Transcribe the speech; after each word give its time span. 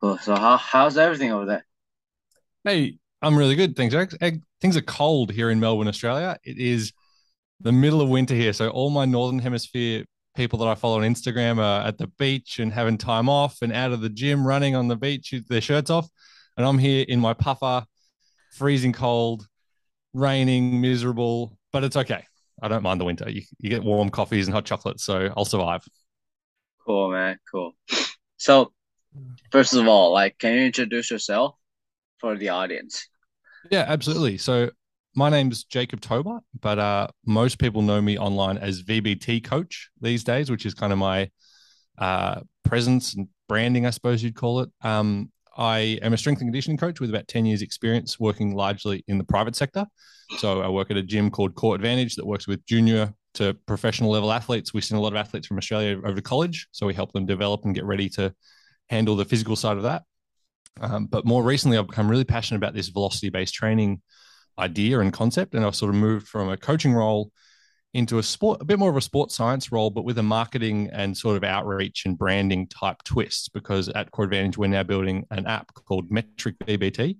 Cool. 0.00 0.18
So 0.18 0.34
how 0.34 0.56
how's 0.56 0.96
everything 0.96 1.32
over 1.32 1.44
there? 1.44 1.66
Hey, 2.64 2.98
I'm 3.20 3.36
really 3.36 3.56
good. 3.56 3.76
Thanks, 3.76 3.94
Alex. 3.94 4.16
Things 4.60 4.76
are 4.76 4.82
cold 4.82 5.32
here 5.32 5.50
in 5.50 5.60
Melbourne, 5.60 5.88
Australia. 5.88 6.38
It 6.44 6.58
is 6.58 6.92
the 7.60 7.72
middle 7.72 8.00
of 8.00 8.08
winter 8.08 8.34
here. 8.34 8.52
So 8.52 8.68
all 8.68 8.90
my 8.90 9.04
Northern 9.04 9.38
Hemisphere 9.38 10.04
people 10.38 10.60
that 10.60 10.68
I 10.68 10.76
follow 10.76 10.98
on 10.98 11.02
Instagram 11.02 11.58
are 11.58 11.84
at 11.84 11.98
the 11.98 12.06
beach 12.16 12.60
and 12.60 12.72
having 12.72 12.96
time 12.96 13.28
off 13.28 13.60
and 13.60 13.72
out 13.72 13.90
of 13.90 14.00
the 14.00 14.08
gym, 14.08 14.46
running 14.46 14.76
on 14.76 14.86
the 14.86 14.96
beach 14.96 15.30
with 15.32 15.48
their 15.48 15.60
shirts 15.60 15.90
off. 15.90 16.08
And 16.56 16.64
I'm 16.64 16.78
here 16.78 17.04
in 17.08 17.18
my 17.18 17.34
puffer, 17.34 17.84
freezing 18.52 18.92
cold, 18.92 19.48
raining, 20.12 20.80
miserable, 20.80 21.58
but 21.72 21.82
it's 21.82 21.96
okay. 21.96 22.24
I 22.62 22.68
don't 22.68 22.84
mind 22.84 23.00
the 23.00 23.04
winter. 23.04 23.28
You, 23.28 23.42
you 23.58 23.68
get 23.68 23.82
warm 23.82 24.10
coffees 24.10 24.46
and 24.46 24.54
hot 24.54 24.64
chocolates, 24.64 25.04
so 25.04 25.32
I'll 25.36 25.44
survive. 25.44 25.82
Cool, 26.86 27.10
man. 27.10 27.38
Cool. 27.50 27.72
So 28.36 28.72
first 29.50 29.74
of 29.74 29.86
all, 29.86 30.12
like, 30.12 30.38
can 30.38 30.54
you 30.54 30.62
introduce 30.62 31.10
yourself 31.10 31.56
for 32.18 32.36
the 32.36 32.48
audience? 32.50 33.08
Yeah, 33.70 33.84
absolutely. 33.86 34.38
So 34.38 34.70
my 35.14 35.30
name's 35.30 35.64
Jacob 35.64 36.00
Tober, 36.00 36.40
but 36.60 36.78
uh, 36.78 37.08
most 37.26 37.58
people 37.58 37.82
know 37.82 38.00
me 38.00 38.18
online 38.18 38.58
as 38.58 38.82
VBT 38.82 39.44
coach 39.44 39.90
these 40.00 40.24
days, 40.24 40.50
which 40.50 40.66
is 40.66 40.74
kind 40.74 40.92
of 40.92 40.98
my 40.98 41.30
uh, 41.98 42.40
presence 42.64 43.14
and 43.14 43.28
branding, 43.48 43.86
I 43.86 43.90
suppose 43.90 44.22
you'd 44.22 44.36
call 44.36 44.60
it. 44.60 44.70
Um, 44.82 45.32
I 45.56 45.98
am 46.02 46.12
a 46.12 46.16
strength 46.16 46.40
and 46.40 46.48
conditioning 46.48 46.76
coach 46.76 47.00
with 47.00 47.10
about 47.10 47.26
10 47.26 47.44
years 47.46 47.62
experience 47.62 48.20
working 48.20 48.54
largely 48.54 49.02
in 49.08 49.18
the 49.18 49.24
private 49.24 49.56
sector. 49.56 49.86
So 50.36 50.60
I 50.60 50.68
work 50.68 50.90
at 50.90 50.96
a 50.96 51.02
gym 51.02 51.30
called 51.30 51.54
Core 51.54 51.74
Advantage 51.74 52.14
that 52.16 52.26
works 52.26 52.46
with 52.46 52.64
junior 52.66 53.12
to 53.34 53.54
professional 53.66 54.10
level 54.10 54.30
athletes. 54.30 54.72
We 54.72 54.82
send 54.82 54.98
a 54.98 55.02
lot 55.02 55.12
of 55.12 55.16
athletes 55.16 55.46
from 55.46 55.58
Australia 55.58 55.96
over 55.98 56.14
to 56.14 56.22
college. 56.22 56.68
So 56.70 56.86
we 56.86 56.94
help 56.94 57.12
them 57.12 57.26
develop 57.26 57.64
and 57.64 57.74
get 57.74 57.84
ready 57.84 58.08
to 58.10 58.32
handle 58.88 59.16
the 59.16 59.24
physical 59.24 59.56
side 59.56 59.76
of 59.76 59.84
that. 59.84 60.02
Um, 60.80 61.06
but 61.06 61.24
more 61.24 61.42
recently, 61.42 61.78
I've 61.78 61.88
become 61.88 62.10
really 62.10 62.24
passionate 62.24 62.58
about 62.58 62.74
this 62.74 62.88
velocity 62.88 63.30
based 63.30 63.54
training 63.54 64.00
idea 64.58 65.00
and 65.00 65.12
concept. 65.12 65.54
And 65.54 65.64
I've 65.64 65.76
sort 65.76 65.90
of 65.90 65.96
moved 65.96 66.28
from 66.28 66.48
a 66.48 66.56
coaching 66.56 66.92
role 66.92 67.32
into 67.94 68.18
a 68.18 68.22
sport, 68.22 68.60
a 68.60 68.64
bit 68.64 68.78
more 68.78 68.90
of 68.90 68.96
a 68.96 69.00
sports 69.00 69.34
science 69.34 69.72
role, 69.72 69.90
but 69.90 70.04
with 70.04 70.18
a 70.18 70.22
marketing 70.22 70.90
and 70.92 71.16
sort 71.16 71.36
of 71.36 71.44
outreach 71.44 72.04
and 72.04 72.18
branding 72.18 72.66
type 72.68 73.02
twist. 73.04 73.52
Because 73.52 73.88
at 73.90 74.10
Core 74.10 74.26
Advantage, 74.26 74.58
we're 74.58 74.66
now 74.66 74.82
building 74.82 75.24
an 75.30 75.46
app 75.46 75.72
called 75.74 76.10
Metric 76.10 76.56
VBT, 76.60 77.16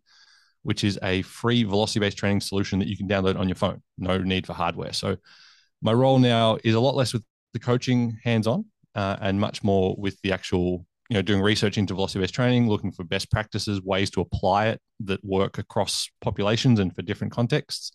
which 0.63 0.85
is 0.85 0.99
a 1.03 1.23
free 1.23 1.65
velocity 1.65 2.01
based 2.01 2.19
training 2.19 2.41
solution 2.41 2.79
that 2.79 2.89
you 2.89 2.97
can 2.97 3.09
download 3.09 3.39
on 3.39 3.49
your 3.49 3.57
phone. 3.57 3.83
No 3.97 4.19
need 4.19 4.47
for 4.47 4.53
hardware. 4.53 4.93
So 4.93 5.17
my 5.81 5.93
role 5.93 6.19
now 6.19 6.59
is 6.63 6.75
a 6.75 6.81
lot 6.81 6.97
less 6.97 7.13
with 7.13 7.25
the 7.55 7.59
coaching 7.59 8.19
hands 8.23 8.47
on 8.47 8.67
uh, 8.95 9.17
and 9.21 9.41
much 9.41 9.63
more 9.63 9.95
with 9.97 10.21
the 10.23 10.33
actual 10.33 10.85
you 11.09 11.15
know 11.15 11.23
doing 11.23 11.41
research 11.41 11.79
into 11.79 11.95
velocity 11.95 12.21
based 12.21 12.35
training 12.35 12.69
looking 12.69 12.93
for 12.93 13.05
best 13.05 13.31
practices 13.31 13.81
ways 13.83 14.11
to 14.11 14.21
apply 14.21 14.67
it 14.67 14.81
that 15.01 15.25
work 15.25 15.59
across 15.59 16.09
populations 16.21 16.81
and 16.81 16.95
for 16.95 17.03
different 17.03 17.33
contexts 17.33 17.93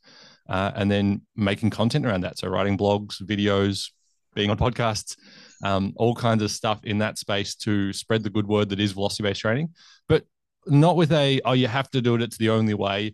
uh, 0.49 0.71
and 0.75 0.89
then 0.91 1.21
making 1.35 1.69
content 1.69 2.05
around 2.05 2.21
that. 2.21 2.37
So 2.37 2.47
writing 2.47 2.77
blogs 2.77 3.21
videos 3.21 3.91
being 4.33 4.49
on 4.49 4.57
podcasts 4.57 5.15
um, 5.63 5.93
all 5.95 6.15
kinds 6.15 6.43
of 6.43 6.51
stuff 6.51 6.79
in 6.83 6.97
that 6.97 7.17
space 7.17 7.55
to 7.55 7.93
spread 7.93 8.23
the 8.23 8.29
good 8.29 8.47
word 8.47 8.69
that 8.69 8.79
is 8.79 8.91
velocity 8.91 9.23
based 9.23 9.41
training. 9.41 9.69
But 10.09 10.25
not 10.65 10.95
with 10.95 11.11
a 11.11 11.39
oh 11.45 11.53
you 11.53 11.67
have 11.67 11.89
to 11.91 12.01
do 12.01 12.15
it 12.15 12.21
it's 12.21 12.37
the 12.37 12.49
only 12.49 12.73
way 12.73 13.13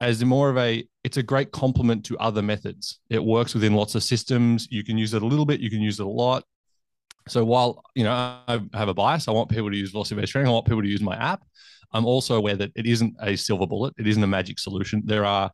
as 0.00 0.24
more 0.24 0.50
of 0.50 0.58
a 0.58 0.84
it's 1.04 1.16
a 1.16 1.22
great 1.22 1.50
complement 1.50 2.04
to 2.06 2.18
other 2.18 2.42
methods. 2.42 3.00
It 3.10 3.24
works 3.24 3.54
within 3.54 3.74
lots 3.74 3.94
of 3.94 4.02
systems. 4.02 4.68
You 4.70 4.84
can 4.84 4.98
use 4.98 5.14
it 5.14 5.22
a 5.22 5.26
little 5.26 5.46
bit 5.46 5.60
you 5.60 5.70
can 5.70 5.80
use 5.80 5.98
it 5.98 6.06
a 6.06 6.08
lot 6.08 6.44
so 7.28 7.44
while 7.44 7.84
you 7.94 8.04
know 8.04 8.12
I 8.12 8.60
have 8.74 8.88
a 8.88 8.94
bias, 8.94 9.28
I 9.28 9.32
want 9.32 9.50
people 9.50 9.70
to 9.70 9.76
use 9.76 9.90
velocity 9.90 10.20
based 10.20 10.32
training. 10.32 10.48
I 10.48 10.52
want 10.52 10.66
people 10.66 10.82
to 10.82 10.88
use 10.88 11.00
my 11.00 11.16
app. 11.16 11.42
I'm 11.92 12.06
also 12.06 12.36
aware 12.36 12.56
that 12.56 12.72
it 12.74 12.86
isn't 12.86 13.14
a 13.20 13.36
silver 13.36 13.66
bullet. 13.66 13.94
It 13.98 14.06
isn't 14.06 14.22
a 14.22 14.26
magic 14.26 14.58
solution. 14.58 15.02
There 15.04 15.24
are 15.24 15.50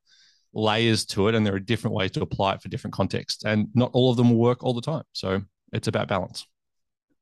layers 0.53 1.05
to 1.07 1.29
it, 1.29 1.35
and 1.35 1.47
there 1.47 1.55
are 1.55 1.61
different 1.61 1.95
ways 1.95 2.13
to 2.13 2.23
apply 2.23 2.55
it 2.55 2.63
for 2.63 2.69
different 2.69 2.95
contexts, 2.95 3.45
and 3.45 3.69
not 3.75 3.91
all 3.93 4.11
of 4.11 4.17
them 4.17 4.31
will 4.31 4.39
work 4.39 4.63
all 4.63 4.75
the 4.75 4.81
time. 4.81 5.05
So 5.13 5.43
it's 5.73 5.89
about 5.89 6.09
balance. 6.09 6.47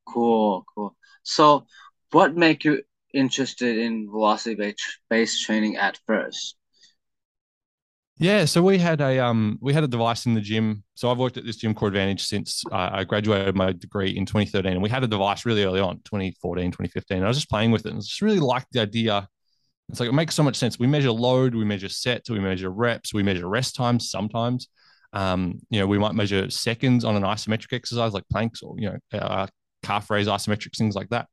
Cool, 0.06 0.64
cool. 0.74 0.96
So 1.22 1.66
what 2.12 2.36
make 2.36 2.64
you 2.64 2.82
interested 3.12 3.78
in 3.78 4.08
velocity 4.10 4.74
based 5.10 5.44
training 5.44 5.76
at 5.76 5.98
first? 6.06 6.56
Yeah, 8.18 8.46
so 8.46 8.62
we 8.62 8.78
had 8.78 9.02
a 9.02 9.18
um 9.18 9.58
we 9.60 9.74
had 9.74 9.84
a 9.84 9.88
device 9.88 10.24
in 10.24 10.34
the 10.34 10.40
gym. 10.40 10.84
So 10.94 11.10
I've 11.10 11.18
worked 11.18 11.36
at 11.36 11.44
this 11.44 11.56
gym 11.56 11.74
Core 11.74 11.88
Advantage 11.88 12.24
since 12.24 12.62
uh, 12.72 12.90
I 12.92 13.04
graduated 13.04 13.54
my 13.54 13.72
degree 13.72 14.16
in 14.16 14.24
2013, 14.24 14.72
and 14.72 14.82
we 14.82 14.88
had 14.88 15.04
a 15.04 15.06
device 15.06 15.44
really 15.44 15.64
early 15.64 15.80
on, 15.80 16.00
2014, 16.04 16.72
2015. 16.72 17.18
And 17.18 17.26
I 17.26 17.28
was 17.28 17.36
just 17.36 17.50
playing 17.50 17.72
with 17.72 17.84
it, 17.84 17.90
and 17.90 17.98
I 17.98 18.00
just 18.00 18.22
really 18.22 18.40
liked 18.40 18.68
the 18.72 18.80
idea. 18.80 19.28
It's 19.90 20.00
like 20.00 20.08
it 20.08 20.14
makes 20.14 20.34
so 20.34 20.42
much 20.42 20.56
sense. 20.56 20.78
We 20.78 20.86
measure 20.86 21.12
load, 21.12 21.54
we 21.54 21.64
measure 21.64 21.90
sets, 21.90 22.30
we 22.30 22.40
measure 22.40 22.70
reps, 22.70 23.14
we 23.14 23.22
measure 23.22 23.48
rest 23.48 23.76
times 23.76 24.10
sometimes. 24.10 24.68
Um, 25.12 25.60
you 25.70 25.80
know, 25.80 25.86
we 25.86 25.98
might 25.98 26.14
measure 26.14 26.50
seconds 26.50 27.04
on 27.04 27.16
an 27.16 27.22
isometric 27.22 27.72
exercise 27.72 28.12
like 28.14 28.24
planks 28.30 28.62
or 28.62 28.76
you 28.78 28.90
know 28.90 29.18
uh, 29.18 29.46
calf 29.82 30.10
raise 30.10 30.26
isometrics, 30.26 30.78
things 30.78 30.94
like 30.96 31.10
that. 31.10 31.28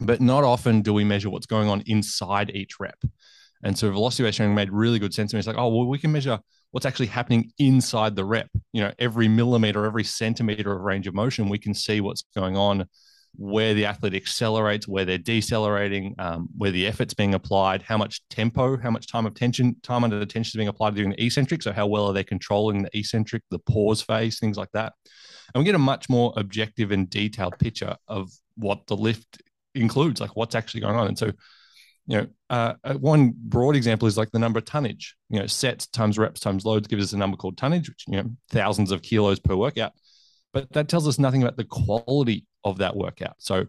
But 0.00 0.20
not 0.20 0.44
often 0.44 0.82
do 0.82 0.92
we 0.94 1.04
measure 1.04 1.30
what's 1.30 1.46
going 1.46 1.68
on 1.68 1.82
inside 1.86 2.50
each 2.54 2.80
rep. 2.80 2.98
And 3.62 3.78
so 3.78 3.90
velocity 3.90 4.22
based 4.22 4.38
training 4.38 4.54
made 4.54 4.70
really 4.70 4.98
good 4.98 5.14
sense 5.14 5.30
to 5.30 5.36
me. 5.36 5.38
It's 5.38 5.46
like, 5.46 5.58
oh, 5.58 5.68
well, 5.68 5.86
we 5.86 5.98
can 5.98 6.12
measure 6.12 6.38
what's 6.70 6.86
actually 6.86 7.06
happening 7.06 7.52
inside 7.58 8.16
the 8.16 8.24
rep. 8.24 8.48
You 8.72 8.82
know, 8.82 8.92
every 8.98 9.28
millimeter, 9.28 9.84
every 9.84 10.04
centimeter 10.04 10.72
of 10.72 10.82
range 10.82 11.06
of 11.06 11.14
motion, 11.14 11.48
we 11.48 11.58
can 11.58 11.74
see 11.74 12.00
what's 12.00 12.24
going 12.34 12.56
on, 12.56 12.86
where 13.36 13.74
the 13.74 13.84
athlete 13.84 14.14
accelerates, 14.14 14.88
where 14.88 15.04
they're 15.04 15.18
decelerating, 15.18 16.14
um, 16.18 16.48
where 16.56 16.70
the 16.70 16.86
effort's 16.86 17.14
being 17.14 17.34
applied, 17.34 17.82
how 17.82 17.96
much 17.96 18.26
tempo, 18.28 18.76
how 18.76 18.90
much 18.90 19.06
time 19.06 19.26
of 19.26 19.34
tension, 19.34 19.76
time 19.82 20.04
under 20.04 20.24
tension 20.24 20.50
is 20.50 20.56
being 20.56 20.68
applied 20.68 20.94
during 20.94 21.10
the 21.10 21.24
eccentric. 21.24 21.62
So 21.62 21.72
how 21.72 21.86
well 21.86 22.06
are 22.06 22.12
they 22.12 22.24
controlling 22.24 22.82
the 22.82 22.98
eccentric, 22.98 23.42
the 23.50 23.58
pause 23.58 24.02
phase, 24.02 24.38
things 24.38 24.56
like 24.56 24.70
that. 24.72 24.94
And 25.54 25.60
we 25.60 25.64
get 25.64 25.74
a 25.74 25.78
much 25.78 26.08
more 26.08 26.32
objective 26.36 26.92
and 26.92 27.10
detailed 27.10 27.58
picture 27.58 27.96
of 28.08 28.30
what 28.56 28.86
the 28.86 28.96
lift 28.96 29.42
includes, 29.74 30.20
like 30.20 30.36
what's 30.36 30.54
actually 30.54 30.80
going 30.80 30.96
on. 30.96 31.08
And 31.08 31.18
so 31.18 31.32
you 32.10 32.16
know, 32.16 32.26
uh, 32.50 32.74
uh, 32.82 32.94
one 32.94 33.32
broad 33.36 33.76
example 33.76 34.08
is 34.08 34.18
like 34.18 34.32
the 34.32 34.38
number 34.40 34.58
of 34.58 34.64
tonnage. 34.64 35.14
You 35.28 35.38
know, 35.38 35.46
sets 35.46 35.86
times 35.86 36.18
reps 36.18 36.40
times 36.40 36.64
loads 36.64 36.88
gives 36.88 37.04
us 37.04 37.12
a 37.12 37.16
number 37.16 37.36
called 37.36 37.56
tonnage, 37.56 37.88
which 37.88 38.04
you 38.08 38.16
know, 38.16 38.30
thousands 38.50 38.90
of 38.90 39.00
kilos 39.00 39.38
per 39.38 39.54
workout. 39.54 39.92
But 40.52 40.72
that 40.72 40.88
tells 40.88 41.06
us 41.06 41.20
nothing 41.20 41.40
about 41.44 41.56
the 41.56 41.64
quality 41.64 42.46
of 42.64 42.78
that 42.78 42.96
workout. 42.96 43.36
So, 43.38 43.66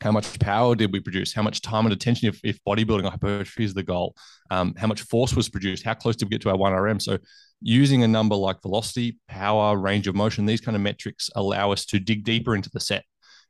how 0.00 0.12
much 0.12 0.38
power 0.38 0.76
did 0.76 0.92
we 0.92 1.00
produce? 1.00 1.32
How 1.32 1.42
much 1.42 1.60
time 1.60 1.84
under 1.84 1.96
tension 1.96 2.28
if, 2.28 2.40
if 2.44 2.60
bodybuilding 2.64 3.04
or 3.04 3.10
hypertrophy 3.10 3.64
is 3.64 3.74
the 3.74 3.82
goal? 3.82 4.14
Um, 4.48 4.74
how 4.76 4.86
much 4.86 5.02
force 5.02 5.34
was 5.34 5.48
produced? 5.48 5.84
How 5.84 5.94
close 5.94 6.14
did 6.14 6.26
we 6.26 6.30
get 6.30 6.42
to 6.42 6.50
our 6.50 6.56
1RM? 6.56 7.02
So, 7.02 7.18
using 7.60 8.04
a 8.04 8.08
number 8.08 8.36
like 8.36 8.62
velocity, 8.62 9.18
power, 9.26 9.76
range 9.76 10.06
of 10.06 10.14
motion, 10.14 10.46
these 10.46 10.60
kind 10.60 10.76
of 10.76 10.82
metrics 10.82 11.30
allow 11.34 11.72
us 11.72 11.84
to 11.86 11.98
dig 11.98 12.22
deeper 12.22 12.54
into 12.54 12.70
the 12.70 12.78
set 12.78 13.04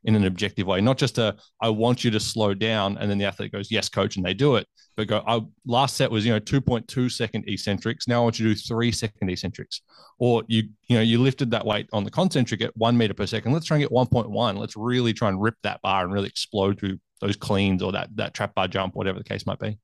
in 0.05 0.15
an 0.15 0.25
objective 0.25 0.67
way, 0.67 0.81
not 0.81 0.97
just 0.97 1.17
a 1.17 1.35
I 1.61 1.69
want 1.69 2.03
you 2.03 2.11
to 2.11 2.19
slow 2.19 2.53
down, 2.53 2.97
and 2.97 3.09
then 3.09 3.17
the 3.17 3.25
athlete 3.25 3.51
goes 3.51 3.71
yes, 3.71 3.89
coach, 3.89 4.17
and 4.17 4.25
they 4.25 4.33
do 4.33 4.55
it, 4.55 4.67
but 4.95 5.07
go. 5.07 5.23
I, 5.25 5.41
last 5.65 5.95
set 5.95 6.11
was 6.11 6.25
you 6.25 6.33
know 6.33 6.39
2.2 6.39 7.11
second 7.11 7.45
eccentrics. 7.47 8.07
Now 8.07 8.21
I 8.21 8.23
want 8.23 8.39
you 8.39 8.47
to 8.49 8.53
do 8.53 8.59
three 8.59 8.91
second 8.91 9.29
eccentrics, 9.29 9.81
or 10.19 10.43
you 10.47 10.63
you 10.87 10.97
know 10.97 11.01
you 11.01 11.21
lifted 11.21 11.51
that 11.51 11.65
weight 11.65 11.87
on 11.93 12.03
the 12.03 12.11
concentric 12.11 12.61
at 12.61 12.75
one 12.75 12.97
meter 12.97 13.13
per 13.13 13.25
second. 13.25 13.53
Let's 13.53 13.65
try 13.65 13.77
and 13.77 13.83
get 13.83 13.91
1.1. 13.91 14.57
Let's 14.57 14.75
really 14.75 15.13
try 15.13 15.29
and 15.29 15.41
rip 15.41 15.55
that 15.63 15.81
bar 15.81 16.03
and 16.03 16.13
really 16.13 16.29
explode 16.29 16.79
through 16.79 16.99
those 17.21 17.37
cleans 17.37 17.81
or 17.81 17.93
that 17.93 18.09
that 18.15 18.33
trap 18.33 18.55
bar 18.55 18.67
jump, 18.67 18.95
whatever 18.95 19.19
the 19.19 19.25
case 19.25 19.45
might 19.45 19.59
be. 19.59 19.77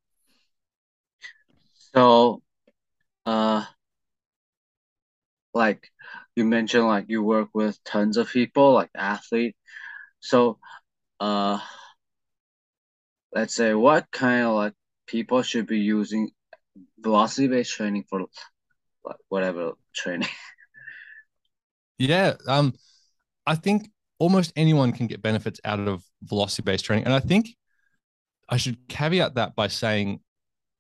So, 1.94 2.44
uh, 3.26 3.66
like 5.54 5.90
you 6.36 6.46
mentioned, 6.46 6.86
like 6.86 7.06
you 7.08 7.24
work 7.24 7.50
with 7.54 7.82
tons 7.84 8.18
of 8.18 8.30
people, 8.30 8.74
like 8.74 8.90
athletes 8.96 9.58
so, 10.20 10.60
uh, 11.20 11.60
let's 13.34 13.56
say 13.56 13.74
what 13.74 14.10
kind 14.12 14.46
of 14.46 14.56
like 14.56 14.74
people 15.08 15.42
should 15.42 15.68
be 15.68 15.80
using 15.80 16.32
velocity-based 17.00 17.74
training 17.74 18.06
for 18.10 18.26
like 19.04 19.18
whatever 19.30 19.74
training? 19.94 20.30
Yeah, 22.02 22.36
um, 22.48 22.76
I 23.46 23.56
think 23.56 23.90
almost 24.20 24.54
anyone 24.56 24.94
can 24.94 25.08
get 25.08 25.22
benefits 25.22 25.60
out 25.66 25.82
of 25.82 26.02
velocity-based 26.24 26.86
training, 26.86 27.04
and 27.04 27.14
I 27.14 27.20
think 27.20 27.58
I 28.48 28.56
should 28.56 28.88
caveat 28.88 29.36
that 29.36 29.54
by 29.56 29.68
saying 29.68 30.22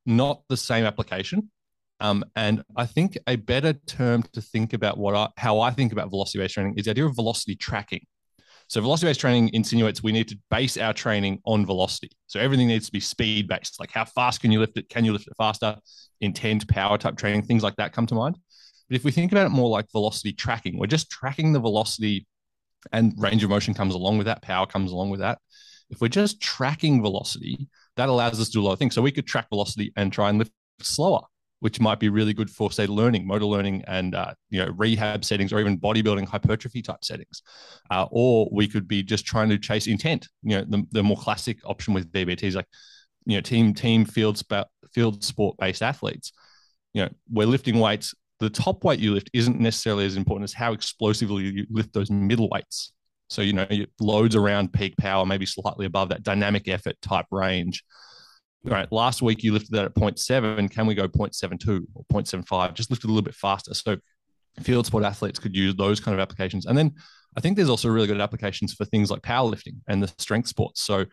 not 0.05 0.43
the 0.47 0.57
same 0.57 0.85
application. 0.85 1.51
Um, 1.99 2.23
and 2.35 2.63
I 2.75 2.85
think 2.85 3.17
a 3.27 3.35
better 3.35 3.73
term 3.73 4.23
to 4.31 4.41
think 4.41 4.71
about 4.71 4.97
what 4.97 5.13
I, 5.13 5.27
how 5.35 5.59
I 5.59 5.71
think 5.71 5.91
about 5.91 6.09
velocity-based 6.09 6.53
training 6.53 6.75
is 6.77 6.85
the 6.85 6.91
idea 6.91 7.05
of 7.05 7.15
velocity 7.15 7.55
tracking. 7.55 8.05
So 8.69 8.81
velocity 8.81 9.09
based 9.09 9.19
training 9.19 9.49
insinuates 9.53 10.03
we 10.03 10.11
need 10.11 10.27
to 10.27 10.37
base 10.51 10.77
our 10.77 10.93
training 10.93 11.41
on 11.43 11.65
velocity. 11.65 12.11
So 12.27 12.39
everything 12.39 12.67
needs 12.67 12.85
to 12.85 12.91
be 12.91 12.99
speed 12.99 13.47
based. 13.47 13.79
Like 13.79 13.91
how 13.91 14.05
fast 14.05 14.41
can 14.41 14.51
you 14.51 14.59
lift 14.59 14.77
it? 14.77 14.89
Can 14.89 15.03
you 15.03 15.11
lift 15.11 15.27
it 15.27 15.33
faster? 15.37 15.75
Intent, 16.21 16.67
power 16.67 16.99
type 16.99 17.17
training, 17.17 17.41
things 17.41 17.63
like 17.63 17.75
that 17.77 17.93
come 17.93 18.05
to 18.05 18.15
mind. 18.15 18.37
But 18.87 18.95
if 18.95 19.03
we 19.03 19.11
think 19.11 19.31
about 19.31 19.47
it 19.47 19.49
more 19.49 19.69
like 19.69 19.91
velocity 19.91 20.33
tracking, 20.33 20.77
we're 20.77 20.85
just 20.85 21.09
tracking 21.09 21.51
the 21.51 21.59
velocity 21.59 22.27
and 22.91 23.13
range 23.17 23.43
of 23.43 23.49
motion 23.49 23.73
comes 23.73 23.95
along 23.95 24.19
with 24.19 24.25
that, 24.27 24.43
power 24.43 24.67
comes 24.67 24.91
along 24.91 25.09
with 25.09 25.19
that. 25.19 25.39
If 25.89 25.99
we're 25.99 26.07
just 26.07 26.39
tracking 26.39 27.01
velocity, 27.01 27.67
that 27.95 28.07
allows 28.07 28.39
us 28.39 28.47
to 28.47 28.53
do 28.53 28.61
a 28.61 28.65
lot 28.65 28.73
of 28.73 28.79
things. 28.79 28.93
So 28.93 29.01
we 29.01 29.11
could 29.11 29.25
track 29.25 29.47
velocity 29.49 29.91
and 29.95 30.13
try 30.13 30.29
and 30.29 30.37
lift 30.37 30.51
slower, 30.79 31.21
which 31.59 31.79
might 31.79 31.99
be 31.99 32.09
really 32.09 32.33
good 32.33 32.49
for 32.49 32.71
say 32.71 32.87
learning, 32.87 33.27
motor 33.27 33.45
learning, 33.45 33.83
and 33.87 34.15
uh, 34.15 34.33
you 34.49 34.63
know 34.63 34.71
rehab 34.77 35.25
settings, 35.25 35.51
or 35.51 35.59
even 35.59 35.77
bodybuilding 35.79 36.27
hypertrophy 36.27 36.81
type 36.81 37.03
settings. 37.03 37.41
Uh, 37.89 38.07
or 38.11 38.49
we 38.51 38.67
could 38.67 38.87
be 38.87 39.03
just 39.03 39.25
trying 39.25 39.49
to 39.49 39.57
chase 39.57 39.87
intent. 39.87 40.27
You 40.43 40.59
know, 40.59 40.65
the, 40.67 40.83
the 40.91 41.03
more 41.03 41.17
classic 41.17 41.57
option 41.65 41.93
with 41.93 42.11
VBT 42.11 42.43
is 42.43 42.55
like 42.55 42.67
you 43.25 43.35
know 43.35 43.41
team 43.41 43.73
team 43.73 44.05
field 44.05 44.41
field 44.93 45.23
sport 45.23 45.57
based 45.57 45.81
athletes. 45.81 46.31
You 46.93 47.03
know, 47.03 47.09
we're 47.31 47.47
lifting 47.47 47.79
weights. 47.79 48.13
The 48.39 48.49
top 48.49 48.83
weight 48.83 48.99
you 48.99 49.13
lift 49.13 49.29
isn't 49.33 49.59
necessarily 49.59 50.05
as 50.05 50.15
important 50.15 50.45
as 50.45 50.53
how 50.53 50.71
explosively 50.73 51.43
you 51.43 51.65
lift 51.69 51.93
those 51.93 52.09
middle 52.09 52.49
weights. 52.49 52.93
So, 53.29 53.43
you 53.43 53.53
know, 53.53 53.67
loads 53.99 54.35
around 54.35 54.73
peak 54.73 54.97
power, 54.97 55.25
maybe 55.25 55.45
slightly 55.45 55.85
above 55.85 56.09
that 56.09 56.23
dynamic 56.23 56.67
effort 56.67 56.99
type 57.01 57.27
range. 57.31 57.83
Right. 58.63 58.91
Last 58.91 59.21
week 59.21 59.43
you 59.43 59.53
lifted 59.53 59.71
that 59.71 59.85
at 59.85 59.95
0.7. 59.95 60.69
Can 60.69 60.85
we 60.85 60.95
go 60.95 61.07
0.72 61.07 61.85
or 61.93 62.03
0.75? 62.11 62.73
Just 62.73 62.89
lift 62.89 63.03
it 63.03 63.07
a 63.07 63.11
little 63.11 63.21
bit 63.21 63.35
faster. 63.35 63.73
So 63.73 63.97
field 64.61 64.85
sport 64.85 65.05
athletes 65.05 65.39
could 65.39 65.55
use 65.55 65.75
those 65.75 65.99
kind 65.99 66.13
of 66.13 66.19
applications. 66.19 66.65
And 66.65 66.77
then 66.77 66.93
I 67.37 67.41
think 67.41 67.55
there's 67.55 67.69
also 67.69 67.89
really 67.89 68.07
good 68.07 68.19
applications 68.19 68.73
for 68.73 68.85
things 68.85 69.09
like 69.09 69.21
powerlifting 69.21 69.77
and 69.87 70.03
the 70.03 70.11
strength 70.17 70.49
sports. 70.49 70.81
So 70.83 71.05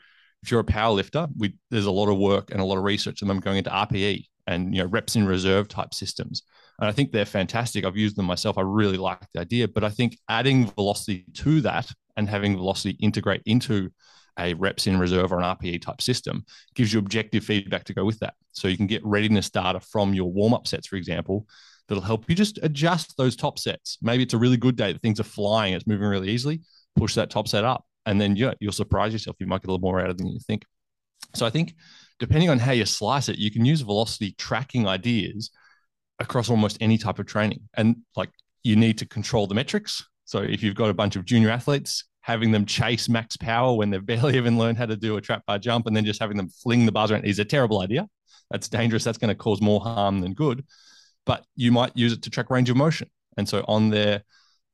if 0.42 0.50
you're 0.50 0.60
a 0.60 0.64
power 0.64 0.92
lifter, 0.92 1.28
we, 1.36 1.54
there's 1.70 1.86
a 1.86 1.90
lot 1.90 2.08
of 2.08 2.18
work 2.18 2.50
and 2.50 2.60
a 2.60 2.64
lot 2.64 2.78
of 2.78 2.84
research 2.84 3.20
and 3.20 3.30
them 3.30 3.40
going 3.40 3.58
into 3.58 3.70
RPE 3.70 4.24
and 4.46 4.74
you 4.74 4.82
know 4.82 4.88
reps 4.88 5.16
in 5.16 5.26
reserve 5.26 5.68
type 5.68 5.94
systems. 5.94 6.42
And 6.78 6.88
I 6.88 6.92
think 6.92 7.10
they're 7.10 7.24
fantastic. 7.24 7.84
I've 7.84 7.96
used 7.96 8.16
them 8.16 8.26
myself. 8.26 8.58
I 8.58 8.62
really 8.62 8.98
like 8.98 9.20
the 9.32 9.40
idea, 9.40 9.66
but 9.66 9.84
I 9.84 9.88
think 9.88 10.18
adding 10.28 10.70
velocity 10.72 11.24
to 11.34 11.60
that 11.62 11.90
and 12.16 12.28
having 12.28 12.56
velocity 12.56 12.96
integrate 13.00 13.42
into 13.46 13.90
a 14.38 14.54
reps 14.54 14.86
in 14.86 14.98
reserve 14.98 15.32
or 15.32 15.38
an 15.38 15.44
RPE 15.44 15.82
type 15.82 16.02
system 16.02 16.44
gives 16.74 16.92
you 16.92 16.98
objective 16.98 17.44
feedback 17.44 17.84
to 17.84 17.94
go 17.94 18.04
with 18.04 18.18
that. 18.20 18.34
So 18.52 18.68
you 18.68 18.76
can 18.76 18.86
get 18.86 19.04
readiness 19.04 19.50
data 19.50 19.80
from 19.80 20.14
your 20.14 20.30
warm 20.30 20.54
up 20.54 20.66
sets, 20.66 20.86
for 20.86 20.96
example, 20.96 21.46
that'll 21.88 22.02
help 22.02 22.28
you 22.28 22.34
just 22.34 22.58
adjust 22.62 23.16
those 23.16 23.36
top 23.36 23.58
sets. 23.58 23.98
Maybe 24.02 24.22
it's 24.22 24.34
a 24.34 24.38
really 24.38 24.56
good 24.56 24.76
day, 24.76 24.92
things 24.94 25.20
are 25.20 25.24
flying, 25.24 25.74
it's 25.74 25.86
moving 25.86 26.08
really 26.08 26.30
easily. 26.30 26.62
Push 26.96 27.14
that 27.14 27.30
top 27.30 27.46
set 27.46 27.64
up, 27.64 27.84
and 28.06 28.20
then 28.20 28.36
yeah, 28.36 28.54
you'll 28.60 28.72
surprise 28.72 29.12
yourself. 29.12 29.36
You 29.38 29.46
might 29.46 29.62
get 29.62 29.68
a 29.68 29.72
little 29.72 29.86
more 29.86 30.00
out 30.00 30.06
of 30.06 30.12
it 30.12 30.18
than 30.18 30.28
you 30.28 30.40
think. 30.46 30.64
So 31.34 31.44
I 31.44 31.50
think 31.50 31.74
depending 32.18 32.48
on 32.48 32.58
how 32.58 32.72
you 32.72 32.86
slice 32.86 33.28
it, 33.28 33.38
you 33.38 33.50
can 33.50 33.64
use 33.64 33.82
velocity 33.82 34.34
tracking 34.38 34.86
ideas 34.88 35.50
across 36.18 36.48
almost 36.48 36.78
any 36.80 36.98
type 36.98 37.18
of 37.18 37.26
training. 37.26 37.60
And 37.74 37.96
like 38.16 38.30
you 38.62 38.76
need 38.76 38.98
to 38.98 39.06
control 39.06 39.46
the 39.46 39.54
metrics. 39.54 40.04
So 40.24 40.38
if 40.40 40.62
you've 40.62 40.74
got 40.74 40.90
a 40.90 40.94
bunch 40.94 41.16
of 41.16 41.24
junior 41.24 41.50
athletes, 41.50 42.04
having 42.26 42.50
them 42.50 42.66
chase 42.66 43.08
max 43.08 43.36
power 43.36 43.76
when 43.76 43.88
they've 43.88 44.04
barely 44.12 44.36
even 44.36 44.58
learned 44.58 44.76
how 44.76 44.86
to 44.86 44.96
do 44.96 45.16
a 45.16 45.20
trap 45.20 45.46
bar 45.46 45.60
jump 45.60 45.86
and 45.86 45.96
then 45.96 46.04
just 46.04 46.20
having 46.20 46.36
them 46.36 46.48
fling 46.48 46.84
the 46.84 46.90
bars 46.90 47.12
around 47.12 47.24
is 47.24 47.38
a 47.38 47.44
terrible 47.44 47.80
idea. 47.80 48.08
That's 48.50 48.68
dangerous. 48.68 49.04
That's 49.04 49.18
going 49.18 49.28
to 49.28 49.36
cause 49.36 49.60
more 49.60 49.80
harm 49.80 50.20
than 50.20 50.34
good. 50.34 50.64
But 51.24 51.44
you 51.54 51.70
might 51.70 51.96
use 51.96 52.12
it 52.12 52.22
to 52.22 52.30
track 52.30 52.50
range 52.50 52.68
of 52.68 52.76
motion. 52.76 53.08
And 53.36 53.48
so 53.48 53.64
on 53.68 53.90
their 53.90 54.24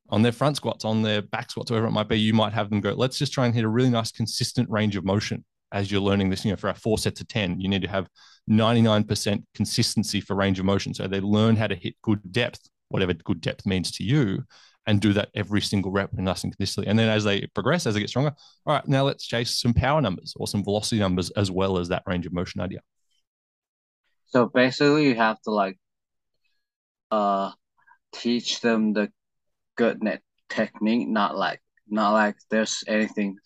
on 0.08 0.22
their 0.22 0.32
front 0.32 0.56
squats, 0.56 0.84
on 0.84 1.02
their 1.02 1.22
back 1.22 1.50
squats, 1.50 1.70
whatever 1.70 1.86
it 1.86 1.92
might 1.92 2.08
be, 2.08 2.18
you 2.18 2.34
might 2.34 2.52
have 2.52 2.68
them 2.68 2.80
go, 2.80 2.92
let's 2.92 3.18
just 3.18 3.32
try 3.32 3.46
and 3.46 3.54
hit 3.54 3.64
a 3.64 3.68
really 3.68 3.88
nice 3.88 4.12
consistent 4.12 4.68
range 4.68 4.96
of 4.96 5.04
motion 5.04 5.44
as 5.72 5.90
you're 5.90 6.02
learning 6.02 6.28
this, 6.28 6.44
you 6.44 6.50
know, 6.50 6.56
for 6.56 6.68
our 6.68 6.74
four 6.74 6.98
sets 6.98 7.20
of 7.20 7.28
10, 7.28 7.60
you 7.60 7.68
need 7.68 7.82
to 7.82 7.88
have 7.88 8.08
99% 8.50 9.42
consistency 9.54 10.20
for 10.20 10.36
range 10.36 10.58
of 10.58 10.66
motion. 10.66 10.92
So 10.92 11.06
they 11.06 11.20
learn 11.20 11.56
how 11.56 11.66
to 11.66 11.74
hit 11.74 11.94
good 12.02 12.20
depth, 12.30 12.68
whatever 12.88 13.14
good 13.14 13.40
depth 13.40 13.64
means 13.64 13.90
to 13.92 14.04
you, 14.04 14.44
and 14.86 15.00
do 15.00 15.12
that 15.12 15.30
every 15.34 15.60
single 15.60 15.92
rep 15.92 16.12
and 16.12 16.24
nice 16.24 16.44
and 16.44 16.56
consistently. 16.56 16.90
And 16.90 16.98
then 16.98 17.08
as 17.08 17.24
they 17.24 17.46
progress, 17.54 17.86
as 17.86 17.94
they 17.94 18.00
get 18.00 18.08
stronger, 18.08 18.32
all 18.66 18.74
right, 18.74 18.86
now 18.88 19.04
let's 19.04 19.26
chase 19.26 19.60
some 19.60 19.74
power 19.74 20.00
numbers 20.00 20.34
or 20.36 20.48
some 20.48 20.64
velocity 20.64 20.98
numbers 20.98 21.30
as 21.30 21.50
well 21.50 21.78
as 21.78 21.88
that 21.88 22.02
range 22.06 22.26
of 22.26 22.32
motion 22.32 22.60
idea. 22.60 22.80
So 24.26 24.46
basically 24.46 25.06
you 25.06 25.14
have 25.14 25.40
to 25.42 25.50
like 25.50 25.78
uh 27.10 27.52
teach 28.12 28.60
them 28.60 28.92
the 28.94 29.12
good 29.76 30.02
net 30.02 30.22
technique, 30.48 31.08
not 31.08 31.36
like 31.36 31.60
not 31.88 32.12
like 32.12 32.36
there's 32.50 32.82
anything 32.88 33.36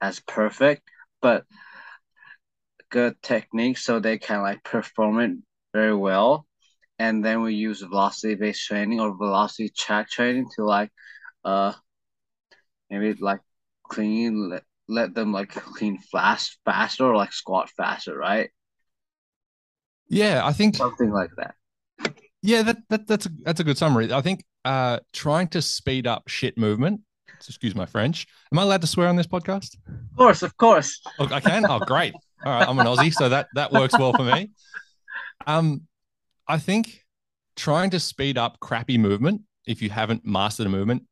as 0.00 0.20
perfect, 0.20 0.82
but 1.20 1.44
good 2.90 3.14
technique 3.22 3.78
so 3.78 3.98
they 4.00 4.18
can 4.18 4.42
like 4.42 4.62
perform 4.64 5.20
it 5.20 5.30
very 5.72 5.94
well. 5.94 6.46
And 7.02 7.24
then 7.24 7.42
we 7.42 7.54
use 7.54 7.80
velocity 7.80 8.36
based 8.36 8.64
training 8.64 9.00
or 9.00 9.16
velocity 9.16 9.70
track 9.76 10.08
training 10.08 10.46
to 10.54 10.64
like 10.64 10.90
uh 11.44 11.72
maybe 12.88 13.18
like 13.20 13.40
clean 13.82 14.50
let, 14.50 14.62
let 14.86 15.12
them 15.12 15.32
like 15.32 15.50
clean 15.50 15.98
fast 15.98 16.58
faster 16.64 17.04
or 17.04 17.16
like 17.16 17.32
squat 17.32 17.70
faster, 17.76 18.16
right? 18.16 18.50
Yeah, 20.08 20.46
I 20.46 20.52
think 20.52 20.76
something 20.76 21.10
like 21.10 21.30
that. 21.38 21.56
Yeah, 22.40 22.62
that, 22.62 22.78
that 22.88 23.08
that's 23.08 23.26
a 23.26 23.30
that's 23.42 23.58
a 23.58 23.64
good 23.64 23.78
summary. 23.78 24.12
I 24.12 24.20
think 24.20 24.44
uh 24.64 25.00
trying 25.12 25.48
to 25.48 25.60
speed 25.60 26.06
up 26.06 26.28
shit 26.28 26.56
movement 26.56 27.00
excuse 27.48 27.74
my 27.74 27.86
French. 27.86 28.28
Am 28.52 28.60
I 28.60 28.62
allowed 28.62 28.82
to 28.82 28.86
swear 28.86 29.08
on 29.08 29.16
this 29.16 29.26
podcast? 29.26 29.74
Of 29.88 30.16
course, 30.16 30.42
of 30.44 30.56
course. 30.56 31.00
Oh, 31.18 31.28
I 31.32 31.40
can. 31.40 31.66
Oh, 31.68 31.80
great. 31.80 32.14
All 32.46 32.52
right, 32.52 32.68
I'm 32.68 32.78
an 32.78 32.86
Aussie, 32.86 33.12
so 33.12 33.28
that 33.28 33.48
that 33.54 33.72
works 33.72 33.98
well 33.98 34.12
for 34.12 34.22
me. 34.22 34.52
Um, 35.48 35.82
I 36.52 36.58
think 36.58 37.02
trying 37.56 37.88
to 37.90 37.98
speed 37.98 38.36
up 38.36 38.60
crappy 38.60 38.98
movement 38.98 39.40
if 39.66 39.80
you 39.80 39.88
haven't 39.88 40.26
mastered 40.26 40.66
a 40.66 40.68
movement 40.68 41.04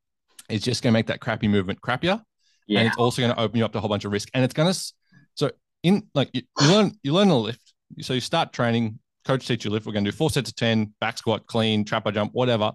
is 0.50 0.62
just 0.62 0.82
going 0.82 0.92
to 0.92 0.98
make 0.98 1.06
that 1.06 1.20
crappy 1.20 1.48
movement 1.48 1.80
crappier, 1.80 2.22
yeah. 2.66 2.80
and 2.80 2.88
it's 2.88 2.98
also 2.98 3.22
going 3.22 3.34
to 3.34 3.40
open 3.40 3.56
you 3.56 3.64
up 3.64 3.72
to 3.72 3.78
a 3.78 3.80
whole 3.80 3.88
bunch 3.88 4.04
of 4.04 4.12
risk. 4.12 4.28
And 4.34 4.44
it's 4.44 4.52
going 4.52 4.70
to 4.70 4.92
so 5.34 5.50
in 5.82 6.06
like 6.14 6.28
you, 6.34 6.42
you 6.60 6.68
learn 6.68 6.92
you 7.02 7.14
learn 7.14 7.30
a 7.30 7.38
lift, 7.38 7.72
so 8.02 8.12
you 8.12 8.20
start 8.20 8.52
training. 8.52 8.98
Coach 9.24 9.46
teach 9.46 9.64
you 9.64 9.70
lift. 9.70 9.86
We're 9.86 9.92
going 9.92 10.04
to 10.04 10.10
do 10.10 10.16
four 10.16 10.28
sets 10.28 10.50
of 10.50 10.56
ten, 10.56 10.92
back 11.00 11.16
squat, 11.16 11.46
clean, 11.46 11.86
trap 11.86 12.04
bar 12.04 12.12
jump, 12.12 12.32
whatever 12.34 12.72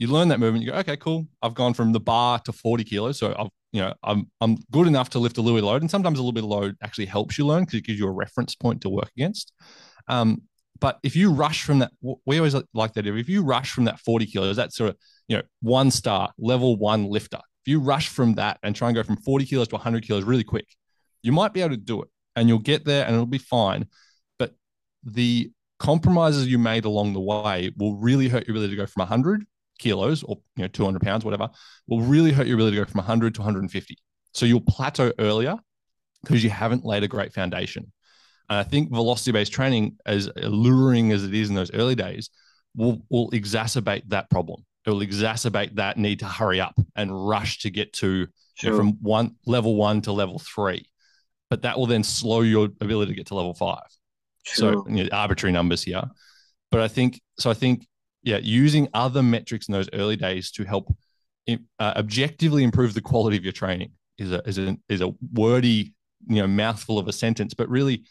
you 0.00 0.06
learn 0.06 0.28
that 0.28 0.40
movement. 0.40 0.64
You 0.64 0.72
go, 0.72 0.78
okay, 0.78 0.96
cool. 0.96 1.28
I've 1.42 1.54
gone 1.54 1.74
from 1.74 1.92
the 1.92 2.00
bar 2.00 2.38
to 2.40 2.52
40 2.52 2.84
kilos. 2.84 3.18
So 3.18 3.34
I've, 3.38 3.50
you 3.70 3.82
know, 3.82 3.94
I'm, 4.02 4.30
I'm 4.40 4.56
good 4.70 4.86
enough 4.86 5.10
to 5.10 5.18
lift 5.18 5.36
a 5.36 5.42
little 5.42 5.58
bit 5.58 5.62
of 5.62 5.68
load. 5.68 5.82
And 5.82 5.90
sometimes 5.90 6.18
a 6.18 6.22
little 6.22 6.32
bit 6.32 6.42
of 6.42 6.48
load 6.48 6.76
actually 6.82 7.04
helps 7.04 7.36
you 7.36 7.46
learn 7.46 7.64
because 7.64 7.78
it 7.78 7.84
gives 7.84 7.98
you 7.98 8.08
a 8.08 8.10
reference 8.10 8.54
point 8.54 8.80
to 8.80 8.88
work 8.88 9.10
against. 9.14 9.52
Um, 10.08 10.42
but 10.80 10.98
if 11.02 11.14
you 11.14 11.30
rush 11.32 11.62
from 11.62 11.80
that, 11.80 11.92
we 12.00 12.38
always 12.38 12.56
like 12.72 12.94
that. 12.94 13.06
If 13.06 13.28
you 13.28 13.42
rush 13.42 13.72
from 13.72 13.84
that 13.84 14.00
40 14.00 14.26
kilos, 14.26 14.56
that's 14.56 14.76
sort 14.76 14.90
of, 14.90 14.96
you 15.28 15.36
know, 15.36 15.42
one 15.60 15.90
star, 15.90 16.32
level 16.38 16.76
one 16.76 17.04
lifter. 17.04 17.38
If 17.64 17.70
you 17.70 17.80
rush 17.80 18.08
from 18.08 18.34
that 18.34 18.58
and 18.62 18.74
try 18.74 18.88
and 18.88 18.94
go 18.94 19.02
from 19.02 19.18
40 19.18 19.44
kilos 19.44 19.68
to 19.68 19.74
100 19.74 20.06
kilos 20.06 20.24
really 20.24 20.44
quick, 20.44 20.66
you 21.22 21.32
might 21.32 21.52
be 21.52 21.60
able 21.60 21.70
to 21.70 21.76
do 21.76 22.02
it 22.02 22.08
and 22.34 22.48
you'll 22.48 22.58
get 22.58 22.86
there 22.86 23.04
and 23.04 23.14
it'll 23.14 23.26
be 23.26 23.38
fine. 23.38 23.86
But 24.38 24.54
the 25.04 25.52
compromises 25.78 26.46
you 26.46 26.58
made 26.58 26.86
along 26.86 27.12
the 27.12 27.20
way 27.20 27.70
will 27.76 27.96
really 27.96 28.28
hurt 28.28 28.46
your 28.46 28.56
ability 28.56 28.76
to 28.76 28.82
go 28.82 28.86
from 28.86 29.02
100 29.02 29.44
kilos 29.78 30.22
or 30.22 30.36
you 30.56 30.62
know 30.62 30.68
200 30.68 31.00
pounds 31.00 31.24
whatever 31.24 31.48
will 31.88 32.02
really 32.02 32.32
hurt 32.32 32.46
your 32.46 32.56
ability 32.56 32.76
to 32.76 32.84
go 32.84 32.90
from 32.90 32.98
100 32.98 33.34
to 33.34 33.40
150 33.40 33.96
so 34.34 34.44
you'll 34.44 34.60
plateau 34.60 35.10
earlier 35.18 35.56
because 36.22 36.44
you 36.44 36.50
haven't 36.50 36.84
laid 36.84 37.02
a 37.02 37.08
great 37.08 37.32
foundation 37.32 37.90
and 38.50 38.58
i 38.58 38.62
think 38.62 38.90
velocity 38.90 39.32
based 39.32 39.52
training 39.52 39.96
as 40.04 40.28
alluring 40.36 41.12
as 41.12 41.24
it 41.24 41.34
is 41.34 41.48
in 41.48 41.54
those 41.54 41.72
early 41.72 41.94
days 41.94 42.28
will 42.76 43.00
will 43.08 43.30
exacerbate 43.30 44.02
that 44.08 44.28
problem 44.30 44.64
it 44.86 44.90
will 44.90 45.00
exacerbate 45.00 45.74
that 45.76 45.96
need 45.96 46.18
to 46.18 46.26
hurry 46.26 46.60
up 46.60 46.78
and 46.96 47.28
rush 47.28 47.60
to 47.60 47.70
get 47.70 47.92
to 47.92 48.26
sure. 48.54 48.70
you 48.70 48.70
know, 48.70 48.76
from 48.76 48.92
one 49.00 49.34
level 49.46 49.76
one 49.76 50.02
to 50.02 50.12
level 50.12 50.38
three 50.38 50.84
but 51.48 51.62
that 51.62 51.78
will 51.78 51.86
then 51.86 52.04
slow 52.04 52.42
your 52.42 52.68
ability 52.80 53.12
to 53.12 53.16
get 53.16 53.26
to 53.26 53.34
level 53.34 53.54
five 53.54 53.88
sure. 54.42 54.72
so 54.72 54.88
you 54.88 55.04
know, 55.04 55.08
arbitrary 55.12 55.52
numbers 55.52 55.82
here 55.82 56.02
but 56.70 56.80
i 56.80 56.88
think 56.88 57.20
so 57.38 57.50
i 57.50 57.54
think 57.54 57.86
yeah, 58.22 58.38
using 58.42 58.88
other 58.92 59.22
metrics 59.22 59.68
in 59.68 59.72
those 59.72 59.88
early 59.92 60.16
days 60.16 60.50
to 60.52 60.64
help 60.64 60.94
uh, 61.48 61.56
objectively 61.80 62.62
improve 62.62 62.94
the 62.94 63.00
quality 63.00 63.36
of 63.36 63.44
your 63.44 63.52
training 63.52 63.92
is 64.18 64.32
a 64.32 64.46
is 64.46 64.58
a 64.58 64.76
is 64.88 65.00
a 65.00 65.12
wordy 65.32 65.94
you 66.28 66.40
know 66.40 66.46
mouthful 66.46 66.98
of 66.98 67.08
a 67.08 67.12
sentence, 67.12 67.54
but 67.54 67.68
really 67.68 68.04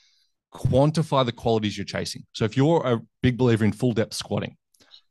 quantify 0.54 1.26
the 1.26 1.32
qualities 1.32 1.78
you're 1.78 1.86
chasing. 1.86 2.24
So 2.34 2.46
if 2.46 2.58
you're 2.58 2.82
a 2.86 3.02
big 3.22 3.38
believer 3.38 3.66
in 3.66 3.72
full 3.72 3.94
depth 3.94 4.14
squatting, 4.14 4.56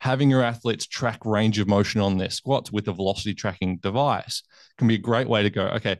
having 0.00 0.30
your 0.30 0.42
athletes 0.42 0.87
track 0.87 1.25
range 1.25 1.59
of 1.59 1.68
motion 1.68 2.00
on 2.00 2.18
their 2.18 2.30
squats 2.30 2.73
with 2.73 2.88
a 2.88 2.92
velocity 2.92 3.35
tracking 3.35 3.78
device 3.78 4.42
can 4.76 4.88
be 4.88 4.95
a 4.95 4.99
great 4.99 5.28
way 5.28 5.42
to 5.42 5.50
go. 5.50 5.66
Okay, 5.68 5.97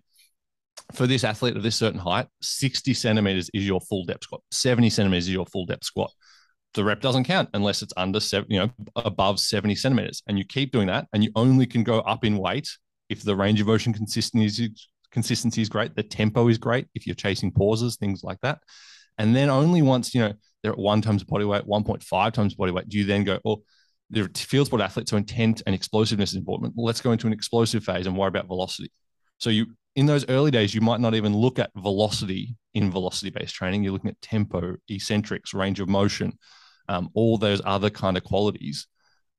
for 0.95 1.07
this 1.07 1.25
athlete 1.25 1.57
of 1.57 1.63
this 1.63 1.77
certain 1.77 2.01
height, 2.01 2.27
60 2.43 2.95
centimeters 2.95 3.51
is 3.55 3.67
your 3.67 3.81
full 3.81 4.05
depth 4.05 4.25
squat, 4.25 4.43
70 4.51 4.91
centimeters 4.91 5.29
is 5.29 5.35
your 5.35 5.47
full 5.47 5.67
depth 5.67 5.85
squat 5.85 6.11
the 6.75 6.85
rep 6.85 7.01
doesn't 7.01 7.25
count 7.25 7.49
unless 7.55 7.83
it's 7.83 7.93
under 7.97 8.21
seven, 8.21 8.47
you 8.51 8.59
know, 8.59 8.71
above 8.97 9.41
70 9.41 9.75
centimeters. 9.75 10.23
And 10.27 10.39
you 10.39 10.45
keep 10.45 10.73
doing 10.73 10.87
that, 10.89 11.07
and 11.13 11.25
you 11.25 11.31
only 11.35 11.67
can 11.67 11.83
go 11.83 12.01
up 12.01 12.25
in 12.25 12.39
weight 12.39 12.69
if 13.09 13.23
the 13.23 13.37
range 13.37 13.61
of 13.61 13.67
motion 13.67 13.93
consistency 13.93 14.67
is, 14.67 14.89
consistency 15.11 15.63
is 15.63 15.69
great, 15.69 15.97
the 15.97 16.03
tempo 16.03 16.49
is 16.49 16.59
great, 16.59 16.87
if 16.95 17.07
you're 17.07 17.15
chasing 17.15 17.51
pauses, 17.51 17.97
things 17.97 18.23
like 18.23 18.39
that. 18.43 18.59
And 19.19 19.35
then 19.35 19.51
only 19.51 19.83
once, 19.83 20.15
you 20.15 20.21
know, 20.21 20.33
they're 20.63 20.73
at 20.73 20.79
one 20.79 21.03
times 21.03 21.25
body 21.25 21.45
weight, 21.45 21.65
1.5 21.65 22.33
times 22.33 22.55
body 22.55 22.73
weight, 22.73 22.89
do 22.89 22.99
you 22.99 23.05
then 23.05 23.25
go, 23.25 23.39
well, 23.45 23.63
they're 24.11 24.29
field 24.35 24.67
sport 24.67 24.81
athletes, 24.81 25.11
so 25.11 25.17
intent 25.17 25.63
and 25.67 25.75
explosiveness 25.75 26.31
is 26.31 26.37
important. 26.37 26.75
Let's 26.77 27.01
go 27.01 27.13
into 27.13 27.27
an 27.27 27.33
explosive 27.33 27.85
phase 27.85 28.07
and 28.07 28.17
worry 28.17 28.29
about 28.29 28.47
velocity. 28.47 28.91
So 29.39 29.51
you 29.51 29.67
in 29.99 30.07
those 30.07 30.25
early 30.29 30.53
days, 30.53 30.73
you 30.73 30.81
might 30.81 31.01
not 31.01 31.17
even 31.17 31.37
look 31.37 31.59
at 31.59 31.73
velocity 31.77 32.55
in 32.73 32.89
velocity 32.89 33.31
based 33.31 33.57
training. 33.57 33.83
You're 33.83 33.93
looking 33.93 34.11
at 34.11 34.23
tempo, 34.23 34.77
eccentrics, 34.89 35.53
range 35.53 35.81
of 35.81 35.89
motion, 35.89 36.39
um, 36.89 37.11
all 37.15 37.37
those 37.37 37.61
other 37.65 37.91
kind 37.91 38.17
of 38.17 38.23
qualities. 38.23 38.87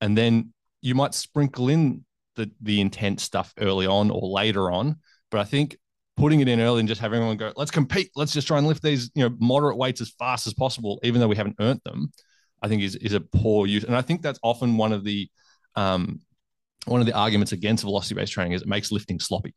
And 0.02 0.18
then 0.18 0.54
you 0.82 0.96
might 0.96 1.14
sprinkle 1.14 1.70
in 1.70 2.04
the, 2.36 2.52
the 2.62 2.82
intense 2.82 3.24
stuff 3.24 3.54
early 3.58 3.88
on 3.88 4.12
or 4.12 4.28
later 4.28 4.70
on. 4.70 4.98
But 5.32 5.40
I 5.40 5.46
think 5.46 5.78
putting 6.20 6.42
it 6.42 6.48
in 6.48 6.60
early 6.60 6.80
and 6.80 6.88
just 6.88 7.02
having 7.02 7.18
everyone 7.18 7.38
go, 7.38 7.54
let's 7.56 7.72
compete, 7.72 8.12
let's 8.16 8.34
just 8.34 8.48
try 8.48 8.58
and 8.58 8.68
lift 8.68 8.84
these, 8.84 9.10
you 9.16 9.28
know, 9.28 9.36
moderate 9.40 9.78
weights 9.78 10.02
as 10.02 10.10
fast 10.12 10.46
as 10.48 10.54
possible, 10.54 11.00
even 11.04 11.22
though 11.22 11.28
we 11.28 11.36
haven't 11.36 11.56
earned 11.60 11.82
them, 11.86 12.12
I 12.62 12.68
think 12.68 12.84
is 12.84 12.96
is 12.96 13.14
a 13.14 13.22
poor 13.22 13.66
use. 13.66 13.84
And 13.84 13.96
I 13.96 14.02
think 14.02 14.22
that's 14.22 14.40
often 14.44 14.78
one 14.78 14.92
of 14.92 15.04
the 15.04 15.30
um, 15.76 16.20
one 16.86 17.00
of 17.00 17.08
the 17.08 17.14
arguments 17.14 17.52
against 17.52 17.84
velocity 17.84 18.16
based 18.16 18.34
training 18.34 18.54
is 18.54 18.62
it 18.62 18.68
makes 18.68 18.92
lifting 18.92 19.20
sloppy 19.20 19.56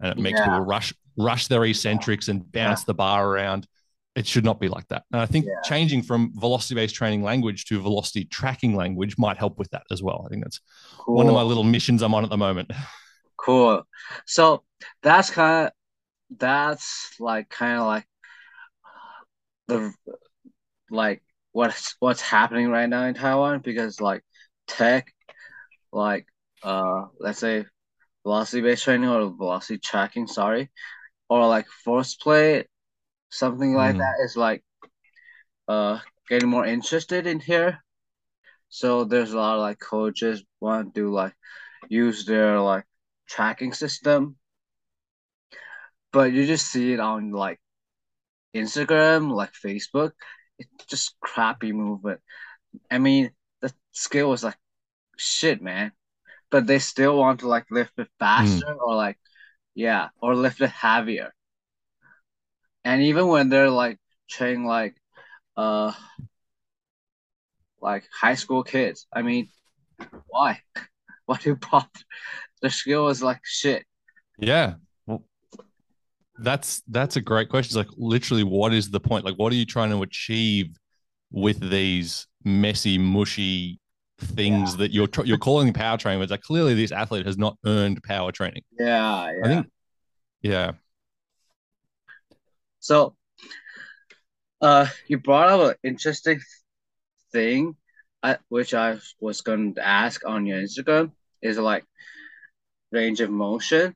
and 0.00 0.12
it 0.12 0.18
makes 0.18 0.38
yeah. 0.38 0.46
people 0.46 0.60
rush 0.60 0.94
rush 1.16 1.46
their 1.48 1.64
eccentrics 1.64 2.28
and 2.28 2.50
bounce 2.52 2.80
yeah. 2.80 2.86
the 2.86 2.94
bar 2.94 3.28
around. 3.28 3.66
It 4.16 4.26
should 4.26 4.44
not 4.44 4.58
be 4.58 4.68
like 4.68 4.88
that. 4.88 5.04
And 5.12 5.20
I 5.20 5.26
think 5.26 5.44
yeah. 5.44 5.60
changing 5.62 6.02
from 6.02 6.32
velocity 6.34 6.74
based 6.74 6.94
training 6.94 7.22
language 7.22 7.66
to 7.66 7.80
velocity 7.80 8.24
tracking 8.24 8.74
language 8.74 9.16
might 9.18 9.36
help 9.36 9.58
with 9.58 9.70
that 9.70 9.84
as 9.92 10.02
well. 10.02 10.24
I 10.26 10.28
think 10.28 10.42
that's 10.42 10.60
cool. 10.98 11.14
one 11.14 11.28
of 11.28 11.34
my 11.34 11.42
little 11.42 11.64
missions 11.64 12.02
I'm 12.02 12.14
on 12.14 12.24
at 12.24 12.30
the 12.30 12.38
moment. 12.38 12.72
Cool. 13.40 13.84
So 14.26 14.64
that's 15.00 15.30
kind 15.30 15.66
of 15.66 15.72
that's 16.30 17.14
like 17.18 17.48
kind 17.48 17.78
of 17.78 17.86
like 17.86 18.06
the 19.68 19.92
like 20.90 21.22
what's 21.52 21.96
what's 22.00 22.20
happening 22.20 22.68
right 22.68 22.88
now 22.88 23.04
in 23.04 23.14
Taiwan 23.14 23.60
because 23.60 24.00
like 24.00 24.22
tech 24.66 25.12
like 25.92 26.26
uh 26.62 27.06
let's 27.20 27.38
say 27.38 27.64
velocity 28.28 28.60
based 28.60 28.84
training 28.84 29.08
or 29.08 29.30
velocity 29.30 29.78
tracking, 29.78 30.26
sorry, 30.26 30.70
or 31.28 31.46
like 31.46 31.66
force 31.84 32.14
play, 32.14 32.66
something 33.30 33.72
like 33.74 33.96
mm. 33.96 33.98
that 33.98 34.16
is 34.24 34.36
like 34.36 34.62
uh 35.66 35.98
getting 36.28 36.48
more 36.48 36.66
interested 36.66 37.26
in 37.26 37.40
here. 37.40 37.78
So 38.68 39.04
there's 39.04 39.32
a 39.32 39.36
lot 39.38 39.54
of 39.54 39.60
like 39.60 39.78
coaches 39.80 40.44
want 40.60 40.94
to 40.94 41.10
like 41.10 41.34
use 41.88 42.26
their 42.26 42.60
like 42.60 42.84
tracking 43.26 43.72
system. 43.72 44.36
But 46.12 46.32
you 46.32 46.46
just 46.46 46.66
see 46.66 46.92
it 46.92 47.00
on 47.00 47.30
like 47.32 47.60
Instagram, 48.54 49.30
like 49.30 49.52
Facebook. 49.52 50.12
It's 50.58 50.86
just 50.86 51.14
crappy 51.20 51.72
movement. 51.72 52.20
I 52.90 52.98
mean, 52.98 53.30
the 53.60 53.72
skill 53.92 54.30
was 54.30 54.42
like 54.42 54.56
shit, 55.16 55.62
man 55.62 55.92
but 56.50 56.66
they 56.66 56.78
still 56.78 57.16
want 57.16 57.40
to 57.40 57.48
like 57.48 57.66
lift 57.70 57.92
it 57.98 58.08
faster 58.18 58.66
mm. 58.66 58.78
or 58.80 58.94
like 58.94 59.18
yeah 59.74 60.08
or 60.20 60.34
lift 60.34 60.60
it 60.60 60.70
heavier 60.70 61.32
and 62.84 63.02
even 63.02 63.28
when 63.28 63.48
they're 63.48 63.70
like 63.70 63.98
training 64.28 64.64
like 64.64 64.96
uh 65.56 65.92
like 67.80 68.04
high 68.12 68.34
school 68.34 68.62
kids 68.62 69.06
i 69.12 69.22
mean 69.22 69.48
why 70.26 70.60
why 71.26 71.36
do 71.36 71.50
you 71.50 71.56
pop 71.56 71.88
the 72.62 72.70
skill 72.70 73.08
is 73.08 73.22
like 73.22 73.40
shit 73.44 73.84
yeah 74.38 74.74
that's 76.40 76.82
that's 76.88 77.16
a 77.16 77.20
great 77.20 77.48
question 77.48 77.78
it's 77.78 77.88
like 77.88 77.96
literally 77.98 78.44
what 78.44 78.72
is 78.72 78.90
the 78.90 79.00
point 79.00 79.24
like 79.24 79.34
what 79.36 79.52
are 79.52 79.56
you 79.56 79.66
trying 79.66 79.90
to 79.90 80.02
achieve 80.02 80.76
with 81.30 81.58
these 81.70 82.26
messy 82.44 82.98
mushy 82.98 83.80
things 84.20 84.72
yeah. 84.72 84.78
that 84.78 84.92
you're 84.92 85.08
you're 85.24 85.38
calling 85.38 85.72
power 85.72 85.96
training, 85.96 86.20
but 86.20 86.30
like 86.30 86.42
clearly 86.42 86.74
this 86.74 86.92
athlete 86.92 87.26
has 87.26 87.38
not 87.38 87.56
earned 87.64 88.02
power 88.02 88.32
training. 88.32 88.62
Yeah, 88.78 89.30
yeah. 89.30 89.40
I 89.44 89.48
think, 89.48 89.66
yeah. 90.42 90.72
So, 92.80 93.14
uh, 94.60 94.86
you 95.06 95.18
brought 95.18 95.48
up 95.48 95.70
an 95.70 95.76
interesting 95.82 96.40
thing, 97.32 97.76
uh, 98.22 98.36
which 98.48 98.74
I 98.74 98.98
was 99.20 99.40
going 99.40 99.74
to 99.74 99.86
ask 99.86 100.26
on 100.26 100.46
your 100.46 100.58
Instagram 100.58 101.12
is 101.42 101.58
like 101.58 101.84
range 102.90 103.20
of 103.20 103.30
motion. 103.30 103.94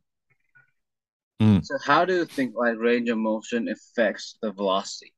Mm. 1.43 1.65
So, 1.65 1.77
how 1.85 2.05
do 2.05 2.15
you 2.15 2.25
think 2.25 2.55
like 2.55 2.79
range 2.79 3.09
of 3.09 3.19
motion 3.19 3.69
affects 3.69 4.39
the 4.41 4.53
velocity? 4.53 5.13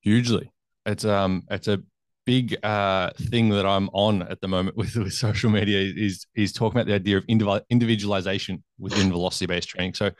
Hugely. 0.00 0.50
It's 0.86 1.04
um, 1.04 1.42
it's 1.50 1.68
a 1.68 1.82
big 2.24 2.56
uh, 2.64 3.10
thing 3.18 3.50
that 3.50 3.66
I'm 3.66 3.90
on 3.92 4.22
at 4.22 4.40
the 4.40 4.48
moment 4.48 4.76
with, 4.80 4.96
with 4.96 5.12
social 5.12 5.50
media 5.50 5.92
is 5.94 6.26
is 6.34 6.52
talking 6.52 6.78
about 6.78 6.86
the 6.86 6.94
idea 6.94 7.18
of 7.18 7.24
individual 7.28 7.60
individualization 7.68 8.64
within 8.78 9.10
velocity 9.10 9.44
based 9.44 9.68
training. 9.68 9.92
So 9.94 10.10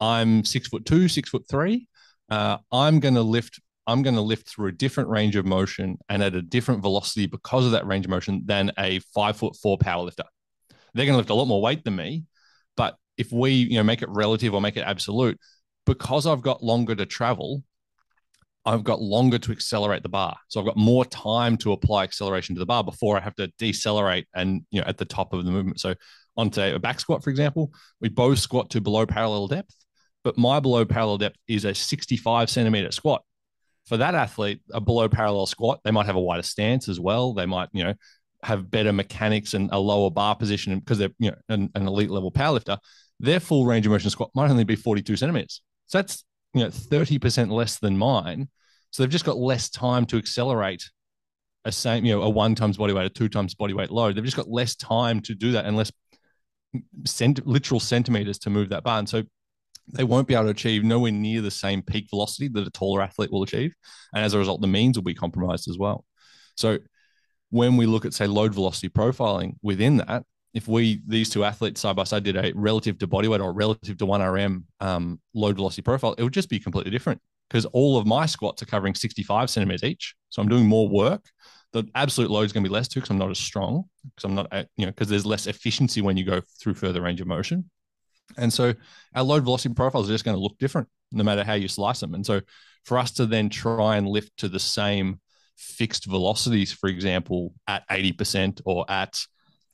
I'm 0.00 0.44
six 0.44 0.68
foot 0.68 0.86
two, 0.86 1.08
six 1.08 1.28
foot 1.30 1.44
three. 1.50 1.88
Uh, 2.30 2.58
I'm 2.70 3.00
going 3.00 3.14
to 3.14 3.22
lift. 3.22 3.60
I'm 3.88 4.02
going 4.02 4.16
to 4.16 4.20
lift 4.20 4.48
through 4.48 4.68
a 4.68 4.72
different 4.72 5.08
range 5.08 5.34
of 5.34 5.46
motion 5.46 5.98
and 6.08 6.22
at 6.22 6.34
a 6.34 6.42
different 6.42 6.82
velocity 6.82 7.26
because 7.26 7.64
of 7.64 7.72
that 7.72 7.86
range 7.86 8.04
of 8.04 8.10
motion 8.10 8.42
than 8.44 8.70
a 8.78 9.00
five 9.14 9.36
foot 9.36 9.56
four 9.56 9.78
power 9.78 10.04
lifter. 10.04 10.24
They're 10.94 11.06
going 11.06 11.14
to 11.14 11.18
lift 11.18 11.30
a 11.30 11.34
lot 11.34 11.46
more 11.46 11.62
weight 11.62 11.82
than 11.82 11.96
me, 11.96 12.24
if 13.18 13.30
we 13.32 13.52
you 13.52 13.76
know 13.76 13.82
make 13.82 14.02
it 14.02 14.08
relative 14.08 14.54
or 14.54 14.60
make 14.60 14.76
it 14.76 14.82
absolute, 14.82 15.38
because 15.84 16.26
I've 16.26 16.42
got 16.42 16.62
longer 16.62 16.94
to 16.94 17.06
travel, 17.06 17.62
I've 18.68 18.84
got 18.84 19.00
longer 19.00 19.38
to 19.38 19.52
accelerate 19.52 20.02
the 20.02 20.10
bar. 20.10 20.36
So 20.48 20.60
I've 20.60 20.66
got 20.66 20.76
more 20.76 21.06
time 21.06 21.56
to 21.58 21.72
apply 21.72 22.04
acceleration 22.04 22.54
to 22.54 22.58
the 22.58 22.66
bar 22.66 22.84
before 22.84 23.16
I 23.16 23.20
have 23.20 23.34
to 23.36 23.50
decelerate 23.58 24.26
and, 24.34 24.62
you 24.70 24.82
know, 24.82 24.86
at 24.86 24.98
the 24.98 25.06
top 25.06 25.32
of 25.32 25.46
the 25.46 25.50
movement. 25.50 25.80
So 25.80 25.94
onto 26.36 26.60
a 26.60 26.78
back 26.78 27.00
squat, 27.00 27.24
for 27.24 27.30
example, 27.30 27.72
we 28.00 28.10
both 28.10 28.38
squat 28.38 28.68
to 28.70 28.82
below 28.82 29.06
parallel 29.06 29.48
depth, 29.48 29.74
but 30.22 30.36
my 30.36 30.60
below 30.60 30.84
parallel 30.84 31.16
depth 31.16 31.38
is 31.48 31.64
a 31.64 31.74
65 31.74 32.50
centimeter 32.50 32.92
squat. 32.92 33.22
For 33.86 33.96
that 33.96 34.14
athlete, 34.14 34.60
a 34.70 34.82
below 34.82 35.08
parallel 35.08 35.46
squat, 35.46 35.80
they 35.82 35.90
might 35.90 36.04
have 36.04 36.16
a 36.16 36.20
wider 36.20 36.42
stance 36.42 36.90
as 36.90 37.00
well. 37.00 37.32
They 37.32 37.46
might, 37.46 37.70
you 37.72 37.84
know, 37.84 37.94
have 38.42 38.70
better 38.70 38.92
mechanics 38.92 39.54
and 39.54 39.70
a 39.72 39.78
lower 39.78 40.10
bar 40.10 40.36
position 40.36 40.78
because 40.78 40.98
they're, 40.98 41.14
you 41.18 41.30
know, 41.30 41.36
an, 41.48 41.70
an 41.74 41.88
elite 41.88 42.10
level 42.10 42.30
powerlifter. 42.30 42.78
Their 43.20 43.40
full 43.40 43.66
range 43.66 43.86
of 43.86 43.92
motion 43.92 44.10
squat 44.10 44.30
might 44.34 44.50
only 44.50 44.64
be 44.64 44.76
42 44.76 45.16
centimeters. 45.16 45.62
So 45.86 45.98
that's 45.98 46.24
you 46.54 46.62
know 46.62 46.70
30% 46.70 47.50
less 47.50 47.78
than 47.78 47.98
mine 47.98 48.48
so 48.90 49.02
they've 49.02 49.10
just 49.10 49.24
got 49.24 49.36
less 49.36 49.68
time 49.68 50.06
to 50.06 50.16
accelerate 50.16 50.90
a 51.64 51.72
same, 51.72 52.04
you 52.04 52.14
know, 52.14 52.22
a 52.22 52.28
one 52.28 52.54
times 52.54 52.76
body 52.76 52.92
weight, 52.92 53.06
a 53.06 53.10
two 53.10 53.28
times 53.28 53.54
body 53.54 53.74
weight 53.74 53.90
load. 53.90 54.14
They've 54.14 54.24
just 54.24 54.36
got 54.36 54.48
less 54.48 54.74
time 54.76 55.20
to 55.22 55.34
do 55.34 55.52
that 55.52 55.66
and 55.66 55.76
less 55.76 55.92
cent- 57.04 57.46
literal 57.46 57.80
centimeters 57.80 58.38
to 58.40 58.50
move 58.50 58.70
that 58.70 58.84
bar. 58.84 58.98
And 58.98 59.08
so 59.08 59.24
they 59.92 60.04
won't 60.04 60.28
be 60.28 60.34
able 60.34 60.44
to 60.44 60.50
achieve 60.50 60.84
nowhere 60.84 61.12
near 61.12 61.40
the 61.40 61.50
same 61.50 61.82
peak 61.82 62.08
velocity 62.10 62.48
that 62.48 62.66
a 62.66 62.70
taller 62.70 63.02
athlete 63.02 63.32
will 63.32 63.42
achieve. 63.42 63.74
And 64.14 64.24
as 64.24 64.34
a 64.34 64.38
result, 64.38 64.60
the 64.60 64.66
means 64.66 64.96
will 64.96 65.04
be 65.04 65.14
compromised 65.14 65.68
as 65.68 65.78
well. 65.78 66.04
So 66.56 66.78
when 67.50 67.76
we 67.76 67.86
look 67.86 68.04
at, 68.04 68.14
say, 68.14 68.26
load 68.26 68.54
velocity 68.54 68.88
profiling 68.88 69.54
within 69.62 69.98
that, 69.98 70.24
if 70.54 70.66
we 70.66 71.02
these 71.06 71.28
two 71.28 71.44
athletes 71.44 71.80
side 71.80 71.96
by 71.96 72.04
side 72.04 72.24
did 72.24 72.36
a 72.36 72.52
relative 72.54 72.98
to 72.98 73.06
body 73.06 73.28
weight 73.28 73.40
or 73.40 73.52
relative 73.52 73.98
to 73.98 74.06
one 74.06 74.22
RM 74.22 74.64
um, 74.80 75.20
load 75.34 75.56
velocity 75.56 75.82
profile, 75.82 76.14
it 76.18 76.22
would 76.22 76.32
just 76.32 76.48
be 76.48 76.58
completely 76.58 76.90
different 76.90 77.20
because 77.48 77.64
all 77.66 77.98
of 77.98 78.06
my 78.06 78.26
squats 78.26 78.62
are 78.62 78.66
covering 78.66 78.94
65 78.94 79.50
centimeters 79.50 79.84
each. 79.84 80.14
So 80.30 80.42
I'm 80.42 80.48
doing 80.48 80.66
more 80.66 80.88
work. 80.88 81.24
The 81.72 81.84
absolute 81.94 82.30
load 82.30 82.42
is 82.42 82.52
going 82.52 82.64
to 82.64 82.68
be 82.68 82.72
less 82.72 82.88
too 82.88 83.00
because 83.00 83.10
I'm 83.10 83.18
not 83.18 83.30
as 83.30 83.38
strong 83.38 83.84
because 84.04 84.24
I'm 84.24 84.34
not, 84.34 84.48
you 84.76 84.86
know, 84.86 84.92
because 84.92 85.08
there's 85.08 85.26
less 85.26 85.46
efficiency 85.46 86.00
when 86.00 86.16
you 86.16 86.24
go 86.24 86.40
through 86.60 86.74
further 86.74 87.02
range 87.02 87.20
of 87.20 87.26
motion. 87.26 87.70
And 88.36 88.52
so 88.52 88.74
our 89.14 89.22
load 89.22 89.44
velocity 89.44 89.74
profiles 89.74 90.08
are 90.08 90.12
just 90.12 90.24
going 90.24 90.36
to 90.36 90.42
look 90.42 90.58
different 90.58 90.88
no 91.12 91.24
matter 91.24 91.44
how 91.44 91.54
you 91.54 91.68
slice 91.68 92.00
them. 92.00 92.14
And 92.14 92.24
so 92.24 92.40
for 92.84 92.98
us 92.98 93.12
to 93.12 93.26
then 93.26 93.48
try 93.48 93.96
and 93.96 94.06
lift 94.06 94.36
to 94.38 94.48
the 94.48 94.60
same 94.60 95.20
fixed 95.56 96.06
velocities, 96.06 96.72
for 96.72 96.88
example, 96.88 97.54
at 97.66 97.88
80% 97.88 98.60
or 98.64 98.84
at 98.90 99.20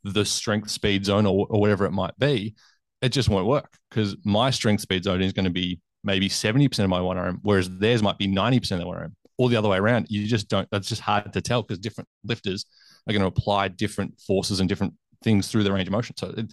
the 0.04 0.24
strength 0.24 0.70
speed 0.70 1.04
zone 1.04 1.26
or, 1.26 1.46
or 1.48 1.60
whatever 1.60 1.86
it 1.86 1.92
might 1.92 2.16
be, 2.18 2.54
it 3.02 3.10
just 3.10 3.28
won't 3.28 3.46
work 3.46 3.76
because 3.90 4.16
my 4.24 4.50
strength 4.50 4.80
speed 4.80 5.04
zone 5.04 5.22
is 5.22 5.32
going 5.32 5.44
to 5.44 5.50
be 5.50 5.80
maybe 6.04 6.28
70% 6.28 6.78
of 6.84 6.90
my 6.90 7.00
one 7.00 7.18
RM, 7.18 7.40
whereas 7.42 7.68
theirs 7.78 8.02
might 8.02 8.18
be 8.18 8.28
90% 8.28 8.72
of 8.72 8.78
the 8.80 8.86
one 8.86 8.98
RM, 8.98 9.16
or 9.38 9.48
the 9.48 9.56
other 9.56 9.68
way 9.68 9.78
around. 9.78 10.06
You 10.10 10.26
just 10.26 10.48
don't, 10.48 10.68
that's 10.70 10.88
just 10.88 11.00
hard 11.00 11.32
to 11.32 11.40
tell 11.40 11.62
because 11.62 11.78
different 11.78 12.08
lifters 12.22 12.66
are 13.08 13.12
going 13.12 13.22
to 13.22 13.28
apply 13.28 13.68
different 13.68 14.20
forces 14.20 14.60
and 14.60 14.68
different 14.68 14.94
things 15.22 15.48
through 15.48 15.64
the 15.64 15.72
range 15.72 15.88
of 15.88 15.92
motion. 15.92 16.16
So 16.16 16.34
it, 16.36 16.52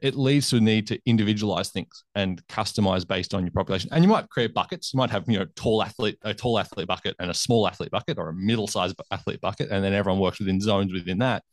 it 0.00 0.14
leads 0.16 0.48
to 0.50 0.56
a 0.56 0.60
need 0.60 0.86
to 0.88 0.98
individualize 1.06 1.70
things 1.70 2.04
and 2.14 2.44
customize 2.48 3.06
based 3.06 3.34
on 3.34 3.44
your 3.44 3.52
population. 3.52 3.90
And 3.92 4.02
you 4.02 4.08
might 4.08 4.28
create 4.30 4.54
buckets. 4.54 4.92
You 4.92 4.98
might 4.98 5.10
have, 5.10 5.24
you 5.28 5.38
know, 5.38 5.46
tall 5.56 5.82
athlete, 5.82 6.18
a 6.22 6.32
tall 6.32 6.58
athlete 6.58 6.86
bucket 6.88 7.16
and 7.18 7.30
a 7.30 7.34
small 7.34 7.68
athlete 7.68 7.90
bucket 7.90 8.18
or 8.18 8.30
a 8.30 8.34
middle-sized 8.34 8.96
athlete 9.10 9.40
bucket. 9.40 9.70
And 9.70 9.84
then 9.84 9.92
everyone 9.92 10.20
works 10.20 10.38
within 10.38 10.60
zones 10.60 10.92
within 10.92 11.18
that. 11.18 11.44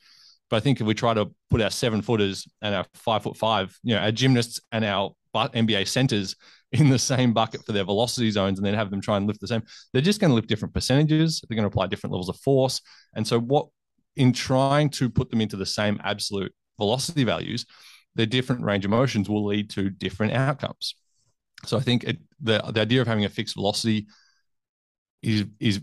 But 0.50 0.58
I 0.58 0.60
think 0.62 0.80
if 0.80 0.88
we 0.88 0.94
try 0.94 1.14
to 1.14 1.30
put 1.50 1.62
our 1.62 1.70
seven 1.70 2.02
footers 2.02 2.48
and 2.62 2.74
our 2.74 2.86
five 2.94 3.24
foot 3.24 3.38
five, 3.38 3.78
you 3.84 3.96
know, 3.96 4.02
our 4.02 4.12
gymnasts 4.12 4.60
and 4.72 4.86
our 4.86 5.12
NBA 5.36 5.88
centers 5.88 6.36
in 6.72 6.90
the 6.90 7.00
same 7.00 7.34
bucket 7.34 7.66
for 7.66 7.72
their 7.72 7.84
velocity 7.84 8.32
zones 8.32 8.60
and 8.60 8.66
then 8.66 8.74
have 8.74 8.90
them 8.90 9.02
try 9.02 9.18
and 9.18 9.28
lift 9.28 9.42
the 9.42 9.48
same, 9.48 9.64
they're 9.94 10.02
just 10.02 10.20
going 10.20 10.30
to 10.30 10.36
lift 10.36 10.48
different 10.48 10.74
percentages. 10.74 11.42
They're 11.48 11.56
going 11.56 11.64
to 11.64 11.74
apply 11.74 11.88
different 11.88 12.14
levels 12.14 12.30
of 12.30 12.38
force. 12.38 12.82
And 13.16 13.26
so, 13.28 13.40
what 13.40 13.68
in 14.16 14.34
trying 14.34 14.90
to 14.90 15.10
put 15.10 15.30
them 15.30 15.42
into 15.42 15.56
the 15.56 15.66
same 15.66 16.00
absolute 16.04 16.54
velocity 16.78 17.24
values, 17.24 17.66
their 18.16 18.26
different 18.26 18.64
range 18.64 18.84
of 18.84 18.92
motions 18.92 19.30
will 19.30 19.46
lead 19.46 19.70
to 19.70 19.90
different 19.90 20.34
outcomes. 20.34 20.96
So 21.66 21.78
I 21.78 21.82
think 21.82 22.04
it, 22.04 22.18
the 22.42 22.60
the 22.74 22.82
idea 22.82 23.02
of 23.02 23.08
having 23.08 23.26
a 23.26 23.30
fixed 23.30 23.56
velocity 23.56 24.08
is 25.22 25.46
is 25.60 25.82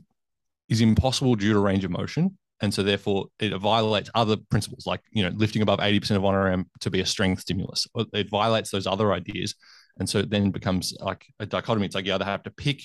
is 0.68 0.80
impossible 0.80 1.34
due 1.36 1.52
to 1.52 1.58
range 1.58 1.84
of 1.84 1.90
motion, 1.90 2.38
and 2.60 2.72
so 2.72 2.82
therefore 2.82 3.26
it 3.38 3.56
violates 3.58 4.10
other 4.14 4.36
principles 4.36 4.86
like 4.86 5.00
you 5.10 5.22
know 5.22 5.30
lifting 5.36 5.62
above 5.62 5.80
eighty 5.80 6.00
percent 6.00 6.16
of 6.16 6.22
one 6.22 6.34
RM 6.34 6.66
to 6.80 6.90
be 6.90 7.00
a 7.00 7.06
strength 7.06 7.40
stimulus. 7.40 7.86
It 8.12 8.30
violates 8.30 8.70
those 8.70 8.86
other 8.86 9.12
ideas, 9.12 9.54
and 9.98 10.08
so 10.08 10.18
it 10.18 10.30
then 10.30 10.50
becomes 10.50 10.94
like 11.00 11.26
a 11.40 11.46
dichotomy. 11.46 11.86
It's 11.86 11.94
like 11.94 12.06
you 12.06 12.14
either 12.14 12.24
have 12.24 12.42
to 12.44 12.50
pick 12.50 12.82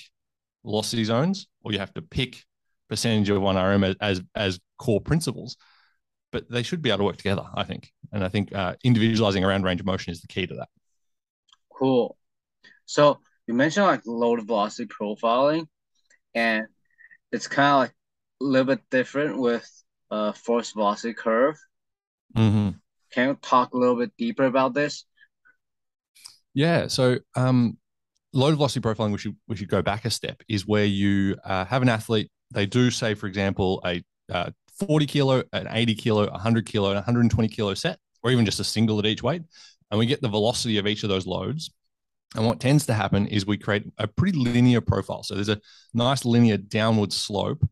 velocity 0.64 1.04
zones 1.04 1.46
or 1.62 1.72
you 1.72 1.78
have 1.78 1.94
to 1.94 2.02
pick 2.02 2.42
percentage 2.88 3.30
of 3.30 3.40
one 3.40 3.56
RM 3.56 3.96
as 4.00 4.20
as, 4.34 4.60
core 4.78 5.00
principles. 5.00 5.56
But 6.32 6.48
they 6.48 6.62
should 6.62 6.80
be 6.80 6.90
able 6.90 6.98
to 6.98 7.04
work 7.04 7.16
together, 7.16 7.44
I 7.54 7.64
think. 7.64 7.90
And 8.12 8.22
I 8.24 8.28
think 8.28 8.54
uh, 8.54 8.76
individualizing 8.84 9.44
around 9.44 9.64
range 9.64 9.80
of 9.80 9.86
motion 9.86 10.12
is 10.12 10.20
the 10.20 10.28
key 10.28 10.46
to 10.46 10.54
that. 10.54 10.68
Cool. 11.76 12.16
So 12.86 13.18
you 13.46 13.54
mentioned 13.54 13.86
like 13.86 14.02
load 14.06 14.46
velocity 14.46 14.86
profiling, 14.86 15.66
and 16.34 16.66
it's 17.32 17.48
kind 17.48 17.68
of 17.68 17.78
like 17.80 17.94
little 18.44 18.66
bit 18.66 18.80
different 18.90 19.38
with 19.38 19.68
a 20.10 20.32
force 20.32 20.72
velocity 20.72 21.14
curve. 21.14 21.56
Mm-hmm. 22.36 22.70
Can 23.12 23.28
you 23.28 23.38
talk 23.42 23.74
a 23.74 23.76
little 23.76 23.96
bit 23.96 24.12
deeper 24.16 24.44
about 24.44 24.74
this? 24.74 25.04
Yeah. 26.54 26.86
So 26.88 27.18
um, 27.34 27.78
load 28.32 28.54
velocity 28.54 28.80
profiling, 28.80 29.12
we 29.12 29.18
should 29.18 29.36
we 29.48 29.56
should 29.56 29.68
go 29.68 29.82
back 29.82 30.04
a 30.04 30.10
step, 30.10 30.42
is 30.48 30.66
where 30.66 30.84
you 30.84 31.36
uh, 31.44 31.64
have 31.64 31.82
an 31.82 31.88
athlete. 31.88 32.30
They 32.52 32.66
do 32.66 32.90
say, 32.90 33.14
for 33.14 33.26
example, 33.26 33.80
a 33.84 34.02
uh, 34.30 34.50
40 34.86 35.06
kilo, 35.06 35.42
an 35.52 35.68
80 35.70 35.94
kilo, 35.94 36.30
100 36.30 36.66
kilo, 36.66 36.88
and 36.88 36.96
120 36.96 37.48
kilo 37.48 37.74
set, 37.74 37.98
or 38.22 38.30
even 38.30 38.44
just 38.44 38.60
a 38.60 38.64
single 38.64 38.98
at 38.98 39.06
each 39.06 39.22
weight, 39.22 39.42
and 39.90 39.98
we 39.98 40.06
get 40.06 40.20
the 40.22 40.28
velocity 40.28 40.78
of 40.78 40.86
each 40.86 41.02
of 41.02 41.08
those 41.08 41.26
loads. 41.26 41.70
And 42.36 42.46
what 42.46 42.60
tends 42.60 42.86
to 42.86 42.94
happen 42.94 43.26
is 43.26 43.44
we 43.44 43.58
create 43.58 43.84
a 43.98 44.06
pretty 44.06 44.38
linear 44.38 44.80
profile. 44.80 45.24
So 45.24 45.34
there's 45.34 45.48
a 45.48 45.60
nice 45.92 46.24
linear 46.24 46.58
downward 46.58 47.12
slope 47.12 47.68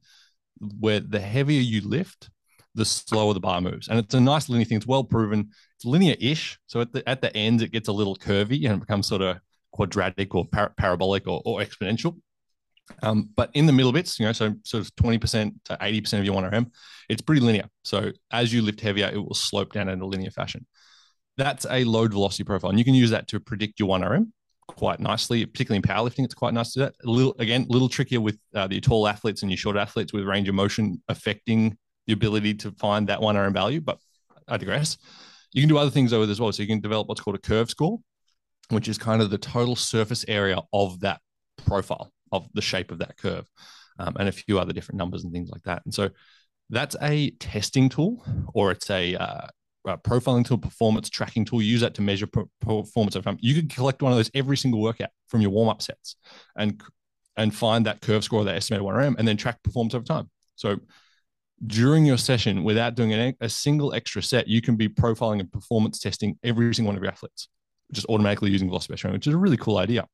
where 0.61 1.01
the 1.01 1.21
heavier 1.21 1.61
you 1.61 1.81
lift, 1.81 2.31
the 2.75 2.85
slower 2.85 3.35
the 3.35 3.41
bar 3.41 3.61
moves. 3.61 3.89
And 3.89 3.99
it's 3.99 4.15
a 4.15 4.21
nice 4.21 4.49
linear 4.49 4.65
thing. 4.65 4.77
It's 4.77 4.87
well 4.87 5.05
proven. 5.05 5.51
It's 5.77 5.85
linear-ish. 5.85 6.59
So 6.67 6.81
at 6.81 6.93
the 6.93 7.09
at 7.09 7.21
the 7.21 7.35
end, 7.37 7.63
it 7.63 7.73
gets 7.73 7.89
a 7.89 7.93
little 7.93 8.17
curvy 8.17 8.65
and 8.65 8.75
it 8.75 8.81
becomes 8.81 9.07
sort 9.07 9.23
of 9.23 9.39
quadratic 9.73 10.35
or 10.35 10.47
par- 10.47 10.75
parabolic 10.77 11.27
or, 11.27 11.43
or 11.45 11.61
exponential. 11.61 12.17
Um, 13.03 13.29
but 13.37 13.51
in 13.55 13.67
the 13.67 13.73
middle 13.73 13.93
bits, 13.93 14.19
you 14.19 14.27
know, 14.27 14.33
so 14.33 14.55
sort 14.65 14.83
of 14.83 14.95
20% 14.97 15.53
to 15.67 15.77
80% 15.77 16.19
of 16.19 16.25
your 16.25 16.35
1RM, 16.35 16.71
it's 17.09 17.21
pretty 17.21 17.43
linear. 17.43 17.69
So 17.85 18.13
as 18.31 18.53
you 18.53 18.63
lift 18.63 18.81
heavier, 18.81 19.11
it 19.13 19.19
will 19.19 19.35
slope 19.35 19.73
down 19.75 19.89
in 19.89 20.01
a 20.01 20.07
linear 20.07 20.31
fashion. 20.31 20.67
That's 21.37 21.67
a 21.71 21.85
load 21.85 22.13
velocity 22.13 22.45
profile. 22.45 22.71
And 22.71 22.79
you 22.79 22.85
can 22.85 22.95
use 22.95 23.11
that 23.11 23.29
to 23.29 23.41
predict 23.41 23.79
your 23.79 23.89
1RM 23.89 24.29
quite 24.69 25.01
nicely, 25.01 25.45
particularly 25.45 25.79
in 25.79 25.83
powerlifting. 25.83 26.25
It's 26.25 26.35
quite 26.35 26.55
nice 26.55 26.73
to 26.75 26.81
that. 26.81 26.95
A 27.05 27.11
little, 27.11 27.35
again, 27.39 27.67
a 27.69 27.73
little 27.73 27.89
trickier 27.89 28.21
with 28.21 28.39
uh, 28.55 28.69
the 28.69 28.81
tall 28.81 29.09
athletes 29.09 29.43
and 29.43 29.51
your 29.51 29.59
short 29.59 29.77
athletes 29.77 30.13
with 30.13 30.25
range 30.25 30.49
of 30.49 30.55
motion 30.55 31.03
affecting 31.09 31.77
the 32.07 32.13
ability 32.13 32.55
to 32.55 32.71
find 32.73 33.09
that 33.09 33.21
1RM 33.21 33.53
value, 33.53 33.81
but 33.81 33.99
I 34.47 34.57
digress. 34.57 34.97
You 35.53 35.63
can 35.63 35.69
do 35.69 35.79
other 35.79 35.91
things 35.91 36.13
over 36.13 36.31
as 36.31 36.41
well. 36.41 36.53
So 36.53 36.63
you 36.63 36.69
can 36.69 36.81
develop 36.81 37.09
what's 37.09 37.21
called 37.21 37.37
a 37.37 37.41
curve 37.41 37.71
score, 37.71 37.99
which 38.71 38.89
is 38.89 38.99
kind 38.99 39.21
of 39.21 39.31
the 39.31 39.39
total 39.39 39.77
surface 39.77 40.25
area 40.29 40.61
of 40.73 41.01
that 41.01 41.21
profile 41.67 42.13
of 42.31 42.49
the 42.55 42.63
shape 42.63 42.91
of 42.91 42.99
that 42.99 43.17
curve, 43.17 43.47
um, 43.99 44.15
and 44.19 44.29
a 44.29 44.33
few 44.33 44.59
other 44.59 44.73
different 44.73 44.99
numbers 44.99 45.25
and 45.25 45.33
things 45.33 45.51
like 45.51 45.63
that. 45.63 45.83
And 45.85 45.95
so 45.95 46.11
that's 46.71 46.97
a 47.03 47.31
testing 47.33 47.89
tool, 47.89 48.25
or 48.55 48.71
it's 48.71 48.91
a, 48.91 49.17
uh, 49.17 49.47
a 49.89 49.99
profiling 49.99 50.45
tool, 50.45 50.59
performance 50.59 51.09
tracking 51.09 51.45
tool. 51.45 51.63
Use 51.63 51.81
that 51.81 51.95
to 51.95 52.03
measure 52.03 52.27
performance 52.27 53.17
over 53.17 53.25
time. 53.25 53.35
Um, 53.35 53.39
you 53.41 53.55
could 53.55 53.71
collect 53.71 54.03
one 54.03 54.13
of 54.13 54.19
those 54.19 54.31
every 54.35 54.57
single 54.57 54.81
workout 54.81 55.11
from 55.29 55.41
your 55.41 55.51
warm 55.51 55.69
up 55.69 55.83
sets, 55.83 56.17
and 56.57 56.83
and 57.37 57.55
find 57.55 57.87
that 57.87 58.01
curve 58.01 58.25
score, 58.25 58.45
that 58.45 58.57
estimated 58.57 58.85
one 58.85 58.95
RM, 58.95 59.17
and 59.19 59.27
then 59.27 59.37
track 59.37 59.63
performance 59.63 59.95
over 59.95 60.05
time. 60.05 60.29
So 60.57 60.79
during 61.67 62.05
your 62.05 62.19
session, 62.19 62.65
without 62.65 62.95
doing 62.95 63.13
an, 63.13 63.35
a 63.41 63.49
single 63.49 63.95
extra 63.95 64.23
set, 64.23 64.49
you 64.49 64.61
can 64.61 64.77
be 64.77 64.89
profiling 64.89 65.41
and 65.41 65.53
performance 65.53 65.99
testing 65.99 66.39
every 66.43 66.75
single 66.75 66.89
one 66.89 66.97
of 66.97 67.03
your 67.03 67.13
athletes 67.13 67.49
just 67.93 68.07
automatically 68.09 68.51
using 68.51 68.69
velocity 68.69 68.95
training, 68.97 69.15
which 69.15 69.27
is 69.27 69.35
a 69.35 69.39
really 69.39 69.57
cool 69.57 69.79
idea. 69.79 70.07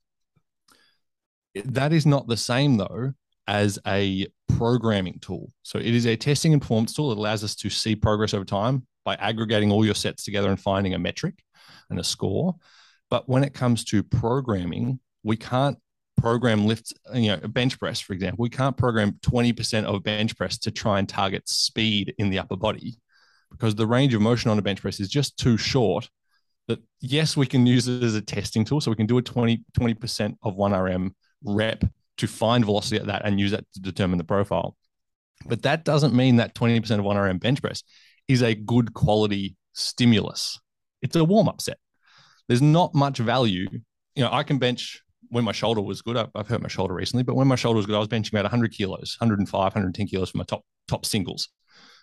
That 1.64 1.92
is 1.92 2.06
not 2.06 2.26
the 2.26 2.36
same 2.36 2.76
though 2.76 3.12
as 3.46 3.78
a 3.86 4.26
programming 4.56 5.18
tool. 5.20 5.52
So 5.62 5.78
it 5.78 5.94
is 5.94 6.06
a 6.06 6.16
testing 6.16 6.52
and 6.52 6.62
performance 6.62 6.94
tool 6.94 7.10
that 7.10 7.18
allows 7.18 7.44
us 7.44 7.54
to 7.56 7.70
see 7.70 7.94
progress 7.94 8.34
over 8.34 8.44
time 8.44 8.86
by 9.04 9.14
aggregating 9.16 9.70
all 9.70 9.84
your 9.84 9.94
sets 9.94 10.24
together 10.24 10.48
and 10.48 10.60
finding 10.60 10.94
a 10.94 10.98
metric 10.98 11.42
and 11.90 11.98
a 11.98 12.04
score. 12.04 12.56
But 13.10 13.28
when 13.28 13.44
it 13.44 13.54
comes 13.54 13.84
to 13.86 14.02
programming, 14.02 15.00
we 15.22 15.36
can't 15.36 15.78
program 16.16 16.66
lifts, 16.66 16.92
you 17.12 17.28
know, 17.28 17.40
a 17.42 17.48
bench 17.48 17.78
press, 17.78 18.00
for 18.00 18.12
example, 18.12 18.42
we 18.42 18.50
can't 18.50 18.76
program 18.76 19.18
20% 19.22 19.84
of 19.84 20.02
bench 20.02 20.36
press 20.36 20.58
to 20.58 20.70
try 20.70 20.98
and 20.98 21.08
target 21.08 21.48
speed 21.48 22.14
in 22.18 22.30
the 22.30 22.38
upper 22.38 22.56
body 22.56 22.96
because 23.50 23.74
the 23.74 23.86
range 23.86 24.14
of 24.14 24.20
motion 24.20 24.50
on 24.50 24.58
a 24.58 24.62
bench 24.62 24.80
press 24.80 25.00
is 25.00 25.08
just 25.08 25.36
too 25.36 25.56
short 25.56 26.08
that 26.66 26.80
yes, 27.00 27.36
we 27.36 27.46
can 27.46 27.66
use 27.66 27.88
it 27.88 28.02
as 28.02 28.14
a 28.14 28.20
testing 28.20 28.64
tool. 28.64 28.80
So 28.80 28.90
we 28.90 28.96
can 28.96 29.06
do 29.06 29.18
a 29.18 29.22
20, 29.22 29.64
20% 29.78 30.36
of 30.42 30.56
1RM 30.56 31.10
rep 31.44 31.84
to 32.18 32.26
find 32.26 32.64
velocity 32.64 32.96
at 32.96 33.06
that 33.06 33.22
and 33.24 33.38
use 33.38 33.50
that 33.50 33.64
to 33.74 33.80
determine 33.80 34.18
the 34.18 34.24
profile. 34.24 34.76
But 35.46 35.62
that 35.62 35.84
doesn't 35.84 36.14
mean 36.14 36.36
that 36.36 36.54
20% 36.54 36.78
of 36.78 37.04
1RM 37.04 37.40
bench 37.40 37.60
press 37.60 37.82
is 38.28 38.42
a 38.42 38.54
good 38.54 38.94
quality 38.94 39.56
stimulus. 39.72 40.58
It's 41.02 41.16
a 41.16 41.24
warm 41.24 41.48
up 41.48 41.60
set. 41.60 41.78
There's 42.48 42.62
not 42.62 42.94
much 42.94 43.18
value. 43.18 43.68
You 44.14 44.24
know, 44.24 44.30
I 44.32 44.42
can 44.42 44.58
bench 44.58 45.02
when 45.28 45.44
my 45.44 45.52
shoulder 45.52 45.80
was 45.80 46.02
good. 46.02 46.16
I've, 46.16 46.48
hurt 46.48 46.62
my 46.62 46.68
shoulder 46.68 46.94
recently, 46.94 47.24
but 47.24 47.34
when 47.34 47.48
my 47.48 47.56
shoulder 47.56 47.76
was 47.76 47.86
good, 47.86 47.96
I 47.96 47.98
was 47.98 48.08
benching 48.08 48.32
about 48.32 48.44
100 48.44 48.72
kilos, 48.72 49.16
105, 49.18 49.52
110 49.52 50.06
kilos 50.06 50.30
for 50.30 50.38
my 50.38 50.44
top 50.44 50.64
top 50.86 51.04
singles. 51.04 51.48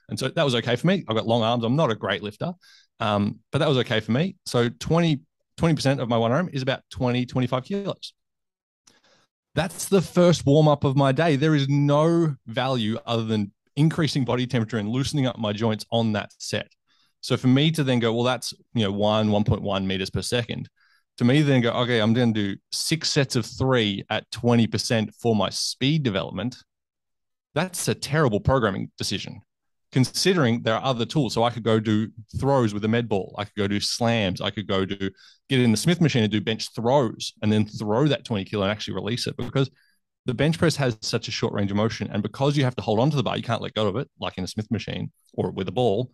And 0.10 0.20
so 0.20 0.28
that 0.28 0.44
was 0.44 0.56
okay 0.56 0.76
for 0.76 0.88
me. 0.88 1.06
I've 1.08 1.16
got 1.16 1.28
long 1.28 1.44
arms. 1.44 1.64
I'm 1.64 1.76
not 1.76 1.92
a 1.92 1.96
great 1.96 2.22
lifter, 2.22 2.54
um, 3.00 3.40
but 3.52 3.60
that 3.60 3.70
was 3.70 3.78
okay 3.80 4.00
for 4.02 4.12
me. 4.12 4.36
So 4.46 4.68
20, 4.68 5.22
20% 5.58 6.00
of 6.00 6.10
my 6.10 6.18
one 6.18 6.32
RM 6.32 6.50
is 6.52 6.62
about 6.62 6.82
20, 6.92 7.26
25 7.26 7.64
kilos. 7.64 8.14
That's 9.54 9.88
the 9.88 10.02
first 10.02 10.46
warm 10.46 10.68
up 10.68 10.84
of 10.84 10.96
my 10.96 11.12
day. 11.12 11.36
There 11.36 11.56
is 11.56 11.70
no 11.70 12.36
value 12.48 12.98
other 13.06 13.24
than 13.24 13.52
increasing 13.76 14.26
body 14.26 14.48
temperature 14.48 14.78
and 14.78 14.90
loosening 14.90 15.26
up 15.26 15.38
my 15.38 15.54
joints 15.54 15.86
on 15.92 16.14
that 16.14 16.32
set. 16.38 16.68
So 17.22 17.38
for 17.38 17.48
me 17.48 17.72
to 17.72 17.84
then 17.84 18.00
go, 18.00 18.14
well, 18.14 18.24
that's 18.24 18.54
you 18.74 18.84
know 18.84 18.92
one, 18.92 19.30
1.1 19.30 19.86
meters 19.86 20.10
per 20.10 20.22
second. 20.22 20.70
To 21.18 21.26
me, 21.26 21.42
then 21.42 21.62
go, 21.62 21.72
okay, 21.72 22.00
I'm 22.00 22.14
going 22.14 22.34
to 22.34 22.54
do 22.54 22.60
six 22.72 23.10
sets 23.10 23.36
of 23.36 23.46
three 23.46 24.04
at 24.10 24.30
20% 24.32 25.14
for 25.22 25.36
my 25.36 25.50
speed 25.50 26.04
development. 26.04 26.58
That's 27.54 27.88
a 27.90 27.94
terrible 27.94 28.40
programming 28.40 28.92
decision 28.98 29.42
considering 29.92 30.62
there 30.64 30.76
are 30.76 30.84
other 30.84 31.06
tools. 31.06 31.34
So 31.34 31.44
I 31.44 31.50
could 31.50 31.64
go 31.64 31.80
do 31.80 32.10
throws 32.40 32.74
with 32.74 32.86
a 32.86 32.88
med 32.88 33.10
ball. 33.10 33.36
I 33.38 33.44
could 33.44 33.56
go 33.56 33.68
do 33.68 33.80
slams. 33.80 34.42
I 34.42 34.50
could 34.50 34.68
go 34.68 34.86
do 34.86 35.10
get 35.50 35.60
in 35.60 35.72
the 35.72 35.78
Smith 35.78 36.02
machine 36.02 36.24
and 36.24 36.32
do 36.32 36.42
bench 36.42 36.70
throws 36.74 37.34
and 37.42 37.52
then 37.52 37.66
throw 37.66 38.08
that 38.08 38.26
20 38.26 38.46
kilo 38.46 38.64
and 38.64 38.72
actually 38.72 38.96
release 38.96 39.28
it 39.28 39.36
because 39.38 39.70
the 40.26 40.34
bench 40.34 40.60
press 40.60 40.76
has 40.76 40.98
such 41.02 41.28
a 41.28 41.32
short 41.32 41.54
range 41.54 41.72
of 41.72 41.78
motion. 41.78 42.10
And 42.12 42.22
because 42.22 42.56
you 42.56 42.64
have 42.64 42.76
to 42.76 42.82
hold 42.82 43.00
onto 43.00 43.18
the 43.18 43.24
bar, 43.24 43.38
you 43.38 43.44
can't 43.44 43.62
let 43.62 43.74
go 43.74 43.88
of 43.88 43.96
it, 43.96 44.10
like 44.20 44.38
in 44.38 44.44
a 44.44 44.48
Smith 44.48 44.70
machine 44.70 45.12
or 45.34 45.52
with 45.52 45.68
a 45.68 45.72
ball. 45.72 46.12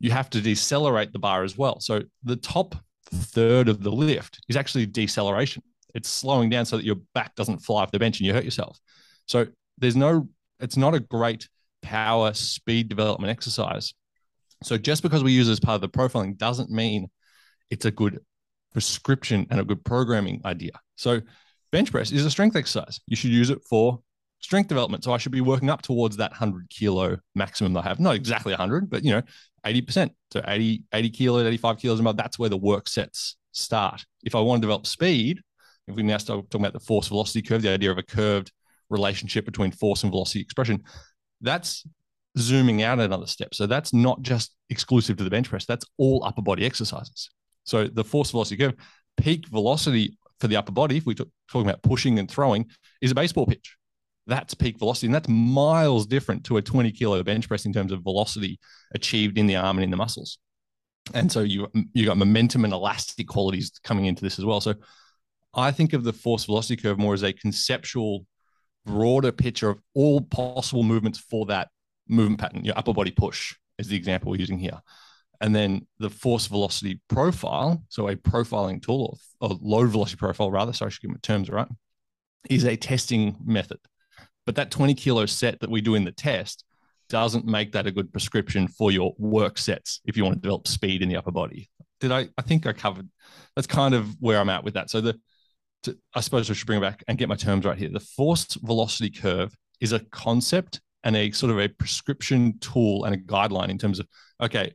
You 0.00 0.10
have 0.10 0.30
to 0.30 0.40
decelerate 0.40 1.12
the 1.12 1.18
bar 1.18 1.44
as 1.44 1.56
well. 1.56 1.78
So 1.80 2.02
the 2.24 2.36
top 2.36 2.74
third 3.10 3.68
of 3.68 3.82
the 3.82 3.90
lift 3.90 4.40
is 4.48 4.56
actually 4.56 4.86
deceleration. 4.86 5.62
It's 5.94 6.08
slowing 6.08 6.48
down 6.48 6.64
so 6.64 6.76
that 6.76 6.86
your 6.86 6.96
back 7.14 7.34
doesn't 7.34 7.58
fly 7.58 7.82
off 7.82 7.92
the 7.92 7.98
bench 7.98 8.18
and 8.18 8.26
you 8.26 8.32
hurt 8.32 8.44
yourself. 8.44 8.78
So 9.26 9.46
there's 9.78 9.96
no, 9.96 10.28
it's 10.58 10.76
not 10.76 10.94
a 10.94 11.00
great 11.00 11.48
power 11.82 12.32
speed 12.32 12.88
development 12.88 13.30
exercise. 13.30 13.92
So 14.62 14.78
just 14.78 15.02
because 15.02 15.22
we 15.22 15.32
use 15.32 15.48
it 15.48 15.52
as 15.52 15.60
part 15.60 15.74
of 15.74 15.80
the 15.82 15.88
profiling 15.88 16.36
doesn't 16.38 16.70
mean 16.70 17.10
it's 17.70 17.84
a 17.84 17.90
good 17.90 18.20
prescription 18.72 19.46
and 19.50 19.60
a 19.60 19.64
good 19.64 19.84
programming 19.84 20.40
idea. 20.44 20.72
So 20.96 21.20
bench 21.72 21.90
press 21.90 22.12
is 22.12 22.24
a 22.24 22.30
strength 22.30 22.54
exercise. 22.54 23.00
You 23.06 23.16
should 23.16 23.30
use 23.30 23.50
it 23.50 23.58
for 23.68 24.00
strength 24.38 24.68
development. 24.68 25.02
So 25.04 25.12
I 25.12 25.18
should 25.18 25.32
be 25.32 25.40
working 25.40 25.70
up 25.70 25.82
towards 25.82 26.16
that 26.18 26.30
100 26.32 26.68
kilo 26.68 27.16
maximum 27.34 27.76
I 27.76 27.82
have. 27.82 27.98
Not 27.98 28.14
exactly 28.14 28.52
100, 28.52 28.90
but 28.90 29.04
you 29.04 29.12
know, 29.12 29.22
80%. 29.64 30.10
So 30.32 30.42
80, 30.46 30.84
80 30.92 31.10
kilos, 31.10 31.46
85 31.46 31.78
kilos 31.78 32.00
above, 32.00 32.16
that's 32.16 32.38
where 32.38 32.48
the 32.48 32.56
work 32.56 32.88
sets 32.88 33.36
start. 33.52 34.04
If 34.22 34.34
I 34.34 34.40
want 34.40 34.60
to 34.60 34.66
develop 34.66 34.86
speed, 34.86 35.40
if 35.88 35.96
we 35.96 36.02
now 36.02 36.18
start 36.18 36.50
talking 36.50 36.64
about 36.64 36.74
the 36.74 36.84
force 36.84 37.08
velocity 37.08 37.42
curve, 37.42 37.62
the 37.62 37.70
idea 37.70 37.90
of 37.90 37.98
a 37.98 38.02
curved 38.02 38.52
relationship 38.90 39.44
between 39.44 39.72
force 39.72 40.02
and 40.02 40.12
velocity 40.12 40.40
expression, 40.40 40.82
that's 41.40 41.84
zooming 42.38 42.82
out 42.82 42.98
another 42.98 43.26
step. 43.26 43.54
So 43.54 43.66
that's 43.66 43.92
not 43.92 44.22
just 44.22 44.54
exclusive 44.70 45.16
to 45.18 45.24
the 45.24 45.30
bench 45.30 45.48
press, 45.48 45.66
that's 45.66 45.86
all 45.98 46.24
upper 46.24 46.42
body 46.42 46.64
exercises. 46.64 47.30
So 47.64 47.88
the 47.88 48.04
force 48.04 48.30
velocity 48.30 48.56
curve, 48.56 48.74
peak 49.16 49.48
velocity 49.48 50.18
for 50.42 50.48
the 50.48 50.56
upper 50.56 50.72
body, 50.72 50.96
if 50.96 51.06
we're 51.06 51.14
talking 51.14 51.68
about 51.68 51.82
pushing 51.82 52.18
and 52.18 52.28
throwing, 52.28 52.66
is 53.00 53.12
a 53.12 53.14
baseball 53.14 53.46
pitch. 53.46 53.76
That's 54.26 54.54
peak 54.54 54.76
velocity. 54.76 55.06
And 55.06 55.14
that's 55.14 55.28
miles 55.28 56.04
different 56.04 56.44
to 56.46 56.56
a 56.56 56.62
20 56.62 56.90
kilo 56.90 57.22
bench 57.22 57.46
press 57.46 57.64
in 57.64 57.72
terms 57.72 57.92
of 57.92 58.02
velocity 58.02 58.58
achieved 58.92 59.38
in 59.38 59.46
the 59.46 59.54
arm 59.54 59.78
and 59.78 59.84
in 59.84 59.90
the 59.90 59.96
muscles. 59.96 60.38
and 61.14 61.30
so 61.30 61.40
you 61.40 61.68
you 61.94 62.06
got 62.06 62.16
momentum 62.16 62.64
and 62.64 62.72
elastic 62.72 63.26
qualities 63.28 63.72
coming 63.84 64.06
into 64.06 64.22
this 64.22 64.38
as 64.38 64.44
well. 64.44 64.60
So 64.60 64.74
I 65.54 65.70
think 65.70 65.92
of 65.92 66.02
the 66.02 66.12
force 66.12 66.44
velocity 66.44 66.80
curve 66.80 66.98
more 66.98 67.14
as 67.14 67.22
a 67.22 67.32
conceptual, 67.32 68.26
broader 68.84 69.30
picture 69.32 69.70
of 69.70 69.78
all 69.94 70.20
possible 70.20 70.82
movements 70.82 71.18
for 71.18 71.46
that 71.46 71.68
movement 72.08 72.40
pattern. 72.40 72.64
Your 72.64 72.76
upper 72.76 72.92
body 72.92 73.12
push 73.12 73.54
is 73.78 73.86
the 73.88 73.96
example 73.96 74.30
we're 74.30 74.38
using 74.38 74.58
here. 74.58 74.80
And 75.42 75.54
then 75.54 75.88
the 75.98 76.08
force 76.08 76.46
velocity 76.46 77.00
profile, 77.08 77.82
so 77.88 78.08
a 78.08 78.14
profiling 78.14 78.80
tool 78.80 79.18
or, 79.40 79.50
or 79.50 79.58
load 79.60 79.90
velocity 79.90 80.16
profile, 80.16 80.52
rather, 80.52 80.72
sorry, 80.72 80.86
I 80.86 80.90
should 80.90 81.02
get 81.02 81.10
my 81.10 81.16
terms 81.20 81.50
right, 81.50 81.66
is 82.48 82.64
a 82.64 82.76
testing 82.76 83.36
method. 83.44 83.78
But 84.46 84.54
that 84.54 84.70
20 84.70 84.94
kilo 84.94 85.26
set 85.26 85.58
that 85.60 85.70
we 85.70 85.80
do 85.80 85.96
in 85.96 86.04
the 86.04 86.12
test 86.12 86.64
doesn't 87.08 87.44
make 87.44 87.72
that 87.72 87.88
a 87.88 87.90
good 87.90 88.12
prescription 88.12 88.68
for 88.68 88.92
your 88.92 89.14
work 89.18 89.58
sets 89.58 90.00
if 90.04 90.16
you 90.16 90.22
want 90.22 90.36
to 90.36 90.40
develop 90.40 90.68
speed 90.68 91.02
in 91.02 91.08
the 91.08 91.16
upper 91.16 91.32
body. 91.32 91.68
Did 92.00 92.12
I? 92.12 92.28
I 92.38 92.42
think 92.42 92.66
I 92.66 92.72
covered. 92.72 93.08
That's 93.54 93.66
kind 93.66 93.94
of 93.94 94.16
where 94.20 94.38
I'm 94.38 94.48
at 94.48 94.64
with 94.64 94.74
that. 94.74 94.90
So 94.90 95.00
the, 95.00 95.20
to, 95.84 95.98
I 96.14 96.20
suppose 96.20 96.50
I 96.50 96.54
should 96.54 96.66
bring 96.66 96.78
it 96.78 96.82
back 96.82 97.02
and 97.08 97.18
get 97.18 97.28
my 97.28 97.36
terms 97.36 97.64
right 97.64 97.76
here. 97.76 97.90
The 97.92 98.00
force 98.00 98.46
velocity 98.62 99.10
curve 99.10 99.54
is 99.80 99.92
a 99.92 100.00
concept 100.00 100.80
and 101.04 101.16
a 101.16 101.32
sort 101.32 101.52
of 101.52 101.58
a 101.58 101.68
prescription 101.68 102.58
tool 102.60 103.04
and 103.04 103.14
a 103.14 103.18
guideline 103.18 103.68
in 103.68 103.78
terms 103.78 103.98
of 103.98 104.06
okay, 104.40 104.72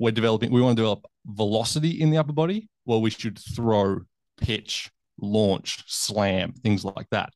we're 0.00 0.10
developing. 0.10 0.50
We 0.50 0.60
want 0.60 0.76
to 0.76 0.82
develop 0.82 1.06
velocity 1.24 2.00
in 2.00 2.10
the 2.10 2.18
upper 2.18 2.32
body. 2.32 2.68
Well, 2.84 3.00
we 3.00 3.10
should 3.10 3.38
throw, 3.38 4.00
pitch, 4.40 4.90
launch, 5.20 5.84
slam, 5.86 6.52
things 6.52 6.84
like 6.84 7.06
that 7.12 7.30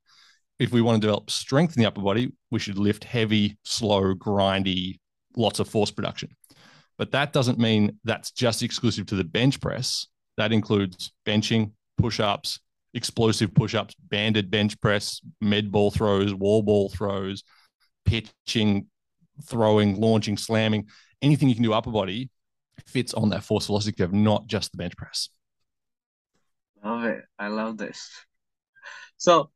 if 0.58 0.72
we 0.72 0.80
want 0.80 1.00
to 1.00 1.06
develop 1.06 1.30
strength 1.30 1.76
in 1.76 1.82
the 1.82 1.88
upper 1.88 2.00
body, 2.00 2.32
we 2.50 2.58
should 2.58 2.78
lift 2.78 3.04
heavy, 3.04 3.58
slow, 3.64 4.14
grindy, 4.14 4.98
lots 5.36 5.58
of 5.58 5.68
force 5.68 5.90
production. 5.90 6.30
But 6.96 7.10
that 7.12 7.32
doesn't 7.32 7.58
mean 7.58 7.98
that's 8.04 8.30
just 8.30 8.62
exclusive 8.62 9.06
to 9.06 9.16
the 9.16 9.24
bench 9.24 9.60
press. 9.60 10.06
That 10.36 10.52
includes 10.52 11.12
benching, 11.26 11.72
push 11.98 12.20
ups, 12.20 12.60
explosive 12.92 13.52
push 13.52 13.74
ups, 13.74 13.94
banded 14.08 14.50
bench 14.50 14.80
press, 14.80 15.20
med 15.40 15.72
ball 15.72 15.90
throws, 15.90 16.32
wall 16.32 16.62
ball 16.62 16.88
throws, 16.88 17.42
pitching, 18.04 18.86
throwing, 19.44 20.00
launching, 20.00 20.36
slamming. 20.36 20.86
Anything 21.20 21.48
you 21.48 21.54
can 21.54 21.64
do 21.64 21.72
upper 21.72 21.90
body 21.90 22.30
fits 22.86 23.14
on 23.14 23.30
that 23.30 23.44
force 23.44 23.66
velocity 23.66 23.96
curve, 23.96 24.12
not 24.12 24.46
just 24.46 24.72
the 24.72 24.78
bench 24.78 24.96
press. 24.96 25.28
Love 26.84 27.04
it. 27.04 27.24
I 27.38 27.48
love 27.48 27.78
this. 27.78 28.10
So 29.16 29.50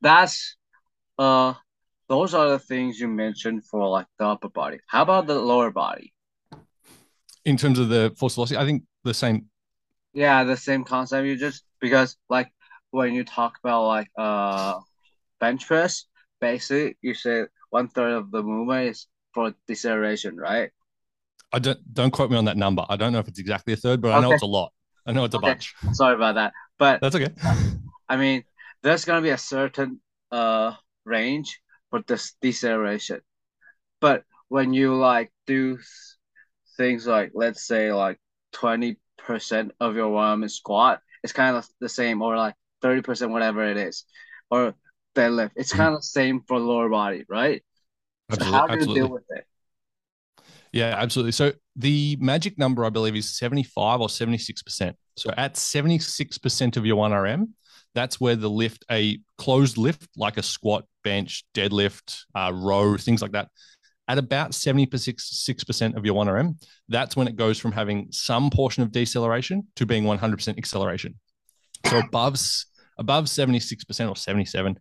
that's 0.00 0.56
uh 1.18 1.54
those 2.08 2.34
are 2.34 2.50
the 2.50 2.58
things 2.58 2.98
you 2.98 3.08
mentioned 3.08 3.64
for 3.64 3.88
like 3.88 4.06
the 4.18 4.26
upper 4.26 4.48
body. 4.48 4.80
How 4.86 5.02
about 5.02 5.26
the 5.26 5.38
lower 5.38 5.70
body? 5.70 6.12
In 7.44 7.56
terms 7.56 7.78
of 7.78 7.88
the 7.88 8.12
force 8.16 8.34
velocity, 8.34 8.58
I 8.58 8.64
think 8.64 8.84
the 9.04 9.14
same. 9.14 9.46
Yeah, 10.12 10.44
the 10.44 10.56
same 10.56 10.84
concept. 10.84 11.26
You 11.26 11.36
just 11.36 11.64
because 11.80 12.16
like 12.28 12.50
when 12.90 13.14
you 13.14 13.24
talk 13.24 13.58
about 13.62 13.86
like 13.86 14.10
uh 14.18 14.80
bench 15.40 15.66
press, 15.66 16.06
basically 16.40 16.98
you 17.00 17.14
say 17.14 17.46
one 17.70 17.88
third 17.88 18.12
of 18.12 18.30
the 18.30 18.42
movement 18.42 18.90
is 18.90 19.06
for 19.32 19.54
deceleration, 19.66 20.36
right? 20.36 20.70
I 21.52 21.58
don't 21.58 21.94
don't 21.94 22.10
quote 22.10 22.30
me 22.30 22.36
on 22.36 22.46
that 22.46 22.56
number. 22.56 22.84
I 22.88 22.96
don't 22.96 23.12
know 23.12 23.18
if 23.18 23.28
it's 23.28 23.38
exactly 23.38 23.74
a 23.74 23.76
third, 23.76 24.00
but 24.00 24.08
okay. 24.08 24.16
I 24.16 24.20
know 24.20 24.32
it's 24.32 24.42
a 24.42 24.46
lot. 24.46 24.72
I 25.06 25.12
know 25.12 25.24
it's 25.24 25.34
a 25.34 25.38
okay. 25.38 25.48
bunch. 25.48 25.74
Sorry 25.92 26.14
about 26.14 26.36
that, 26.36 26.52
but 26.78 27.00
that's 27.00 27.14
okay. 27.14 27.28
I 28.08 28.16
mean, 28.16 28.44
there's 28.82 29.04
gonna 29.04 29.22
be 29.22 29.30
a 29.30 29.38
certain 29.38 30.00
uh 30.30 30.74
range 31.04 31.60
for 31.90 32.02
this 32.06 32.34
deceleration. 32.40 33.20
But 34.00 34.24
when 34.48 34.72
you 34.72 34.94
like 34.94 35.30
do 35.46 35.78
things 36.76 37.06
like 37.06 37.32
let's 37.34 37.66
say 37.66 37.92
like 37.92 38.18
twenty 38.52 38.96
percent 39.18 39.72
of 39.80 39.94
your 39.94 40.44
is 40.44 40.56
squat, 40.56 41.00
it's 41.22 41.32
kind 41.32 41.56
of 41.56 41.68
the 41.80 41.88
same, 41.88 42.22
or 42.22 42.36
like 42.36 42.54
thirty 42.80 43.02
percent, 43.02 43.30
whatever 43.30 43.64
it 43.64 43.76
is, 43.76 44.04
or 44.50 44.74
deadlift. 45.14 45.52
It's 45.56 45.72
kind 45.72 45.94
of 45.94 46.00
the 46.00 46.06
same 46.06 46.42
for 46.46 46.58
lower 46.58 46.88
body, 46.88 47.24
right? 47.28 47.62
Absolutely, 48.30 48.52
so 48.52 48.58
how 48.58 48.66
do 48.66 48.72
absolutely. 48.74 49.00
deal 49.00 49.10
with 49.10 49.24
it? 49.30 49.44
Yeah, 50.72 50.94
absolutely. 50.96 51.32
So 51.32 51.52
the 51.76 52.16
magic 52.20 52.58
number, 52.58 52.84
I 52.84 52.90
believe, 52.90 53.14
is 53.14 53.36
75 53.36 54.00
or 54.00 54.08
76%. 54.08 54.94
So 55.16 55.30
at 55.36 55.54
76% 55.54 56.76
of 56.76 56.86
your 56.86 56.96
1RM, 56.96 57.48
that's 57.94 58.18
where 58.18 58.36
the 58.36 58.48
lift, 58.48 58.84
a 58.90 59.18
closed 59.36 59.76
lift 59.76 60.08
like 60.16 60.38
a 60.38 60.42
squat, 60.42 60.86
bench, 61.04 61.44
deadlift, 61.54 62.22
uh, 62.34 62.52
row, 62.54 62.96
things 62.96 63.20
like 63.20 63.32
that, 63.32 63.48
at 64.08 64.18
about 64.18 64.52
76% 64.52 65.96
of 65.96 66.04
your 66.04 66.14
1RM, 66.14 66.62
that's 66.88 67.16
when 67.16 67.28
it 67.28 67.36
goes 67.36 67.58
from 67.58 67.72
having 67.72 68.08
some 68.10 68.50
portion 68.50 68.82
of 68.82 68.92
deceleration 68.92 69.66
to 69.76 69.86
being 69.86 70.04
100% 70.04 70.58
acceleration. 70.58 71.14
So 71.86 71.98
above, 71.98 72.38
above 72.98 73.26
76% 73.26 74.08
or 74.08 74.16
77, 74.16 74.78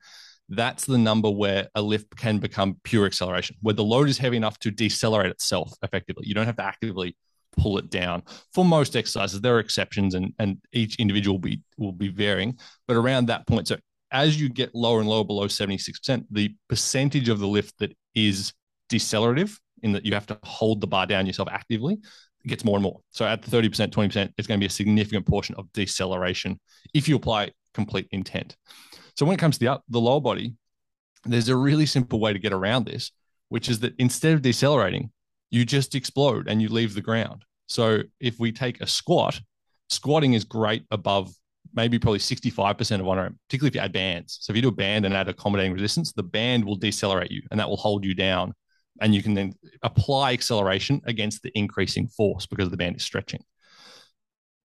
that's 0.49 0.85
the 0.85 0.97
number 0.97 1.29
where 1.29 1.67
a 1.75 1.81
lift 1.81 2.15
can 2.17 2.37
become 2.37 2.77
pure 2.83 3.05
acceleration, 3.05 3.55
where 3.61 3.73
the 3.73 3.83
load 3.83 4.09
is 4.09 4.17
heavy 4.17 4.37
enough 4.37 4.59
to 4.59 4.71
decelerate 4.71 5.31
itself 5.31 5.73
effectively. 5.81 6.27
You 6.27 6.33
don't 6.33 6.45
have 6.45 6.57
to 6.57 6.63
actively 6.63 7.15
pull 7.57 7.77
it 7.77 7.89
down. 7.89 8.23
For 8.53 8.65
most 8.65 8.95
exercises, 8.95 9.41
there 9.41 9.55
are 9.55 9.59
exceptions, 9.59 10.15
and 10.15 10.33
and 10.39 10.57
each 10.73 10.97
individual 10.97 11.35
will 11.35 11.41
be 11.41 11.61
will 11.77 11.91
be 11.91 12.09
varying. 12.09 12.57
But 12.87 12.97
around 12.97 13.27
that 13.27 13.47
point, 13.47 13.67
so 13.67 13.77
as 14.11 14.39
you 14.39 14.49
get 14.49 14.75
lower 14.75 14.99
and 14.99 15.09
lower 15.09 15.23
below 15.23 15.47
seventy 15.47 15.77
six 15.77 15.99
percent, 15.99 16.25
the 16.31 16.53
percentage 16.67 17.29
of 17.29 17.39
the 17.39 17.47
lift 17.47 17.77
that 17.79 17.95
is 18.13 18.53
decelerative, 18.89 19.57
in 19.83 19.93
that 19.93 20.05
you 20.05 20.13
have 20.13 20.27
to 20.27 20.39
hold 20.43 20.81
the 20.81 20.87
bar 20.87 21.05
down 21.05 21.25
yourself 21.25 21.47
actively, 21.49 21.99
gets 22.45 22.65
more 22.65 22.75
and 22.75 22.83
more. 22.83 22.99
So 23.11 23.25
at 23.25 23.41
percent, 23.41 23.93
twenty 23.93 24.09
percent, 24.09 24.33
it's 24.37 24.47
going 24.47 24.59
to 24.59 24.63
be 24.63 24.67
a 24.67 24.69
significant 24.69 25.25
portion 25.25 25.55
of 25.55 25.71
deceleration 25.73 26.59
if 26.93 27.07
you 27.07 27.15
apply 27.15 27.51
complete 27.73 28.07
intent. 28.11 28.57
So 29.21 29.25
when 29.27 29.35
it 29.35 29.39
comes 29.39 29.59
to 29.59 29.65
the 29.65 29.71
up, 29.71 29.83
the 29.87 30.01
lower 30.01 30.19
body, 30.19 30.55
there's 31.25 31.47
a 31.47 31.55
really 31.55 31.85
simple 31.85 32.19
way 32.19 32.33
to 32.33 32.39
get 32.39 32.53
around 32.53 32.87
this, 32.87 33.11
which 33.49 33.69
is 33.69 33.79
that 33.81 33.93
instead 33.99 34.33
of 34.33 34.41
decelerating, 34.41 35.11
you 35.51 35.63
just 35.63 35.93
explode 35.93 36.47
and 36.47 36.59
you 36.59 36.69
leave 36.69 36.95
the 36.95 37.01
ground. 37.01 37.45
So 37.67 38.01
if 38.19 38.39
we 38.39 38.51
take 38.51 38.81
a 38.81 38.87
squat, 38.87 39.39
squatting 39.91 40.33
is 40.33 40.43
great 40.43 40.85
above 40.89 41.31
maybe 41.71 41.99
probably 41.99 42.17
65% 42.17 42.99
of 42.99 43.05
one 43.05 43.19
RM, 43.19 43.37
particularly 43.47 43.67
if 43.67 43.75
you 43.75 43.81
add 43.81 43.93
bands. 43.93 44.39
So 44.41 44.53
if 44.53 44.55
you 44.55 44.63
do 44.63 44.69
a 44.69 44.71
band 44.71 45.05
and 45.05 45.13
add 45.13 45.29
accommodating 45.29 45.73
resistance, 45.73 46.11
the 46.13 46.23
band 46.23 46.65
will 46.65 46.75
decelerate 46.75 47.29
you 47.29 47.43
and 47.51 47.59
that 47.59 47.69
will 47.69 47.77
hold 47.77 48.03
you 48.03 48.15
down. 48.15 48.55
And 49.01 49.13
you 49.13 49.21
can 49.21 49.35
then 49.35 49.53
apply 49.83 50.33
acceleration 50.33 50.99
against 51.05 51.43
the 51.43 51.51
increasing 51.53 52.07
force 52.07 52.47
because 52.47 52.71
the 52.71 52.77
band 52.77 52.95
is 52.95 53.03
stretching. 53.03 53.43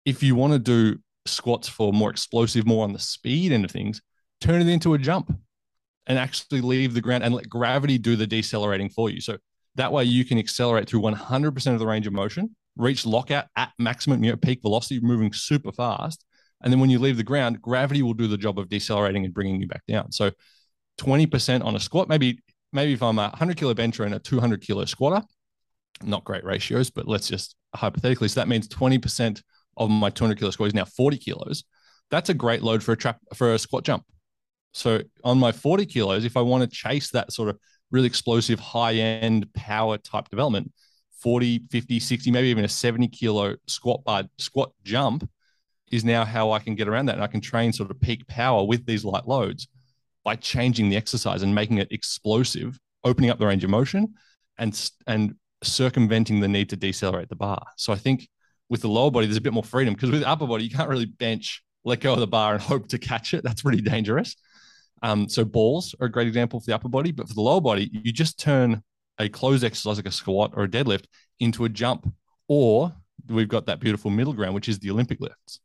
If 0.06 0.24
you 0.24 0.34
want 0.34 0.54
to 0.54 0.60
do 0.60 0.98
squats 1.26 1.68
for 1.68 1.92
more 1.92 2.10
explosive, 2.10 2.66
more 2.66 2.86
on 2.86 2.94
the 2.94 3.00
speed 3.00 3.52
end 3.52 3.66
of 3.66 3.72
things, 3.72 4.02
turn 4.42 4.62
it 4.62 4.68
into 4.68 4.94
a 4.94 4.98
jump 4.98 5.38
and 6.08 6.20
actually 6.20 6.62
leave 6.62 6.94
the 6.94 7.02
ground 7.02 7.24
and 7.24 7.34
let 7.34 7.50
gravity 7.50 7.98
do 7.98 8.16
the 8.16 8.28
decelerating 8.28 8.90
for 8.90 9.10
you. 9.10 9.22
So 9.22 9.38
that 9.76 9.92
way 9.92 10.04
you 10.04 10.26
can 10.26 10.38
accelerate 10.38 10.88
through 10.88 11.02
100% 11.02 11.74
of 11.74 11.80
the 11.80 11.88
range 11.88 12.08
of 12.08 12.14
motion, 12.14 12.56
reach 12.78 13.06
lockout 13.06 13.46
at 13.56 13.72
maximum 13.80 14.24
you 14.24 14.32
know, 14.32 14.38
peak 14.38 14.62
velocity, 14.62 15.00
moving 15.00 15.34
super 15.34 15.72
fast. 15.72 16.24
And 16.62 16.72
then 16.72 16.80
when 16.80 16.90
you 16.90 17.00
leave 17.00 17.18
the 17.18 17.24
ground, 17.24 17.62
gravity 17.62 18.02
will 18.02 18.14
do 18.14 18.28
the 18.28 18.38
job 18.38 18.60
of 18.60 18.70
decelerating 18.70 19.26
and 19.26 19.34
bringing 19.34 19.62
you 19.62 19.68
back 19.68 19.84
down. 19.88 20.12
So 20.12 20.32
20% 21.00 21.64
on 21.64 21.76
a 21.76 21.80
squat, 21.80 22.08
maybe 22.08 22.40
maybe 22.72 22.94
if 22.94 23.02
I'm 23.02 23.20
a 23.20 23.30
100 23.30 23.58
kilo 23.58 23.74
bencher 23.74 24.04
and 24.04 24.14
a 24.14 24.20
200 24.20 24.62
kilo 24.62 24.86
squatter, 24.86 25.26
not 26.04 26.24
great 26.24 26.44
ratios, 26.44 26.90
but 26.90 27.08
let's 27.08 27.28
just 27.28 27.56
hypothetically. 27.74 28.28
So 28.28 28.40
that 28.40 28.48
means 28.48 28.68
20% 28.68 29.42
of 29.78 29.90
my 29.90 30.10
200 30.10 30.38
kilo 30.38 30.52
squat 30.52 30.68
is 30.68 30.74
now 30.74 30.86
40 30.86 31.18
kilos. 31.18 31.64
That's 32.12 32.30
a 32.30 32.34
great 32.34 32.62
load 32.62 32.84
for 32.84 32.92
a 32.92 32.98
trap 32.98 33.20
for 33.34 33.54
a 33.54 33.60
squat 33.60 33.84
jump. 33.84 34.04
So 34.76 35.02
on 35.24 35.40
my 35.40 35.54
40 35.54 35.86
kilos, 35.86 36.26
if 36.26 36.36
I 36.36 36.42
want 36.42 36.70
to 36.70 36.70
chase 36.70 37.10
that 37.12 37.32
sort 37.32 37.48
of 37.48 37.58
really 37.92 38.08
explosive 38.08 38.60
high 38.60 38.96
end 38.96 39.52
power 39.54 39.98
type 39.98 40.28
development 40.30 40.72
40 41.20 41.62
50 41.72 42.00
60 42.00 42.30
maybe 42.32 42.50
even 42.50 42.66
a 42.66 42.70
70 42.70 43.08
kilo 43.08 43.56
squat 43.68 44.04
bar 44.04 44.24
squat 44.38 44.74
jump 44.84 45.30
is 45.92 46.04
now 46.04 46.26
how 46.26 46.52
i 46.52 46.60
can 46.60 46.76
get 46.76 46.90
around 46.90 47.06
that. 47.06 47.16
And 47.16 47.24
i 47.24 47.28
can 47.28 47.40
train 47.40 47.72
sort 47.72 47.90
of 47.90 48.02
peak 48.02 48.28
power 48.28 48.66
with 48.66 48.86
these 48.86 49.06
light 49.06 49.26
loads 49.28 49.68
by 50.26 50.36
changing 50.36 50.90
the 50.90 50.98
exercise 50.98 51.42
and 51.42 51.56
making 51.56 51.78
it 51.78 51.88
explosive 51.92 52.78
opening 53.06 53.30
up 53.30 53.40
the 53.40 53.46
range 53.46 53.64
of 53.64 53.70
motion 53.70 54.16
and 54.58 54.92
and 55.08 55.36
circumventing 55.64 56.42
the 56.42 56.50
need 56.50 56.70
to 56.70 56.76
decelerate 56.76 57.30
the 57.30 57.36
bar. 57.36 57.64
So 57.78 57.94
i 57.94 57.96
think 57.96 58.28
with 58.68 58.82
the 58.82 58.90
lower 58.90 59.10
body 59.10 59.28
there's 59.28 59.38
a 59.38 59.42
bit 59.42 59.54
more 59.54 59.64
freedom 59.64 59.94
because 59.94 60.12
with 60.12 60.20
the 60.20 60.28
upper 60.28 60.48
body 60.48 60.66
you 60.66 60.70
can't 60.70 60.90
really 60.90 61.06
bench 61.06 61.64
let 61.86 62.02
go 62.02 62.12
of 62.12 62.20
the 62.20 62.28
bar 62.28 62.56
and 62.56 62.62
hope 62.74 62.90
to 62.90 62.98
catch 62.98 63.34
it. 63.34 63.42
That's 63.42 63.62
pretty 63.62 63.82
dangerous 63.82 64.36
um, 65.02 65.30
so 65.30 65.46
balls 65.46 65.96
are 66.00 66.08
a 66.08 66.12
great 66.12 66.28
example 66.28 66.60
for 66.60 66.66
the 66.66 66.76
upper 66.76 66.90
body, 66.90 67.12
but 67.12 67.28
for 67.28 67.34
the 67.34 67.42
lower 67.42 67.62
body, 67.62 67.90
you 67.92 68.12
just 68.12 68.40
turn 68.40 68.82
a 69.20 69.30
closed 69.30 69.64
exercise 69.64 69.98
like 69.98 70.08
a 70.08 70.12
squat 70.12 70.54
or 70.56 70.64
a 70.64 70.68
deadlift 70.68 71.06
into 71.40 71.66
a 71.66 71.70
jump. 71.70 72.12
Or 72.48 72.94
we've 73.28 73.48
got 73.48 73.66
that 73.68 73.80
beautiful 73.80 74.12
middle 74.12 74.34
ground, 74.34 74.56
which 74.56 74.70
is 74.70 74.80
the 74.80 74.92
Olympic 74.92 75.20
lifts, 75.20 75.60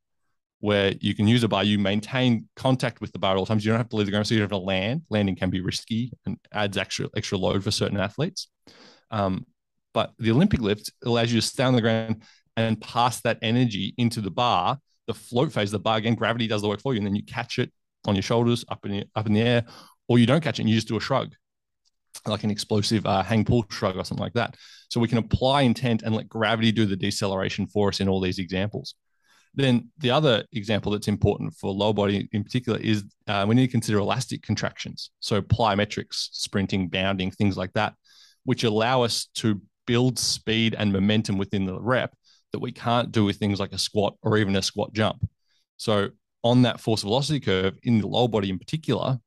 where 0.61 0.95
you 1.01 1.15
can 1.15 1.29
use 1.29 1.43
a 1.43 1.49
bar, 1.49 1.65
you 1.65 1.79
maintain 1.79 2.49
contact 2.57 3.01
with 3.01 3.13
the 3.13 3.19
bar 3.19 3.33
at 3.33 3.39
all 3.39 3.47
times. 3.47 3.65
You 3.65 3.71
don't 3.71 3.81
have 3.81 3.89
to 3.91 3.97
leave 3.97 4.07
the 4.07 4.13
ground, 4.13 4.27
so 4.27 4.35
you 4.35 4.41
don't 4.41 4.51
have 4.51 4.61
to 4.61 4.65
land. 4.65 5.03
Landing 5.11 5.37
can 5.37 5.51
be 5.51 5.61
risky 5.61 6.13
and 6.27 6.39
adds 6.53 6.77
extra 6.77 7.09
extra 7.17 7.39
load 7.39 7.63
for 7.63 7.71
certain 7.71 7.99
athletes. 7.99 8.49
Um, 9.11 9.47
but 9.93 10.13
the 10.19 10.31
Olympic 10.31 10.61
lift 10.61 10.93
allows 11.05 11.33
you 11.33 11.41
to 11.41 11.47
stay 11.47 11.65
on 11.65 11.75
the 11.75 11.81
ground 11.81 12.23
and 12.57 12.81
pass 12.81 13.21
that 13.23 13.39
energy 13.43 13.95
into 13.97 14.21
the 14.21 14.31
bar, 14.31 14.79
the 15.07 15.15
float 15.15 15.53
phase, 15.53 15.71
the 15.71 15.79
bar 15.79 15.97
again, 15.97 16.15
gravity 16.15 16.47
does 16.47 16.63
the 16.63 16.69
work 16.69 16.81
for 16.81 16.95
you, 16.95 16.99
and 16.99 17.07
then 17.07 17.17
you 17.17 17.25
catch 17.25 17.59
it 17.59 17.73
on 18.07 18.15
your 18.15 18.23
shoulders 18.23 18.65
up 18.69 18.85
in 18.87 18.93
the, 18.93 19.05
up 19.15 19.27
in 19.27 19.33
the 19.33 19.43
air, 19.43 19.65
or 20.09 20.19
you 20.19 20.27
don't 20.27 20.43
catch 20.43 20.59
it 20.59 20.63
and 20.63 20.69
you 20.69 20.75
just 20.75 20.89
do 20.89 20.97
a 20.97 21.01
shrug, 21.01 21.33
like 22.27 22.45
an 22.45 22.51
explosive 22.51 23.07
uh, 23.07 23.23
hang 23.23 23.45
pull 23.45 23.65
shrug 23.71 23.97
or 23.97 24.05
something 24.05 24.23
like 24.23 24.33
that. 24.35 24.57
So 24.89 25.01
we 25.01 25.09
can 25.09 25.19
apply 25.19 25.63
intent 25.63 26.03
and 26.03 26.15
let 26.15 26.29
gravity 26.29 26.73
do 26.73 26.87
the 26.87 26.97
deceleration 26.97 27.67
for 27.67 27.89
us 27.89 28.01
in 28.01 28.09
all 28.09 28.21
these 28.21 28.39
examples. 28.39 28.95
Then 29.55 29.91
the 29.99 30.11
other 30.11 30.45
example 30.53 30.93
that's 30.93 31.09
important 31.09 31.55
for 31.55 31.73
lower 31.73 31.93
body 31.93 32.29
in 32.33 32.45
particular 32.45 32.79
is 32.79 33.05
uh, 33.27 33.45
we 33.49 33.55
need 33.55 33.67
to 33.67 33.73
consider 33.73 33.99
elastic 33.99 34.43
contractions. 34.43 35.11
So 35.21 35.43
plyometrics, 35.43 36.29
sprinting, 36.33 36.89
bounding, 36.89 37.31
things 37.31 37.57
like 37.57 37.73
that, 37.73 37.95
which 38.45 38.65
allow 38.65 39.03
us 39.03 39.29
to 39.37 39.61
build 39.87 40.19
speed 40.19 40.77
and 40.79 40.93
momentum 40.93 41.37
within 41.37 41.67
the 41.67 41.81
rep 41.81 42.15
that 42.53 42.61
we 42.61 42.71
can't 42.71 43.11
do 43.11 43.25
with 43.25 43.37
things 43.39 43.59
like 43.59 43.73
a 43.73 43.79
squat 43.79 44.17
or 44.23 44.39
even 44.39 44.55
a 44.57 44.63
squat 44.63 44.93
jump. 44.93 45.29
So 45.77 46.11
on 46.43 46.63
that 46.63 46.81
force 46.81 47.03
velocity 47.03 47.41
curve 47.41 47.79
in 47.83 48.01
the 48.01 48.07
lower 48.07 48.29
body 48.29 48.51
in 48.51 48.59
particular, 48.59 49.19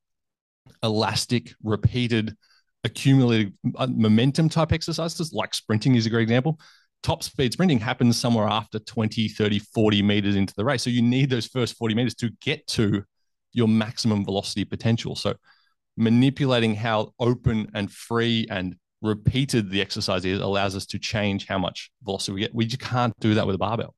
elastic, 0.82 1.54
repeated, 1.63 2.36
accumulated 2.84 3.54
uh, 3.78 3.88
momentum 3.88 4.49
type 4.49 4.71
exercises 4.71 5.32
like 5.34 5.54
sprinting 5.54 5.95
is 5.95 6.06
a 6.06 6.10
great 6.10 6.23
example 6.23 6.60
top 7.04 7.21
speed 7.21 7.54
sprinting 7.54 7.80
happens 7.80 8.19
somewhere 8.19 8.47
after 8.47 8.80
20, 8.80 9.28
30, 9.28 9.60
40 9.60 10.02
meters 10.02 10.36
into 10.36 10.54
the 10.56 10.65
race. 10.65 10.82
So 10.82 10.89
you 10.89 11.02
need 11.02 11.30
those 11.30 11.45
first 11.45 11.78
40 11.78 11.93
meters 11.93 12.15
to 12.15 12.32
get 12.41 12.65
to 12.67 13.04
your 13.52 13.67
maximum 13.67 14.26
velocity 14.26 14.65
potential. 14.65 15.15
So 15.15 15.36
manipulating 15.97 16.73
how 16.73 17.13
open 17.19 17.69
and 17.76 17.91
free 17.91 18.47
and 18.49 18.76
repeated 19.02 19.69
the 19.69 19.82
exercise 19.82 20.23
is 20.23 20.39
allows 20.39 20.76
us 20.76 20.86
to 20.88 20.97
change 20.97 21.45
how 21.45 21.60
much 21.60 21.91
velocity 22.04 22.34
we 22.34 22.39
get. 22.39 22.56
We 22.56 22.65
just 22.65 22.82
can't 22.82 23.13
do 23.19 23.36
that 23.36 23.45
with 23.45 23.56
a 23.56 23.60
barbell. 23.60 23.93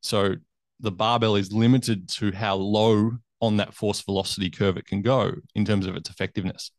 So 0.00 0.34
the 0.80 0.92
barbell 0.92 1.36
is 1.36 1.52
limited 1.52 2.08
to 2.08 2.32
how 2.32 2.54
low 2.54 3.12
on 3.40 3.56
that 3.58 3.74
force 3.74 4.00
velocity 4.00 4.50
curve 4.50 4.76
it 4.76 4.86
can 4.86 5.02
go 5.02 5.32
in 5.54 5.64
terms 5.64 5.86
of 5.86 5.96
its 5.96 6.10
effectiveness. 6.10 6.70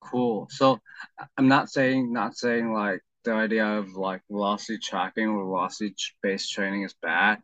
Cool. 0.00 0.48
So 0.50 0.78
I'm 1.36 1.48
not 1.48 1.70
saying 1.70 2.12
not 2.12 2.36
saying 2.36 2.72
like 2.72 3.00
the 3.24 3.32
idea 3.32 3.66
of 3.66 3.92
like 3.94 4.22
velocity 4.30 4.78
tracking 4.78 5.28
or 5.28 5.44
velocity 5.44 5.94
based 6.22 6.52
training 6.52 6.84
is 6.84 6.94
bad, 7.02 7.38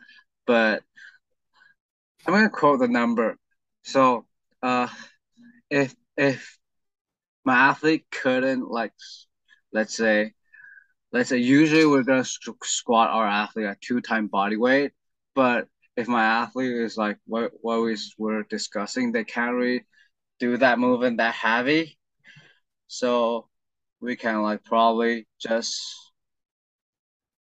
but 0.46 0.82
I'm 2.26 2.34
gonna 2.34 2.50
quote 2.50 2.80
the 2.80 2.88
number. 2.88 3.36
So, 3.84 4.26
uh, 4.62 4.88
if 5.70 5.94
if 6.16 6.58
my 7.44 7.54
athlete 7.54 8.06
couldn't 8.10 8.68
like, 8.68 8.92
let's 9.72 9.96
say, 9.96 10.32
let's 11.12 11.28
say 11.28 11.38
usually 11.38 11.86
we're 11.86 12.02
gonna 12.02 12.24
squat 12.24 13.10
our 13.10 13.26
athlete 13.26 13.66
at 13.66 13.80
two 13.80 14.00
time 14.00 14.26
body 14.28 14.56
weight, 14.56 14.92
but 15.36 15.68
if 15.96 16.08
my 16.08 16.24
athlete 16.24 16.72
is 16.72 16.98
like 16.98 17.18
what 17.26 17.52
what 17.62 17.82
we 17.82 17.96
were 18.18 18.44
discussing, 18.44 19.12
they 19.12 19.24
can't 19.24 19.56
really 19.56 19.86
do 20.40 20.58
that 20.58 20.80
movement 20.80 21.18
that 21.18 21.34
heavy. 21.34 21.98
So 22.88 23.48
we 24.00 24.16
can 24.16 24.42
like 24.42 24.64
probably 24.64 25.28
just 25.40 25.80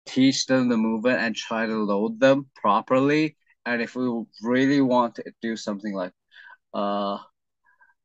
teach 0.06 0.45
them 0.47 0.69
the 0.69 0.77
movement 0.77 1.19
and 1.19 1.36
try 1.36 1.65
to 1.65 1.75
load 1.84 2.19
them 2.19 2.49
properly. 2.56 3.38
And 3.65 3.82
if 3.82 3.95
we 3.95 4.08
really 4.41 4.82
want 4.82 5.15
to 5.15 5.23
do 5.41 5.56
something 5.58 5.93
like 5.93 6.13
uh 6.73 7.19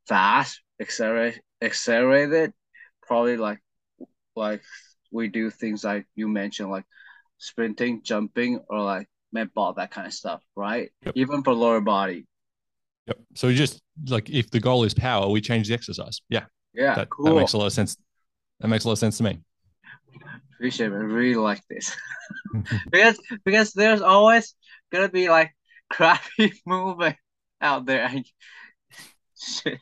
fast, 0.08 0.62
accelerate 0.80 1.40
accelerated, 1.62 2.54
probably 3.02 3.36
like 3.36 3.60
like 4.36 4.62
we 5.12 5.28
do 5.28 5.50
things 5.50 5.84
like 5.84 6.06
you 6.16 6.28
mentioned, 6.28 6.70
like 6.70 6.86
sprinting, 7.38 8.02
jumping, 8.04 8.60
or 8.70 8.80
like 8.82 9.08
med 9.32 9.52
ball, 9.54 9.74
that 9.74 9.90
kind 9.90 10.06
of 10.06 10.12
stuff, 10.12 10.42
right? 10.56 10.90
Yep. 11.04 11.14
Even 11.16 11.42
for 11.42 11.52
lower 11.52 11.80
body. 11.80 12.26
Yep. 13.06 13.18
So 13.34 13.52
just 13.52 13.80
like 14.08 14.28
if 14.30 14.50
the 14.50 14.60
goal 14.60 14.84
is 14.84 14.94
power, 14.94 15.28
we 15.28 15.40
change 15.40 15.68
the 15.68 15.74
exercise. 15.74 16.20
Yeah. 16.28 16.44
Yeah. 16.74 16.94
That, 16.94 17.10
cool. 17.10 17.26
that 17.26 17.34
makes 17.34 17.52
a 17.52 17.58
lot 17.58 17.66
of 17.66 17.72
sense. 17.72 17.96
That 18.60 18.68
makes 18.68 18.84
a 18.84 18.88
lot 18.88 18.92
of 18.92 18.98
sense 18.98 19.18
to 19.18 19.24
me. 19.24 19.40
Appreciate 20.54 20.88
it. 20.88 20.94
I 20.94 20.98
really 20.98 21.36
like 21.36 21.62
this 21.70 21.96
because 22.90 23.18
because 23.44 23.72
there's 23.72 24.00
always 24.00 24.54
gonna 24.90 25.08
be 25.08 25.28
like 25.28 25.54
crappy 25.90 26.52
movement 26.66 27.16
out 27.60 27.86
there. 27.86 28.12
Shit. 29.40 29.78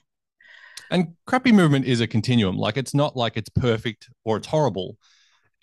And 0.90 1.14
crappy 1.26 1.50
movement 1.50 1.87
is 1.87 2.00
a 2.00 2.06
continuum. 2.06 2.56
Like 2.56 2.76
it's 2.76 2.94
not 2.94 3.16
like 3.16 3.37
it's 3.37 3.48
perfect 3.48 4.09
or 4.24 4.37
it's 4.37 4.46
horrible. 4.46 4.96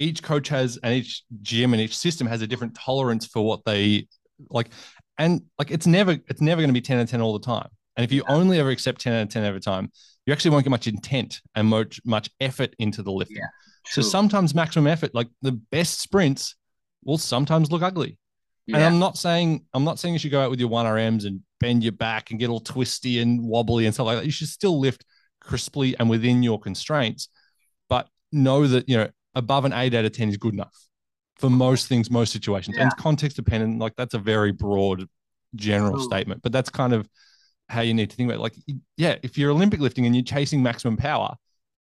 Each 0.03 0.21
coach 0.21 0.49
has 0.49 0.77
and 0.83 0.93
each 0.93 1.23
gym 1.41 1.73
and 1.73 1.81
each 1.81 1.97
system 1.97 2.27
has 2.27 2.41
a 2.41 2.47
different 2.47 2.75
tolerance 2.75 3.25
for 3.25 3.41
what 3.45 3.63
they 3.65 4.07
like. 4.49 4.69
And 5.17 5.43
like 5.57 5.71
it's 5.71 5.87
never 5.87 6.17
it's 6.27 6.41
never 6.41 6.61
going 6.61 6.69
to 6.69 6.73
be 6.73 6.81
10 6.81 6.99
and 6.99 7.09
10 7.09 7.21
all 7.21 7.33
the 7.33 7.45
time. 7.45 7.69
And 7.95 8.03
if 8.03 8.11
you 8.11 8.23
only 8.27 8.59
ever 8.59 8.69
accept 8.69 9.01
10 9.01 9.13
out 9.13 9.21
of 9.23 9.29
10 9.29 9.43
every 9.43 9.61
time, 9.61 9.91
you 10.25 10.33
actually 10.33 10.51
won't 10.51 10.63
get 10.63 10.71
much 10.71 10.87
intent 10.87 11.41
and 11.55 11.67
much 11.67 12.01
much 12.05 12.29
effort 12.39 12.75
into 12.79 13.03
the 13.03 13.11
lifting. 13.11 13.37
Yeah, 13.37 13.47
so 13.85 14.01
sometimes 14.01 14.55
maximum 14.55 14.87
effort, 14.87 15.13
like 15.13 15.27
the 15.41 15.51
best 15.51 15.99
sprints, 15.99 16.55
will 17.03 17.17
sometimes 17.17 17.71
look 17.71 17.81
ugly. 17.81 18.17
Yeah. 18.65 18.77
And 18.77 18.85
I'm 18.85 18.99
not 18.99 19.17
saying 19.17 19.65
I'm 19.73 19.83
not 19.83 19.99
saying 19.99 20.13
you 20.13 20.19
should 20.19 20.31
go 20.31 20.41
out 20.41 20.49
with 20.49 20.59
your 20.59 20.69
one 20.69 20.85
RMs 20.85 21.25
and 21.25 21.41
bend 21.59 21.83
your 21.83 21.91
back 21.91 22.31
and 22.31 22.39
get 22.39 22.49
all 22.49 22.59
twisty 22.59 23.19
and 23.19 23.41
wobbly 23.41 23.85
and 23.85 23.93
stuff 23.93 24.07
like 24.07 24.17
that. 24.17 24.25
You 24.25 24.31
should 24.31 24.47
still 24.47 24.79
lift 24.79 25.05
crisply 25.41 25.95
and 25.99 26.09
within 26.09 26.41
your 26.43 26.59
constraints, 26.59 27.29
but 27.89 28.07
know 28.31 28.65
that 28.67 28.87
you 28.87 28.97
know 28.97 29.09
above 29.35 29.65
an 29.65 29.73
eight 29.73 29.93
out 29.93 30.05
of 30.05 30.11
ten 30.11 30.29
is 30.29 30.37
good 30.37 30.53
enough 30.53 30.75
for 31.37 31.49
most 31.49 31.87
things, 31.87 32.11
most 32.11 32.31
situations, 32.31 32.77
yeah. 32.77 32.83
and 32.83 32.97
context 32.97 33.37
dependent. 33.37 33.79
Like 33.79 33.95
that's 33.95 34.13
a 34.13 34.19
very 34.19 34.51
broad, 34.51 35.07
general 35.55 35.99
Ooh. 35.99 36.03
statement, 36.03 36.41
but 36.41 36.51
that's 36.51 36.69
kind 36.69 36.93
of 36.93 37.07
how 37.69 37.81
you 37.81 37.93
need 37.93 38.09
to 38.09 38.15
think 38.15 38.29
about 38.29 38.39
it. 38.39 38.41
like 38.41 38.55
yeah 38.97 39.15
if 39.23 39.37
you're 39.37 39.51
olympic 39.51 39.79
lifting 39.79 40.05
and 40.05 40.15
you're 40.15 40.23
chasing 40.23 40.61
maximum 40.61 40.97
power 40.97 41.35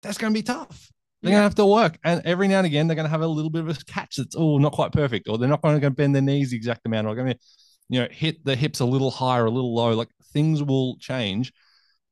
that's 0.03 0.19
going 0.19 0.33
to 0.33 0.39
be 0.39 0.43
tough 0.43 0.91
they're 1.23 1.31
yeah. 1.31 1.37
going 1.37 1.41
to 1.41 1.45
have 1.45 1.55
to 1.55 1.67
work 1.67 1.99
and 2.05 2.23
every 2.25 2.49
now 2.49 2.59
and 2.59 2.67
again 2.67 2.87
they're 2.87 2.95
going 2.95 3.07
to 3.07 3.11
have 3.11 3.23
a 3.23 3.27
little 3.27 3.51
bit 3.51 3.63
of 3.63 3.69
a 3.69 3.85
catch 3.85 4.17
that's 4.17 4.37
oh 4.37 4.59
not 4.59 4.73
quite 4.73 4.93
perfect 4.93 5.29
or 5.29 5.39
they're 5.39 5.49
not 5.49 5.63
going 5.63 5.81
to 5.81 5.91
bend 5.91 6.15
their 6.15 6.23
knees 6.23 6.51
the 6.51 6.57
exact 6.57 6.87
amount 6.87 7.07
or 7.07 7.15
going 7.15 7.33
to 7.33 7.39
you 7.89 8.01
know 8.01 8.09
hit 8.11 8.45
the 8.45 8.57
hips 8.57 8.81
a 8.81 8.85
little 8.85 9.11
higher 9.11 9.47
a 9.47 9.51
little 9.51 9.75
low 9.75 9.93
like 9.93 10.09
things 10.33 10.63
will 10.63 10.97
change 10.99 11.53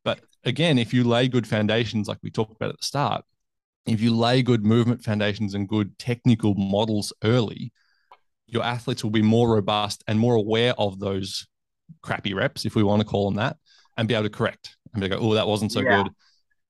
but 0.05 0.21
again 0.45 0.79
if 0.79 0.93
you 0.93 1.05
lay 1.05 1.29
good 1.29 1.47
foundations 1.47 2.09
like 2.09 2.19
we 2.23 2.31
talked 2.31 2.57
about 2.57 2.71
at 2.71 2.79
the 2.79 2.85
start 2.85 3.25
if 3.91 4.01
you 4.01 4.15
lay 4.15 4.43
good 4.43 4.65
movement 4.65 5.03
foundations 5.03 5.55
and 5.55 5.69
good 5.69 5.99
technical 5.99 6.55
models 6.55 7.13
early 7.25 7.73
your 8.49 8.65
athletes 8.65 9.05
will 9.05 9.11
be 9.11 9.23
more 9.23 9.51
robust 9.51 10.03
and 10.09 10.19
more 10.19 10.35
aware 10.35 10.75
of 10.79 10.99
those 10.99 11.47
crappy 12.03 12.35
reps, 12.35 12.65
if 12.65 12.75
we 12.75 12.83
want 12.83 13.01
to 13.01 13.07
call 13.07 13.27
them 13.27 13.37
that, 13.37 13.57
and 13.97 14.09
be 14.09 14.15
able 14.15 14.25
to 14.25 14.31
correct 14.31 14.77
and 14.93 15.03
be 15.03 15.09
like, 15.09 15.21
oh, 15.21 15.35
that 15.35 15.47
wasn't 15.47 15.71
so 15.71 15.81
yeah. 15.81 16.03
good. 16.03 16.13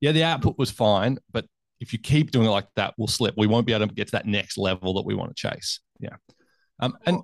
Yeah, 0.00 0.12
the 0.12 0.24
output 0.24 0.58
was 0.58 0.70
fine, 0.70 1.18
but 1.32 1.46
if 1.80 1.92
you 1.92 1.98
keep 1.98 2.32
doing 2.32 2.46
it 2.46 2.50
like 2.50 2.66
that, 2.76 2.94
we'll 2.98 3.06
slip. 3.06 3.34
We 3.36 3.46
won't 3.46 3.66
be 3.66 3.72
able 3.72 3.86
to 3.86 3.94
get 3.94 4.08
to 4.08 4.12
that 4.12 4.26
next 4.26 4.58
level 4.58 4.94
that 4.94 5.06
we 5.06 5.14
want 5.14 5.34
to 5.34 5.48
chase. 5.48 5.80
Yeah. 6.00 6.16
Um, 6.80 6.98
and 7.06 7.22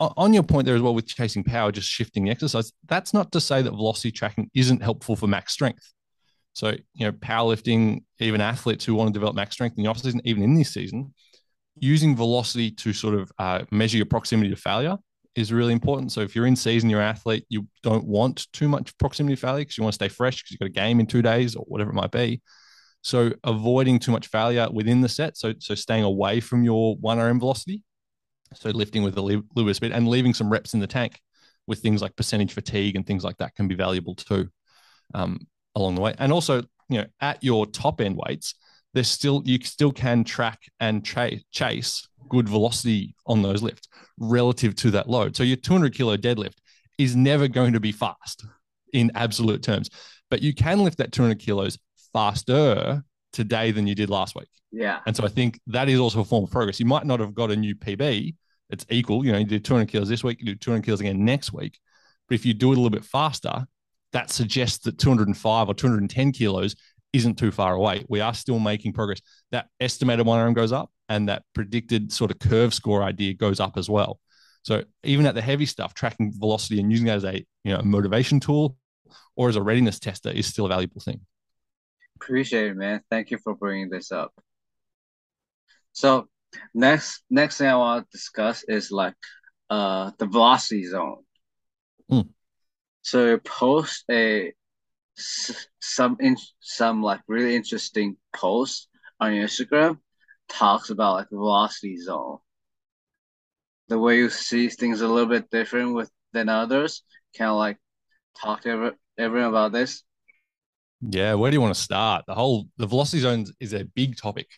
on 0.00 0.32
your 0.32 0.42
point 0.42 0.66
there 0.66 0.76
as 0.76 0.82
well 0.82 0.94
with 0.94 1.06
chasing 1.06 1.44
power, 1.44 1.72
just 1.72 1.88
shifting 1.88 2.24
the 2.24 2.30
exercise, 2.30 2.72
that's 2.86 3.12
not 3.12 3.32
to 3.32 3.40
say 3.40 3.62
that 3.62 3.70
velocity 3.70 4.12
tracking 4.12 4.50
isn't 4.54 4.82
helpful 4.82 5.16
for 5.16 5.26
max 5.26 5.52
strength. 5.52 5.92
So, 6.54 6.70
you 6.94 7.06
know, 7.06 7.12
powerlifting, 7.12 8.04
even 8.20 8.40
athletes 8.40 8.84
who 8.84 8.94
want 8.94 9.08
to 9.08 9.12
develop 9.12 9.34
max 9.34 9.54
strength 9.54 9.76
in 9.76 9.82
the 9.82 9.90
off 9.90 9.98
season, 9.98 10.20
even 10.24 10.42
in 10.42 10.54
this 10.54 10.72
season, 10.72 11.12
using 11.78 12.16
velocity 12.16 12.70
to 12.70 12.92
sort 12.92 13.14
of 13.14 13.30
uh, 13.38 13.64
measure 13.70 13.96
your 13.96 14.06
proximity 14.06 14.50
to 14.50 14.56
failure 14.56 14.96
is 15.34 15.52
really 15.52 15.72
important. 15.72 16.12
So 16.12 16.20
if 16.20 16.36
you're 16.36 16.46
in 16.46 16.54
season, 16.54 16.88
you're 16.88 17.00
an 17.00 17.08
athlete, 17.08 17.44
you 17.48 17.66
don't 17.82 18.06
want 18.06 18.46
too 18.52 18.68
much 18.68 18.96
proximity 18.98 19.34
to 19.34 19.40
failure 19.40 19.62
because 19.62 19.76
you 19.76 19.82
want 19.82 19.94
to 19.94 19.96
stay 19.96 20.08
fresh 20.08 20.36
because 20.36 20.52
you've 20.52 20.60
got 20.60 20.66
a 20.66 20.86
game 20.86 21.00
in 21.00 21.06
two 21.06 21.22
days 21.22 21.56
or 21.56 21.64
whatever 21.64 21.90
it 21.90 21.94
might 21.94 22.12
be. 22.12 22.40
So 23.02 23.32
avoiding 23.42 23.98
too 23.98 24.12
much 24.12 24.28
failure 24.28 24.68
within 24.72 25.00
the 25.00 25.08
set. 25.08 25.36
So 25.36 25.54
so 25.58 25.74
staying 25.74 26.04
away 26.04 26.38
from 26.38 26.62
your 26.62 26.96
one 26.96 27.18
RM 27.18 27.40
velocity. 27.40 27.82
So 28.54 28.70
lifting 28.70 29.02
with 29.02 29.18
a 29.18 29.20
little 29.20 29.42
bit 29.56 29.66
of 29.66 29.76
speed 29.76 29.90
and 29.90 30.06
leaving 30.06 30.34
some 30.34 30.50
reps 30.50 30.72
in 30.72 30.80
the 30.80 30.86
tank 30.86 31.20
with 31.66 31.80
things 31.80 32.00
like 32.00 32.14
percentage 32.14 32.52
fatigue 32.52 32.94
and 32.94 33.04
things 33.04 33.24
like 33.24 33.38
that 33.38 33.56
can 33.56 33.66
be 33.66 33.74
valuable 33.74 34.14
too 34.14 34.48
um, 35.14 35.40
along 35.74 35.94
the 35.94 36.00
way. 36.00 36.14
And 36.18 36.32
also, 36.32 36.62
you 36.88 36.98
know, 36.98 37.06
at 37.20 37.42
your 37.42 37.66
top 37.66 38.00
end 38.00 38.16
weights, 38.16 38.54
there's 38.92 39.08
still 39.08 39.42
you 39.44 39.58
still 39.62 39.92
can 39.92 40.24
track 40.24 40.60
and 40.80 41.04
tra- 41.04 41.40
chase 41.50 42.06
good 42.28 42.48
velocity 42.48 43.14
on 43.26 43.42
those 43.42 43.62
lifts 43.62 43.88
relative 44.18 44.74
to 44.76 44.90
that 44.92 45.08
load. 45.08 45.36
So 45.36 45.42
your 45.42 45.56
200 45.56 45.94
kilo 45.94 46.16
deadlift 46.16 46.54
is 46.98 47.16
never 47.16 47.48
going 47.48 47.72
to 47.72 47.80
be 47.80 47.92
fast 47.92 48.46
in 48.92 49.10
absolute 49.14 49.62
terms, 49.62 49.90
but 50.30 50.40
you 50.40 50.54
can 50.54 50.78
lift 50.80 50.98
that 50.98 51.12
200 51.12 51.38
kilos 51.38 51.78
faster 52.12 53.02
today 53.32 53.72
than 53.72 53.86
you 53.86 53.94
did 53.94 54.08
last 54.08 54.36
week. 54.36 54.48
Yeah. 54.70 55.00
And 55.06 55.16
so 55.16 55.24
I 55.24 55.28
think 55.28 55.60
that 55.66 55.88
is 55.88 55.98
also 56.00 56.20
a 56.20 56.24
form 56.24 56.44
of 56.44 56.50
progress. 56.50 56.80
You 56.80 56.86
might 56.86 57.04
not 57.04 57.20
have 57.20 57.34
got 57.34 57.50
a 57.50 57.56
new 57.56 57.74
PB. 57.74 58.34
It's 58.70 58.86
equal. 58.88 59.24
You 59.24 59.32
know, 59.32 59.38
you 59.38 59.44
do 59.44 59.58
200 59.58 59.88
kilos 59.88 60.08
this 60.08 60.24
week, 60.24 60.40
you 60.40 60.46
do 60.46 60.54
200 60.54 60.84
kilos 60.84 61.00
again 61.00 61.24
next 61.24 61.52
week. 61.52 61.78
But 62.28 62.36
if 62.36 62.46
you 62.46 62.54
do 62.54 62.70
it 62.70 62.78
a 62.78 62.80
little 62.80 62.90
bit 62.90 63.04
faster, 63.04 63.66
that 64.14 64.30
suggests 64.30 64.84
that 64.84 64.96
205 64.96 65.68
or 65.68 65.74
210 65.74 66.32
kilos 66.32 66.76
isn't 67.12 67.36
too 67.36 67.50
far 67.50 67.74
away. 67.74 68.04
We 68.08 68.20
are 68.20 68.32
still 68.32 68.58
making 68.58 68.92
progress. 68.92 69.20
That 69.50 69.66
estimated 69.80 70.24
1RM 70.24 70.54
goes 70.54 70.72
up 70.72 70.90
and 71.08 71.28
that 71.28 71.42
predicted 71.52 72.12
sort 72.12 72.30
of 72.30 72.38
curve 72.38 72.72
score 72.72 73.02
idea 73.02 73.34
goes 73.34 73.60
up 73.60 73.76
as 73.76 73.90
well. 73.90 74.20
So 74.62 74.84
even 75.02 75.26
at 75.26 75.34
the 75.34 75.42
heavy 75.42 75.66
stuff, 75.66 75.94
tracking 75.94 76.32
velocity 76.32 76.80
and 76.80 76.90
using 76.90 77.06
that 77.06 77.16
as 77.16 77.24
a 77.24 77.44
you 77.64 77.76
know 77.76 77.82
motivation 77.82 78.40
tool 78.40 78.76
or 79.36 79.48
as 79.48 79.56
a 79.56 79.62
readiness 79.62 79.98
tester 79.98 80.30
is 80.30 80.46
still 80.46 80.66
a 80.66 80.68
valuable 80.68 81.00
thing. 81.00 81.20
Appreciate 82.16 82.68
it, 82.68 82.76
man. 82.76 83.02
Thank 83.10 83.30
you 83.30 83.38
for 83.38 83.54
bringing 83.54 83.90
this 83.90 84.10
up. 84.10 84.32
So 85.92 86.28
next 86.72 87.22
next 87.28 87.58
thing 87.58 87.68
I 87.68 87.76
want 87.76 88.06
to 88.06 88.16
discuss 88.16 88.64
is 88.66 88.90
like 88.90 89.14
uh 89.70 90.12
the 90.18 90.26
velocity 90.26 90.86
zone. 90.86 91.24
Mm. 92.10 92.28
So 93.04 93.26
you 93.26 93.38
post 93.38 94.04
a 94.10 94.52
some 95.16 96.16
in 96.20 96.36
some 96.60 97.02
like 97.02 97.20
really 97.28 97.54
interesting 97.54 98.16
post 98.34 98.88
on 99.20 99.34
your 99.34 99.46
Instagram 99.46 99.98
talks 100.48 100.88
about 100.88 101.14
like 101.14 101.28
the 101.28 101.36
velocity 101.36 101.98
zone. 102.00 102.38
The 103.88 103.98
way 103.98 104.16
you 104.16 104.30
see 104.30 104.70
things 104.70 105.02
a 105.02 105.06
little 105.06 105.28
bit 105.28 105.50
different 105.50 105.94
with 105.94 106.10
than 106.32 106.48
others. 106.48 107.02
Kind 107.36 107.50
of 107.50 107.58
like 107.58 107.76
talk 108.40 108.62
to 108.62 108.70
every, 108.70 108.90
everyone 109.18 109.50
about 109.50 109.72
this. 109.72 110.02
Yeah, 111.02 111.34
where 111.34 111.50
do 111.50 111.56
you 111.56 111.60
want 111.60 111.74
to 111.74 111.80
start? 111.80 112.24
The 112.26 112.34
whole 112.34 112.68
the 112.78 112.86
velocity 112.86 113.20
zone 113.20 113.44
is 113.60 113.74
a 113.74 113.84
big 113.84 114.16
topic. 114.16 114.48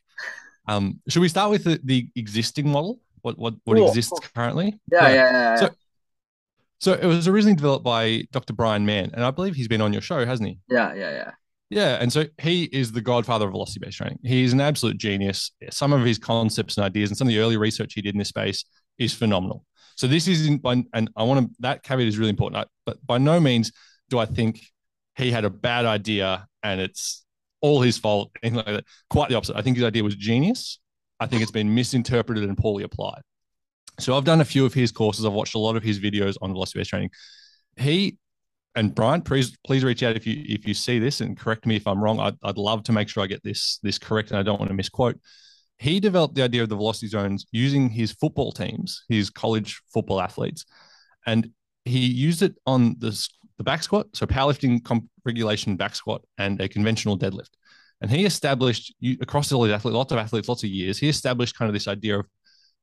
Um, 0.69 1.01
should 1.09 1.21
we 1.21 1.29
start 1.29 1.51
with 1.51 1.65
the, 1.65 1.81
the 1.83 2.09
existing 2.15 2.71
model? 2.71 3.01
What 3.23 3.37
what 3.39 3.55
what 3.65 3.77
cool. 3.77 3.89
exists 3.89 4.21
currently? 4.37 4.79
Yeah, 4.93 5.09
yeah, 5.09 5.15
yeah, 5.15 5.31
yeah. 5.33 5.57
So, 5.57 5.71
so 6.79 6.93
it 6.93 7.05
was 7.05 7.29
originally 7.29 7.57
developed 7.57 7.85
by 7.85 8.23
Dr. 8.33 8.53
Brian 8.53 8.87
Mann, 8.87 9.11
and 9.15 9.25
I 9.25 9.31
believe 9.31 9.55
he's 9.55 9.69
been 9.69 9.81
on 9.81 9.93
your 9.93 10.03
show, 10.03 10.25
hasn't 10.25 10.49
he? 10.49 10.59
Yeah, 10.69 10.95
yeah, 10.95 11.11
yeah. 11.11 11.31
Yeah, 11.69 11.99
and 12.01 12.12
so 12.12 12.27
he 12.41 12.65
is 12.65 12.93
the 12.93 13.01
godfather 13.01 13.47
of 13.47 13.53
velocity-based 13.53 13.97
training. 13.97 14.21
He's 14.23 14.53
an 14.53 14.61
absolute 14.61 14.99
genius. 14.99 15.51
Some 15.71 15.93
of 15.93 16.05
his 16.05 16.17
concepts 16.17 16.77
and 16.77 16.85
ideas, 16.85 17.11
and 17.11 17.17
some 17.17 17.27
of 17.27 17.35
the 17.35 17.41
early 17.41 17.57
research 17.57 17.95
he 17.95 18.03
did 18.03 18.15
in 18.15 18.19
this 18.19 18.29
space, 18.29 18.65
is 18.99 19.12
phenomenal. 19.12 19.65
So 19.97 20.07
this 20.07 20.29
is, 20.29 20.47
in, 20.47 20.61
and 20.93 21.11
I 21.17 21.23
want 21.25 21.49
to 21.49 21.57
that 21.61 21.83
caveat 21.83 22.07
is 22.07 22.19
really 22.19 22.31
important. 22.31 22.69
But 22.85 23.05
by 23.05 23.19
no 23.19 23.41
means 23.41 23.73
do 24.11 24.19
I 24.19 24.27
think 24.27 24.61
he 25.17 25.31
had 25.31 25.45
a 25.45 25.51
bad 25.51 25.87
idea 25.87 26.47
and 26.62 26.81
it's 26.81 27.25
all 27.61 27.81
his 27.81 27.99
fault. 27.99 28.31
Anything 28.43 28.59
like 28.59 28.67
that. 28.67 28.85
Quite 29.09 29.31
the 29.31 29.35
opposite. 29.37 29.57
I 29.57 29.62
think 29.62 29.77
his 29.77 29.85
idea 29.85 30.05
was 30.05 30.15
genius. 30.15 30.79
I 31.19 31.27
think 31.27 31.43
it's 31.43 31.51
been 31.51 31.75
misinterpreted 31.75 32.45
and 32.45 32.57
poorly 32.57 32.85
applied. 32.85 33.23
So 33.99 34.17
I've 34.17 34.25
done 34.25 34.41
a 34.41 34.45
few 34.45 34.65
of 34.67 34.75
his 34.75 34.93
courses. 34.93 35.25
I've 35.25 35.33
watched 35.33 35.55
a 35.55 35.59
lot 35.59 35.77
of 35.77 35.83
his 35.83 35.99
videos 35.99 36.37
on 36.43 36.53
velocity 36.53 36.81
based 36.81 36.91
training. 36.91 37.11
He 37.77 38.19
and 38.75 38.95
Brian, 38.95 39.23
please 39.23 39.57
please 39.67 39.83
reach 39.83 40.03
out 40.03 40.17
if 40.17 40.27
you 40.27 40.43
if 40.47 40.67
you 40.67 40.75
see 40.75 40.99
this 40.99 41.21
and 41.21 41.37
correct 41.37 41.67
me 41.67 41.77
if 41.77 41.87
I'm 41.87 42.03
wrong. 42.03 42.21
I'd, 42.21 42.37
I'd 42.43 42.59
love 42.59 42.83
to 42.85 42.93
make 42.93 43.09
sure 43.09 43.23
I 43.23 43.27
get 43.27 43.43
this 43.43 43.79
this 43.83 43.99
correct 43.99 44.31
and 44.31 44.39
I 44.39 44.43
don't 44.43 44.59
want 44.61 44.71
to 44.71 44.75
misquote. 44.75 45.19
He 45.79 46.01
developed 46.01 46.35
the 46.35 46.43
idea 46.43 46.63
of 46.63 46.69
the 46.69 46.77
velocity 46.77 47.09
zones 47.09 47.47
using 47.53 47.89
his 47.91 48.13
football 48.13 48.53
teams, 48.53 49.05
his 49.09 49.31
college 49.31 49.81
football 49.93 50.21
athletes, 50.21 50.65
and 51.27 51.51
he 51.85 52.01
used 52.07 52.43
it 52.43 52.55
on 52.67 52.97
the 52.99 53.29
the 53.59 53.65
back 53.65 53.83
squat, 53.83 54.07
so 54.13 54.27
powerlifting 54.27 54.85
comp- 54.85 55.09
regulation 55.25 55.77
back 55.77 55.95
squat, 55.95 56.23
and 56.37 56.61
a 56.61 56.69
conventional 56.69 57.19
deadlift. 57.19 57.51
And 58.03 58.11
he 58.11 58.27
established 58.27 58.95
across 59.23 59.51
all 59.53 59.63
these 59.63 59.73
athletes, 59.73 59.95
lots 59.95 60.13
of 60.13 60.19
athletes, 60.19 60.49
lots 60.49 60.63
of 60.63 60.69
years. 60.69 60.99
He 60.99 61.09
established 61.09 61.57
kind 61.57 61.69
of 61.69 61.73
this 61.73 61.89
idea 61.89 62.19
of 62.19 62.27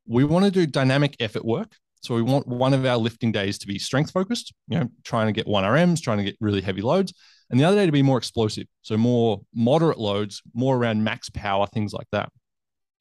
we 0.06 0.24
want 0.24 0.46
to 0.46 0.52
do 0.52 0.66
dynamic 0.66 1.16
effort 1.20 1.46
work. 1.46 1.76
So 2.02 2.16
we 2.16 2.22
want 2.22 2.48
one 2.48 2.74
of 2.74 2.86
our 2.86 2.98
lifting 2.98 3.32
days 3.32 3.58
to 3.60 3.68
be 3.68 3.80
strength 3.80 4.12
focused, 4.12 4.54
you 4.68 4.78
know, 4.78 4.90
trying 5.06 5.28
to 5.28 5.32
get 5.32 5.48
one 5.48 5.64
RMs, 5.64 6.02
trying 6.02 6.18
to 6.18 6.24
get 6.26 6.36
really 6.42 6.60
heavy 6.60 6.82
loads, 6.82 7.14
and 7.50 7.58
the 7.58 7.64
other 7.64 7.78
day 7.78 7.86
to 7.86 7.94
be 7.94 8.02
more 8.02 8.18
explosive. 8.18 8.68
So 8.82 8.98
more 8.98 9.42
moderate 9.54 9.98
loads, 9.98 10.42
more 10.54 10.76
around 10.76 11.04
max 11.04 11.30
power, 11.30 11.66
things 11.68 11.94
like 11.94 12.08
that. 12.12 12.30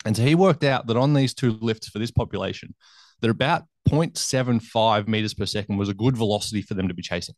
And 0.04 0.16
so 0.16 0.22
he 0.22 0.36
worked 0.36 0.62
out 0.62 0.86
that 0.86 0.96
on 0.96 1.14
these 1.14 1.34
two 1.34 1.52
lifts 1.60 1.88
for 1.88 1.98
this 1.98 2.12
population, 2.12 2.74
that 3.20 3.30
about 3.30 3.64
0.75 3.88 5.08
meters 5.08 5.34
per 5.34 5.46
second 5.46 5.78
was 5.78 5.88
a 5.88 5.94
good 5.94 6.16
velocity 6.16 6.62
for 6.62 6.74
them 6.74 6.88
to 6.88 6.94
be 6.94 7.02
chasing. 7.02 7.34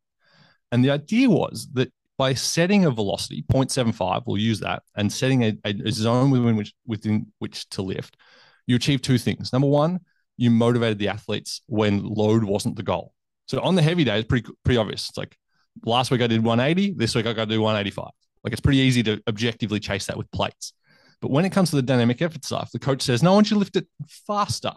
And 0.70 0.84
the 0.84 0.90
idea 0.90 1.30
was 1.30 1.68
that 1.74 1.92
by 2.16 2.34
setting 2.34 2.84
a 2.84 2.90
velocity, 2.90 3.44
0.75, 3.50 4.22
we'll 4.26 4.38
use 4.38 4.60
that, 4.60 4.82
and 4.96 5.12
setting 5.12 5.42
a, 5.44 5.56
a 5.64 5.90
zone 5.90 6.30
within 6.30 6.56
which, 6.56 6.72
within 6.86 7.26
which 7.38 7.68
to 7.70 7.82
lift, 7.82 8.16
you 8.66 8.76
achieve 8.76 9.02
two 9.02 9.18
things. 9.18 9.52
Number 9.52 9.68
one, 9.68 10.00
you 10.36 10.50
motivated 10.50 10.98
the 10.98 11.08
athletes 11.08 11.62
when 11.66 12.02
load 12.02 12.44
wasn't 12.44 12.76
the 12.76 12.82
goal. 12.82 13.12
So 13.46 13.60
on 13.60 13.74
the 13.74 13.82
heavy 13.82 14.04
day, 14.04 14.18
it's 14.18 14.28
pretty 14.28 14.48
pretty 14.64 14.78
obvious. 14.78 15.08
It's 15.08 15.18
like 15.18 15.36
last 15.84 16.10
week 16.10 16.22
I 16.22 16.26
did 16.26 16.42
180, 16.42 16.94
this 16.96 17.14
week 17.14 17.26
I 17.26 17.32
got 17.32 17.48
to 17.48 17.54
do 17.54 17.60
185. 17.60 18.10
Like 18.42 18.52
it's 18.52 18.60
pretty 18.60 18.78
easy 18.78 19.02
to 19.04 19.22
objectively 19.28 19.80
chase 19.80 20.06
that 20.06 20.16
with 20.16 20.30
plates. 20.30 20.72
But 21.20 21.30
when 21.30 21.44
it 21.44 21.52
comes 21.52 21.70
to 21.70 21.76
the 21.76 21.82
dynamic 21.82 22.20
effort 22.20 22.44
stuff, 22.44 22.70
the 22.72 22.78
coach 22.78 23.02
says, 23.02 23.22
no, 23.22 23.32
I 23.32 23.34
want 23.34 23.50
you 23.50 23.54
to 23.54 23.58
lift 23.58 23.76
it 23.76 23.86
faster. 24.26 24.72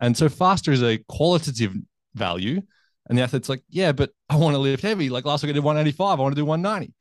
And 0.00 0.16
so 0.16 0.28
faster 0.28 0.72
is 0.72 0.82
a 0.82 0.98
qualitative 1.08 1.74
value. 2.14 2.62
And 3.08 3.16
the 3.16 3.22
athlete's 3.22 3.48
like, 3.48 3.62
yeah, 3.68 3.92
but 3.92 4.10
I 4.28 4.36
want 4.36 4.54
to 4.54 4.58
lift 4.58 4.82
heavy. 4.82 5.08
Like 5.08 5.24
last 5.24 5.42
week 5.42 5.50
I 5.50 5.52
did 5.54 5.64
185, 5.64 6.18
I 6.18 6.22
want 6.22 6.34
to 6.34 6.40
do 6.40 6.44
190. 6.44 6.92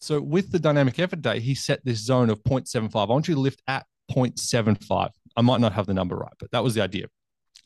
So 0.00 0.20
with 0.20 0.50
the 0.50 0.58
dynamic 0.58 0.98
effort 0.98 1.22
day, 1.22 1.40
he 1.40 1.54
set 1.54 1.84
this 1.84 1.98
zone 1.98 2.30
of 2.30 2.42
0.75. 2.42 2.94
I 2.94 3.04
want 3.04 3.28
you 3.28 3.34
to 3.34 3.40
lift 3.40 3.62
at 3.68 3.86
0.75. 4.10 5.10
I 5.36 5.42
might 5.42 5.60
not 5.60 5.72
have 5.72 5.86
the 5.86 5.94
number 5.94 6.16
right, 6.16 6.32
but 6.38 6.50
that 6.52 6.62
was 6.62 6.74
the 6.74 6.82
idea. 6.82 7.06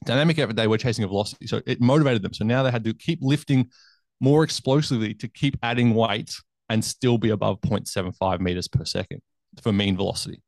Dynamic 0.05 0.39
effort 0.39 0.57
day, 0.57 0.67
we're 0.67 0.79
chasing 0.79 1.05
a 1.05 1.09
velocity. 1.09 1.47
So 1.47 1.61
it 1.67 1.81
motivated 1.81 2.23
them. 2.23 2.35
So 2.35 2.45
now 2.45 2.63
they 2.63 2.71
had 2.71 2.85
to 2.85 2.95
keep 2.95 3.21
lifting 3.23 3.71
more 4.21 4.45
explosively 4.45 5.15
to 5.15 5.29
keep 5.29 5.57
adding 5.63 5.95
weight 5.95 6.35
and 6.69 6.85
still 6.85 7.19
be 7.19 7.31
above 7.31 7.61
0.75 7.61 8.41
meters 8.41 8.69
per 8.69 8.85
second 8.85 9.21
for 9.63 9.73
mean 9.73 9.97
velocity. 9.97 10.43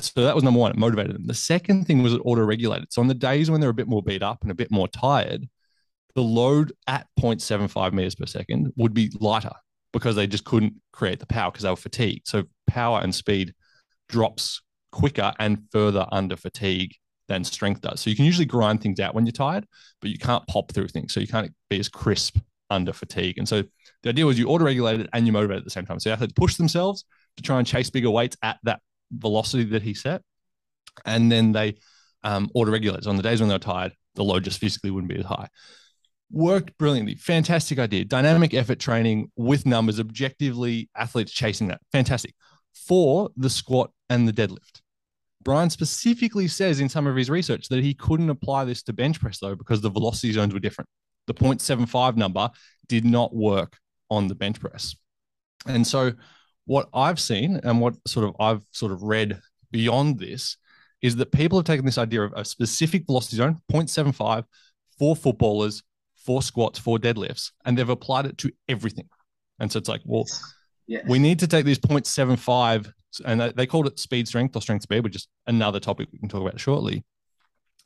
So 0.00 0.24
that 0.24 0.34
was 0.34 0.44
number 0.44 0.60
one. 0.60 0.72
It 0.72 0.76
motivated 0.76 1.14
them. 1.14 1.26
The 1.26 1.34
second 1.34 1.86
thing 1.86 2.02
was 2.02 2.12
it 2.12 2.20
auto 2.24 2.42
regulated. 2.42 2.92
So 2.92 3.00
on 3.00 3.08
the 3.08 3.14
days 3.14 3.50
when 3.50 3.60
they're 3.60 3.70
a 3.70 3.74
bit 3.74 3.88
more 3.88 4.02
beat 4.02 4.22
up 4.22 4.42
and 4.42 4.50
a 4.50 4.54
bit 4.54 4.70
more 4.70 4.88
tired, 4.88 5.48
the 6.14 6.22
load 6.22 6.72
at 6.86 7.06
0.75 7.18 7.92
meters 7.92 8.14
per 8.14 8.26
second 8.26 8.72
would 8.76 8.94
be 8.94 9.10
lighter 9.20 9.52
because 9.92 10.16
they 10.16 10.26
just 10.26 10.44
couldn't 10.44 10.74
create 10.92 11.20
the 11.20 11.26
power 11.26 11.50
because 11.50 11.62
they 11.62 11.70
were 11.70 11.76
fatigued. 11.76 12.26
So 12.26 12.44
power 12.66 13.00
and 13.00 13.14
speed 13.14 13.54
drops 14.08 14.62
quicker 14.94 15.32
and 15.40 15.58
further 15.72 16.06
under 16.12 16.36
fatigue 16.36 16.94
than 17.26 17.42
strength 17.42 17.80
does. 17.80 18.00
So 18.00 18.10
you 18.10 18.16
can 18.16 18.24
usually 18.24 18.46
grind 18.46 18.80
things 18.80 19.00
out 19.00 19.14
when 19.14 19.26
you're 19.26 19.32
tired, 19.32 19.66
but 20.00 20.10
you 20.10 20.18
can't 20.18 20.46
pop 20.46 20.72
through 20.72 20.88
things. 20.88 21.12
So 21.12 21.20
you 21.20 21.26
can't 21.26 21.52
be 21.68 21.80
as 21.80 21.88
crisp 21.88 22.38
under 22.70 22.92
fatigue. 22.92 23.38
And 23.38 23.48
so 23.48 23.64
the 24.02 24.10
idea 24.10 24.24
was 24.24 24.38
you 24.38 24.46
auto 24.48 24.64
regulated 24.64 25.02
it 25.02 25.10
and 25.12 25.26
you 25.26 25.32
motivate 25.32 25.58
at 25.58 25.64
the 25.64 25.70
same 25.70 25.84
time. 25.84 25.98
So 25.98 26.14
to 26.14 26.28
push 26.36 26.54
themselves 26.56 27.04
to 27.36 27.42
try 27.42 27.58
and 27.58 27.66
chase 27.66 27.90
bigger 27.90 28.10
weights 28.10 28.36
at 28.42 28.58
that 28.62 28.80
velocity 29.10 29.64
that 29.64 29.82
he 29.82 29.94
set. 29.94 30.22
And 31.04 31.30
then 31.30 31.50
they 31.50 31.74
um, 32.22 32.48
auto 32.54 32.70
regulate. 32.70 33.04
So 33.04 33.10
on 33.10 33.16
the 33.16 33.22
days 33.22 33.40
when 33.40 33.48
they're 33.48 33.58
tired, 33.58 33.92
the 34.14 34.22
load 34.22 34.44
just 34.44 34.60
physically 34.60 34.90
wouldn't 34.90 35.12
be 35.12 35.18
as 35.18 35.26
high. 35.26 35.48
Worked 36.30 36.78
brilliantly. 36.78 37.16
Fantastic 37.16 37.80
idea. 37.80 38.04
Dynamic 38.04 38.54
effort 38.54 38.78
training 38.78 39.32
with 39.36 39.66
numbers, 39.66 39.98
objectively, 39.98 40.88
athletes 40.96 41.32
chasing 41.32 41.68
that. 41.68 41.80
Fantastic. 41.90 42.34
For 42.72 43.30
the 43.36 43.50
squat 43.50 43.90
and 44.08 44.28
the 44.28 44.32
deadlift. 44.32 44.82
Brian 45.44 45.70
specifically 45.70 46.48
says 46.48 46.80
in 46.80 46.88
some 46.88 47.06
of 47.06 47.14
his 47.14 47.30
research 47.30 47.68
that 47.68 47.82
he 47.84 47.94
couldn't 47.94 48.30
apply 48.30 48.64
this 48.64 48.82
to 48.84 48.92
bench 48.92 49.20
press 49.20 49.38
though 49.38 49.54
because 49.54 49.80
the 49.80 49.90
velocity 49.90 50.32
zones 50.32 50.54
were 50.54 50.60
different. 50.60 50.88
The 51.26 51.34
0.75 51.34 52.16
number 52.16 52.50
did 52.88 53.04
not 53.04 53.34
work 53.34 53.78
on 54.10 54.28
the 54.28 54.34
bench 54.34 54.60
press. 54.60 54.96
And 55.66 55.86
so 55.86 56.12
what 56.66 56.88
I've 56.92 57.20
seen 57.20 57.60
and 57.62 57.80
what 57.80 57.94
sort 58.06 58.26
of 58.26 58.34
I've 58.40 58.62
sort 58.72 58.92
of 58.92 59.02
read 59.02 59.40
beyond 59.70 60.18
this 60.18 60.56
is 61.02 61.16
that 61.16 61.32
people 61.32 61.58
have 61.58 61.66
taken 61.66 61.84
this 61.84 61.98
idea 61.98 62.22
of 62.22 62.32
a 62.34 62.44
specific 62.44 63.04
velocity 63.06 63.36
zone, 63.36 63.60
0.75 63.70 64.44
for 64.98 65.14
footballers, 65.14 65.82
for 66.16 66.40
squats, 66.40 66.78
for 66.78 66.98
deadlifts, 66.98 67.52
and 67.64 67.76
they've 67.76 67.88
applied 67.88 68.24
it 68.24 68.38
to 68.38 68.50
everything. 68.68 69.08
And 69.58 69.70
so 69.70 69.78
it's 69.78 69.88
like, 69.88 70.00
well. 70.04 70.26
We 71.06 71.18
need 71.18 71.38
to 71.40 71.46
take 71.46 71.64
this 71.64 71.78
0.75 71.78 72.92
and 73.24 73.40
they 73.40 73.66
called 73.66 73.86
it 73.86 73.98
speed 73.98 74.26
strength 74.26 74.56
or 74.56 74.62
strength 74.62 74.82
speed, 74.82 75.04
which 75.04 75.16
is 75.16 75.28
another 75.46 75.80
topic 75.80 76.08
we 76.12 76.18
can 76.18 76.28
talk 76.28 76.42
about 76.42 76.58
shortly. 76.58 77.04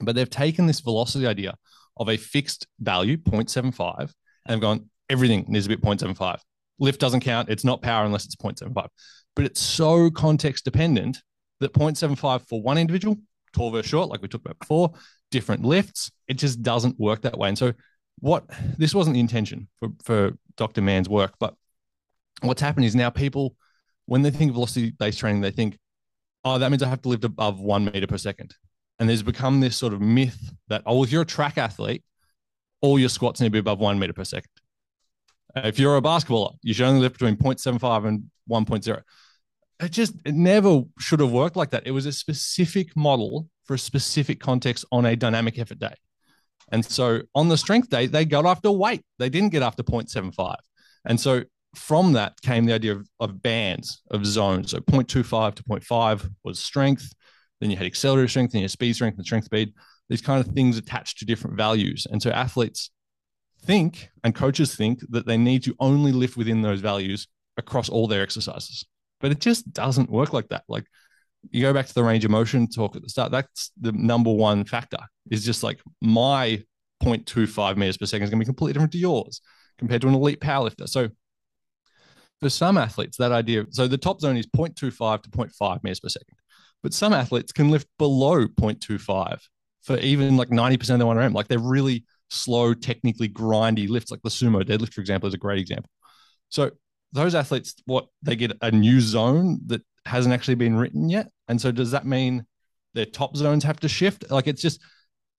But 0.01 0.15
they've 0.15 0.31
taken 0.31 0.67
this 0.67 0.81
velocity 0.81 1.27
idea 1.27 1.55
of 1.97 2.09
a 2.09 2.17
fixed 2.17 2.67
value, 2.81 3.17
0.75, 3.17 4.01
and 4.01 4.11
they've 4.47 4.61
gone, 4.61 4.89
everything 5.11 5.45
needs 5.49 5.67
to 5.67 5.77
be 5.77 5.83
0.75. 5.83 6.39
Lift 6.79 7.01
doesn't 7.01 7.21
count. 7.21 7.49
It's 7.49 7.65
not 7.65 7.83
power 7.83 8.05
unless 8.05 8.25
it's 8.25 8.37
0.75. 8.37 8.89
But 9.35 9.45
it's 9.45 9.61
so 9.61 10.11
context 10.11 10.65
dependent 10.65 11.19
that 11.61 11.73
0.75 11.73 12.49
for 12.49 12.63
one 12.63 12.79
individual, 12.79 13.17
tall 13.53 13.71
versus 13.71 13.91
short, 13.91 14.09
like 14.09 14.23
we 14.23 14.29
talked 14.29 14.47
about 14.47 14.61
before, 14.61 14.93
different 15.31 15.65
lifts, 15.65 16.11
it 16.29 16.35
just 16.35 16.63
doesn't 16.63 16.99
work 16.99 17.23
that 17.23 17.37
way. 17.37 17.49
And 17.49 17.59
so 17.59 17.73
what 18.21 18.45
this 18.79 18.95
wasn't 18.95 19.15
the 19.15 19.21
intention 19.21 19.69
for, 19.79 19.89
for 20.05 20.33
Dr. 20.57 20.83
Mann's 20.83 21.09
work, 21.09 21.35
but 21.39 21.55
what's 22.43 22.61
happened 22.61 22.87
is 22.87 22.95
now 22.95 23.11
people– 23.11 23.55
when 24.09 24.23
they 24.23 24.31
think 24.31 24.49
of 24.49 24.55
velocity 24.55 24.91
based 24.99 25.19
training, 25.19 25.43
they 25.43 25.51
think, 25.51 25.79
oh, 26.43 26.59
that 26.59 26.71
means 26.71 26.83
I 26.83 26.89
have 26.89 27.03
to 27.03 27.11
lift 27.11 27.25
above 27.25 27.61
one 27.61 27.85
meter 27.85 28.07
per 28.07 28.17
second. 28.17 28.55
And 28.99 29.09
there's 29.09 29.23
become 29.23 29.61
this 29.61 29.77
sort 29.77 29.93
of 29.93 30.01
myth 30.01 30.55
that, 30.69 30.83
oh, 30.87 31.05
if 31.05 31.13
you're 31.13 31.23
a 31.23 31.27
track 31.27 31.59
athlete, 31.59 32.03
all 32.81 32.99
your 32.99 33.11
squats 33.11 33.41
need 33.41 33.49
to 33.49 33.53
be 33.53 33.59
above 33.59 33.79
one 33.79 33.99
meter 33.99 34.15
per 34.15 34.25
second. 34.25 34.51
If 35.57 35.79
you're 35.79 35.99
a 35.99 36.01
basketballer, 36.01 36.55
you 36.63 36.73
should 36.73 36.87
only 36.87 37.03
lift 37.03 37.19
between 37.19 37.37
0.75 37.37 38.09
and 38.09 38.25
1.0. 38.51 39.03
It 39.81 39.93
just 39.93 40.15
it 40.25 40.35
never 40.35 40.83
should 40.99 41.21
have 41.21 41.31
worked 41.31 41.57
like 41.57 41.71
that. 41.71 41.87
It 41.87 41.91
was 41.91 42.07
a 42.07 42.13
specific 42.13 42.97
model 42.97 43.49
for 43.65 43.75
a 43.75 43.79
specific 43.79 44.41
context 44.41 44.87
on 44.91 45.05
a 45.05 45.17
dynamic 45.17 45.59
effort 45.59 45.81
day. 45.81 45.95
And 46.73 46.83
so 46.83 47.21
on 47.35 47.49
the 47.49 47.59
strength 47.59 47.91
day, 47.91 48.07
they 48.07 48.25
got 48.25 48.47
after 48.47 48.71
weight. 48.71 49.05
They 49.19 49.29
didn't 49.29 49.51
get 49.51 49.63
after 49.63 49.83
0.75. 49.83 50.57
And 51.05 51.21
so 51.21 51.45
from 51.79 52.13
that 52.13 52.41
came 52.43 52.67
the 52.67 52.75
idea 52.75 52.93
of, 52.93 53.09
of 53.21 53.43
bands 53.43 54.03
of 54.11 54.27
zones. 54.27 54.73
So 54.73 54.81
0.25 54.81 55.55
to 55.57 55.63
0.5 55.63 56.31
was 56.45 56.59
strength. 56.59 57.13
Then 57.61 57.71
you 57.71 57.77
had 57.77 57.87
accelerative 57.87 58.31
strength, 58.31 58.53
and 58.53 58.61
you 58.61 58.65
had 58.65 58.71
speed 58.71 58.95
strength 58.95 59.17
and 59.17 59.27
strength 59.27 59.47
speed. 59.47 59.73
These 60.09 60.23
kind 60.23 60.45
of 60.45 60.53
things 60.53 60.79
attached 60.79 61.19
to 61.19 61.25
different 61.25 61.57
values. 61.57 62.07
And 62.11 62.23
so 62.23 62.31
athletes 62.31 62.91
think 63.65 64.11
and 64.23 64.35
coaches 64.35 64.75
think 64.75 65.01
that 65.11 65.27
they 65.27 65.37
need 65.37 65.65
to 65.65 65.75
only 65.81 66.13
lift 66.13 66.37
within 66.37 66.63
those 66.63 66.81
values 66.81 67.27
across 67.57 67.89
all 67.89 68.07
their 68.07 68.23
exercises. 68.23 68.85
But 69.21 69.33
it 69.33 69.41
just 69.41 69.73
doesn't 69.73 70.11
work 70.11 70.33
like 70.33 70.49
that. 70.49 70.65
Like 70.69 70.85
you 71.51 71.63
go 71.63 71.73
back 71.73 71.87
to 71.87 71.95
the 71.95 72.05
range 72.05 72.25
of 72.25 72.31
motion 72.31 72.69
talk 72.69 72.97
at 72.97 73.03
the 73.03 73.09
start, 73.09 73.33
that's 73.33 73.71
the 73.81 73.93
number 73.93 74.33
one 74.33 74.65
factor 74.65 74.99
is 75.31 75.45
just 75.45 75.63
like 75.63 75.81
my 76.01 76.63
0.25 77.03 77.77
meters 77.77 77.97
per 77.97 78.07
second 78.07 78.25
is 78.25 78.31
going 78.31 78.41
to 78.41 78.45
be 78.45 78.49
completely 78.49 78.73
different 78.73 78.93
to 78.93 78.99
yours 78.99 79.41
compared 79.79 80.03
to 80.03 80.09
an 80.09 80.15
elite 80.15 80.41
powerlifter. 80.41 80.89
So 80.89 81.09
for 82.41 82.51
some 82.51 82.79
athletes, 82.79 83.17
that 83.17 83.33
idea, 83.33 83.65
so 83.71 83.89
the 83.89 83.99
top 83.99 84.21
zone 84.21 84.37
is 84.37 84.47
0.25 84.47 85.23
to 85.23 85.31
0.5 85.31 85.83
meters 85.83 86.01
per 86.01 86.09
second, 86.09 86.37
but 86.83 86.95
some 86.95 87.13
athletes 87.13 87.53
can 87.53 87.71
lift 87.71 87.89
below 87.99 88.47
0.25 88.47 89.39
for 89.83 89.99
even 89.99 90.37
like 90.37 90.49
90% 90.49 90.75
of 90.81 90.99
their 90.99 91.07
1RM. 91.07 91.35
Like 91.35 91.49
they're 91.49 91.59
really 91.59 92.05
slow, 92.31 92.75
technically 92.75 93.29
grindy 93.29 93.89
lifts, 93.89 94.11
like 94.11 94.23
the 94.23 94.29
sumo 94.29 94.63
deadlift, 94.63 94.93
for 94.93 95.01
example, 95.01 95.27
is 95.27 95.35
a 95.35 95.39
great 95.39 95.59
example. 95.59 95.91
So 96.49 96.71
those 97.13 97.35
athletes, 97.35 97.75
what 97.87 98.07
they 98.23 98.37
get 98.37 98.53
a 98.61 98.71
new 98.71 99.01
zone 99.01 99.61
that 99.67 99.83
hasn't 100.05 100.35
actually 100.35 100.57
been 100.57 100.77
written 100.77 101.09
yet. 101.09 101.29
And 101.49 101.61
so 101.61 101.73
does 101.73 101.91
that 101.93 102.07
mean 102.07 102.45
their 102.95 103.07
top 103.07 103.37
zones 103.37 103.65
have 103.65 103.81
to 103.81 103.89
shift? 103.89 104.31
Like 104.31 104.47
it's 104.47 104.63
just 104.63 104.81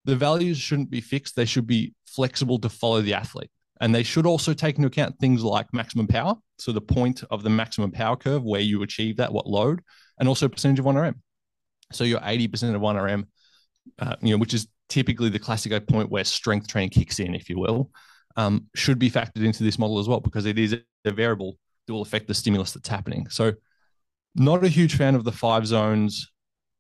the 0.06 0.16
values 0.16 0.58
shouldn't 0.58 0.89
be 0.89 1.02
fixed. 1.02 1.36
They 1.36 1.45
should 1.45 1.68
be 1.68 1.93
flexible 2.06 2.60
to 2.60 2.70
follow 2.70 3.02
the 3.02 3.14
athlete. 3.14 3.52
And 3.80 3.95
they 3.95 4.03
should 4.03 4.25
also 4.25 4.53
take 4.53 4.75
into 4.75 4.88
account 4.88 5.17
things 5.19 5.43
like 5.43 5.73
maximum 5.73 6.07
power. 6.07 6.36
So 6.57 6.71
the 6.71 6.82
point 6.82 7.23
of 7.32 7.43
the 7.43 7.49
maximum 7.49 7.91
power 7.91 8.17
curve, 8.17 8.43
where 8.43 8.61
you 8.61 8.84
achieve 8.84 9.17
that, 9.17 9.32
what 9.32 9.47
load, 9.47 9.82
and 10.19 10.27
also 10.27 10.49
percentage 10.49 10.80
of 10.80 10.86
1RM. 10.86 11.15
So 11.91 12.03
your 12.03 12.19
80% 12.19 12.75
of 12.75 12.82
1RM, 12.82 13.25
uh, 13.99 14.15
you 14.21 14.32
know, 14.32 14.38
which 14.38 14.53
is 14.53 14.67
typically 14.89 15.30
the 15.30 15.39
classic 15.39 15.88
point 15.88 16.09
where 16.09 16.23
strength 16.23 16.67
training 16.67 16.89
kicks 16.89 17.19
in, 17.19 17.34
if 17.34 17.49
you 17.49 17.57
will, 17.57 17.91
um, 18.36 18.67
should 18.75 18.99
be 18.99 19.09
factored 19.09 19.45
into 19.45 19.63
this 19.63 19.80
model 19.80 19.99
as 19.99 20.07
well, 20.07 20.19
because 20.19 20.45
it 20.45 20.59
is 20.59 20.77
a 21.05 21.11
variable 21.11 21.57
that 21.88 21.93
will 21.93 22.01
affect 22.01 22.27
the 22.27 22.34
stimulus 22.34 22.73
that's 22.73 22.89
happening. 22.89 23.30
So 23.30 23.53
not 24.36 24.63
a 24.63 24.69
huge 24.69 24.95
fan 24.95 25.15
of 25.15 25.23
the 25.23 25.32
five 25.32 25.65
zones 25.65 26.32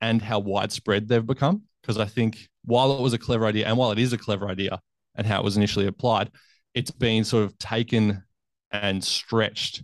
and 0.01 0.21
how 0.21 0.39
widespread 0.39 1.07
they've 1.07 1.25
become, 1.25 1.63
because 1.81 1.97
I 1.97 2.05
think 2.05 2.47
while 2.65 2.97
it 2.97 3.01
was 3.01 3.13
a 3.13 3.17
clever 3.17 3.45
idea 3.45 3.67
and 3.67 3.77
while 3.77 3.91
it 3.91 3.99
is 3.99 4.13
a 4.13 4.17
clever 4.17 4.47
idea 4.47 4.79
and 5.15 5.25
how 5.25 5.39
it 5.39 5.43
was 5.43 5.57
initially 5.57 5.87
applied, 5.87 6.29
it's 6.73 6.91
been 6.91 7.23
sort 7.23 7.43
of 7.43 7.57
taken 7.57 8.23
and 8.71 9.03
stretched 9.03 9.83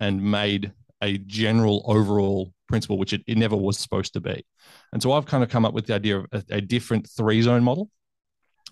and 0.00 0.22
made 0.22 0.72
a 1.02 1.18
general 1.18 1.82
overall 1.86 2.52
principle, 2.68 2.98
which 2.98 3.12
it, 3.12 3.22
it 3.26 3.38
never 3.38 3.56
was 3.56 3.78
supposed 3.78 4.12
to 4.12 4.20
be. 4.20 4.44
And 4.92 5.02
so 5.02 5.12
I've 5.12 5.26
kind 5.26 5.42
of 5.42 5.50
come 5.50 5.64
up 5.64 5.74
with 5.74 5.86
the 5.86 5.94
idea 5.94 6.18
of 6.18 6.26
a, 6.32 6.42
a 6.50 6.60
different 6.60 7.08
three 7.08 7.40
zone 7.42 7.64
model, 7.64 7.90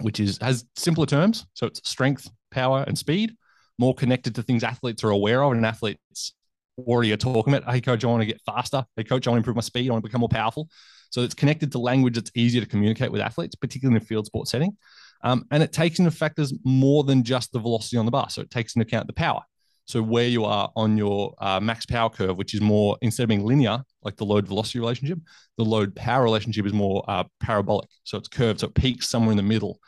which 0.01 0.21
is 0.21 0.39
has 0.43 0.65
simpler 0.77 1.07
terms. 1.07 1.47
So 1.55 1.67
it's 1.67 1.89
strength, 1.89 2.31
power, 2.51 2.85
and 2.87 2.97
speed, 2.97 3.35
more 3.79 3.95
connected 3.95 4.35
to 4.35 4.43
things 4.43 4.65
athletes 4.65 5.03
are 5.05 5.11
aware 5.11 5.43
of, 5.43 5.53
and 5.53 5.65
athletes 5.65 6.35
already 6.79 7.13
are 7.13 7.17
talking 7.17 7.55
about. 7.55 7.73
Hey, 7.73 7.81
coach, 7.81 8.05
I 8.05 8.09
want 8.09 8.23
to 8.23 8.27
get 8.27 8.41
faster. 8.45 8.85
Hey, 8.97 9.05
coach, 9.05 9.27
I 9.27 9.31
want 9.31 9.39
to 9.39 9.41
improve 9.41 9.57
my 9.57 9.63
speed. 9.63 9.89
I 9.89 9.93
want 9.93 10.05
to 10.05 10.09
become 10.09 10.21
more 10.21 10.29
powerful. 10.29 10.69
So 11.11 11.23
it's 11.23 11.35
connected 11.35 11.73
to 11.73 11.79
language 11.79 12.17
that's 12.17 12.31
easier 12.35 12.61
to 12.61 12.67
communicate 12.67 13.11
with 13.11 13.21
athletes, 13.21 13.55
particularly 13.55 13.97
in 13.97 14.03
a 14.03 14.05
field 14.05 14.27
sport 14.27 14.49
setting. 14.49 14.77
Um, 15.23 15.47
and 15.51 15.63
it 15.63 15.73
takes 15.73 15.99
into 15.99 16.11
factors 16.11 16.53
more 16.65 17.05
than 17.05 17.25
just 17.25 17.53
the 17.53 17.59
velocity 17.59 17.97
on 17.97 18.05
the 18.05 18.11
bar. 18.11 18.31
So 18.31 18.43
it 18.43 18.51
takes 18.51 18.77
into 18.77 18.87
account 18.87 19.07
the 19.07 19.13
power. 19.13 19.43
So 19.87 20.03
where 20.03 20.27
you 20.27 20.45
are 20.45 20.71
on 20.75 20.99
your 20.99 21.35
uh, 21.39 21.61
max 21.61 21.87
power 21.87 22.11
curve, 22.11 22.37
which 22.37 22.55
is 22.55 22.61
more 22.61 22.99
instead 23.03 23.23
of 23.23 23.29
being 23.29 23.45
linear, 23.45 23.83
like 24.03 24.17
the 24.17 24.25
load 24.25 24.49
velocity 24.49 24.81
relationship, 24.81 25.19
the 25.59 25.65
load 25.65 25.95
power 25.95 26.25
relationship 26.25 26.67
is 26.67 26.73
more 26.73 27.05
uh, 27.07 27.25
parabolic. 27.41 27.89
So 28.03 28.19
it's 28.19 28.29
curved. 28.29 28.61
So 28.61 28.67
it 28.67 28.75
peaks 28.75 29.09
somewhere 29.09 29.31
in 29.31 29.37
the 29.37 29.45
middle. 29.45 29.79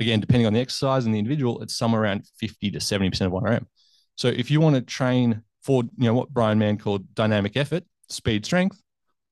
Again, 0.00 0.20
depending 0.20 0.46
on 0.46 0.54
the 0.54 0.60
exercise 0.60 1.06
and 1.06 1.14
the 1.14 1.18
individual, 1.18 1.62
it's 1.62 1.76
somewhere 1.76 2.02
around 2.02 2.26
50 2.38 2.72
to 2.72 2.78
70% 2.78 3.20
of 3.22 3.32
1RM. 3.32 3.66
So 4.16 4.28
if 4.28 4.50
you 4.50 4.60
want 4.60 4.74
to 4.74 4.82
train 4.82 5.42
for, 5.62 5.84
you 5.96 6.06
know, 6.06 6.14
what 6.14 6.30
Brian 6.30 6.58
Mann 6.58 6.76
called 6.76 7.14
dynamic 7.14 7.56
effort, 7.56 7.84
speed 8.08 8.44
strength, 8.44 8.80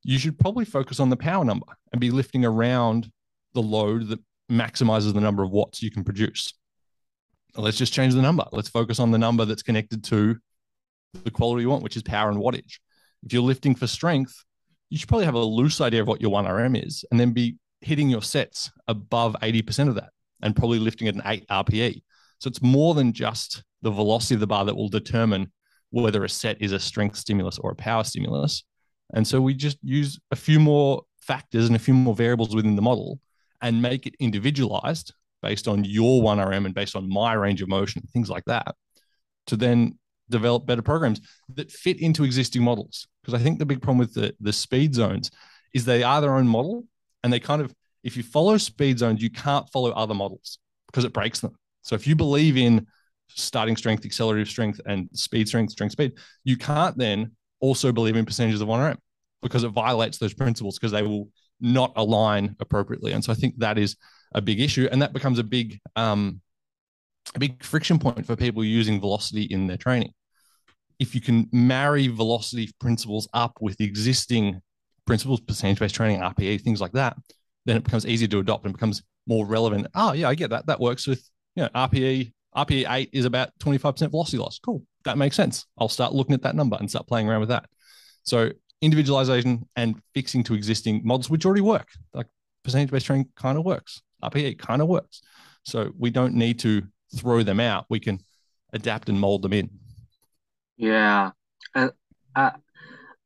you 0.05 0.19
should 0.19 0.39
probably 0.39 0.65
focus 0.65 1.01
on 1.01 1.11
the 1.11 1.17
power 1.17 1.45
number 1.45 1.67
and 1.93 2.01
be 2.01 2.11
lifting 2.13 2.45
around 2.45 3.11
the 3.55 3.63
load 3.63 4.09
that 4.09 4.21
maximizes 4.51 5.15
the 5.15 5.21
number 5.21 5.43
of 5.43 5.51
watts 5.51 5.83
you 5.83 5.91
can 5.91 6.05
produce. 6.05 6.53
Let's 7.57 7.79
just 7.79 7.93
change 7.93 8.15
the 8.15 8.23
number. 8.23 8.45
Let's 8.53 8.69
focus 8.69 9.01
on 9.01 9.11
the 9.11 9.19
number 9.19 9.45
that's 9.45 9.63
connected 9.63 10.05
to 10.05 10.37
the 11.25 11.31
quality 11.31 11.63
you 11.63 11.71
want, 11.71 11.83
which 11.83 11.97
is 11.97 12.03
power 12.03 12.29
and 12.29 12.39
wattage. 12.39 12.79
If 13.25 13.33
you're 13.33 13.43
lifting 13.43 13.75
for 13.75 13.87
strength, 13.87 14.45
you 14.91 14.99
should 14.99 15.09
probably 15.09 15.25
have 15.25 15.35
a 15.35 15.41
loose 15.41 15.81
idea 15.81 16.03
of 16.03 16.09
what 16.09 16.21
your 16.21 16.31
1RM 16.31 16.85
is 16.87 17.05
and 17.11 17.19
then 17.19 17.33
be 17.33 17.57
hitting 17.81 18.09
your 18.09 18.23
sets 18.23 18.71
above 18.89 19.37
80% 19.43 19.89
of 19.89 19.95
that 19.97 20.11
and 20.43 20.55
probably 20.55 20.79
lifting 20.79 21.09
at 21.09 21.15
an 21.15 21.23
8 21.25 21.47
RPE. 21.49 22.03
So 22.41 22.49
it's 22.49 22.63
more 22.63 22.95
than 22.95 23.13
just 23.13 23.65
the 23.83 23.91
velocity 23.91 24.35
of 24.35 24.41
the 24.41 24.47
bar 24.47 24.65
that 24.67 24.77
will 24.77 24.89
determine 24.89 25.51
whether 25.91 26.25
a 26.25 26.29
set 26.29 26.61
is 26.61 26.73
a 26.73 26.81
strength 26.81 27.17
stimulus 27.17 27.59
or 27.59 27.71
a 27.71 27.77
power 27.77 28.05
stimulus. 28.05 28.65
And 29.15 29.27
so 29.27 29.41
we 29.41 29.55
just 29.55 29.79
use 29.83 30.19
a 30.31 30.37
few 30.37 30.61
more 30.61 31.03
factors 31.21 31.67
and 31.67 31.77
a 31.77 31.81
few 31.81 31.95
more 31.95 32.15
variables 32.15 32.55
within 32.55 32.77
the 32.77 32.83
model 32.83 33.19
and 33.67 33.83
make 33.83 34.07
it 34.07 34.15
individualized 34.21 35.13
based 35.43 35.67
on 35.67 35.83
your 35.83 36.23
1RM 36.23 36.67
and 36.67 36.73
based 36.75 36.95
on 36.95 37.09
my 37.09 37.33
range 37.33 37.63
of 37.63 37.69
motion, 37.69 38.01
things 38.13 38.31
like 38.31 38.45
that, 38.45 38.77
to 39.49 39.57
then 39.57 39.99
develop 40.31 40.67
better 40.67 40.83
programs 40.83 41.21
that 41.53 41.73
fit 41.73 42.01
into 42.01 42.23
existing 42.23 42.63
models. 42.63 43.09
Because 43.21 43.35
I 43.35 43.43
think 43.43 43.59
the 43.59 43.67
big 43.67 43.83
problem 43.83 43.99
with 43.99 44.15
the, 44.15 44.33
the 44.39 44.53
speed 44.53 44.95
zones 44.95 45.33
is 45.75 45.85
they 45.85 46.05
are 46.05 46.21
their 46.21 46.37
own 46.37 46.47
model 46.47 46.85
and 47.25 47.33
they 47.33 47.41
kind 47.41 47.61
of, 47.61 47.75
if 48.05 48.17
you 48.17 48.23
follow 48.23 48.57
speed 48.57 49.01
zones, 49.01 49.21
you 49.21 49.31
can't 49.31 49.69
follow 49.71 49.91
other 49.91 50.15
models 50.15 50.59
because 50.87 51.05
it 51.05 51.13
breaks 51.13 51.41
them. 51.41 51.57
So 51.83 51.97
if 51.97 52.07
you 52.07 52.15
believe 52.15 52.57
in 52.57 52.87
starting 53.31 53.77
strength, 53.77 54.05
accelerative 54.05 54.49
strength, 54.49 54.81
and 54.87 55.09
speed 55.13 55.49
strength, 55.49 55.73
strength 55.73 55.93
speed, 55.93 56.13
you 56.45 56.57
can't 56.57 56.97
then 56.97 57.33
also 57.59 57.91
believe 57.91 58.15
in 58.15 58.27
percentages 58.27 58.61
of 58.61 58.69
1RM 58.69 58.99
because 59.43 59.65
it 59.65 59.71
violates 59.71 60.19
those 60.19 60.35
principles 60.35 60.79
because 60.79 60.93
they 60.93 61.03
will 61.03 61.31
not 61.61 61.93
align 61.97 62.57
appropriately. 62.61 63.13
And 63.13 63.25
so 63.25 63.33
I 63.33 63.35
think 63.35 63.59
that 63.59 63.79
is 63.79 63.97
a 64.33 64.41
big 64.41 64.61
issue, 64.61 64.89
and 64.91 65.03
that 65.03 65.13
becomes 65.13 65.39
a 65.39 65.45
big 65.45 65.81
um, 65.95 66.41
a 67.35 67.39
big 67.39 67.63
friction 67.63 67.99
point 67.99 68.27
for 68.27 68.37
people 68.37 68.65
using 68.65 69.01
velocity 69.01 69.43
in 69.43 69.67
their 69.67 69.77
training. 69.77 70.13
If 70.99 71.15
you 71.15 71.21
can 71.21 71.49
marry 71.53 72.09
velocity 72.09 72.71
principles 72.81 73.29
up 73.35 73.59
with 73.61 73.81
existing 73.81 74.61
principles, 75.07 75.41
percentage-based 75.41 75.95
training, 75.95 76.21
RPE, 76.21 76.63
things 76.63 76.81
like 76.81 76.93
that, 76.93 77.17
then 77.67 77.77
it 77.77 77.85
becomes 77.85 78.07
easier 78.07 78.29
to 78.29 78.39
adopt 78.39 78.65
and 78.65 78.73
becomes 78.73 79.03
more 79.27 79.47
relevant. 79.47 79.87
Oh, 79.95 80.13
yeah, 80.13 80.29
I 80.29 80.35
get 80.35 80.51
that. 80.51 80.67
That 80.67 80.81
works 80.81 81.07
with 81.07 81.29
you 81.55 81.65
know 81.65 81.69
RPE. 81.75 82.33
RPE 82.57 82.87
eight 82.91 83.11
is 83.13 83.27
about 83.27 83.51
25% 83.61 84.11
velocity 84.11 84.39
loss. 84.39 84.59
Cool. 84.59 84.83
That 85.05 85.19
makes 85.19 85.37
sense. 85.37 85.67
I'll 85.79 85.91
start 85.91 86.15
looking 86.15 86.35
at 86.35 86.43
that 86.43 86.57
number 86.57 86.77
and 86.81 86.89
start 86.89 87.07
playing 87.07 87.29
around 87.29 87.41
with 87.41 87.51
that. 87.51 87.67
So 88.23 88.51
individualization 88.83 89.69
and 89.77 90.01
fixing 90.15 90.43
to 90.45 90.55
existing 90.55 91.03
models 91.05 91.31
which 91.31 91.47
already 91.47 91.63
work. 91.63 91.89
Like 92.13 92.27
percentage 92.63 92.91
based 92.91 93.07
training 93.07 93.29
kind 93.37 93.59
of 93.59 93.65
works. 93.65 94.03
RPE 94.23 94.59
kind 94.59 94.83
of 94.83 94.89
works. 94.89 95.23
So 95.65 95.93
we 95.99 96.11
don't 96.11 96.35
need 96.35 96.59
to 96.61 96.83
throw 97.17 97.43
them 97.43 97.61
out. 97.61 97.87
We 97.89 98.01
can 98.01 98.21
adapt 98.73 99.09
and 99.09 99.19
mold 99.19 99.43
them 99.43 99.53
in. 99.53 99.71
Yeah. 100.77 101.31
Uh, 101.75 101.91
uh, 102.35 102.51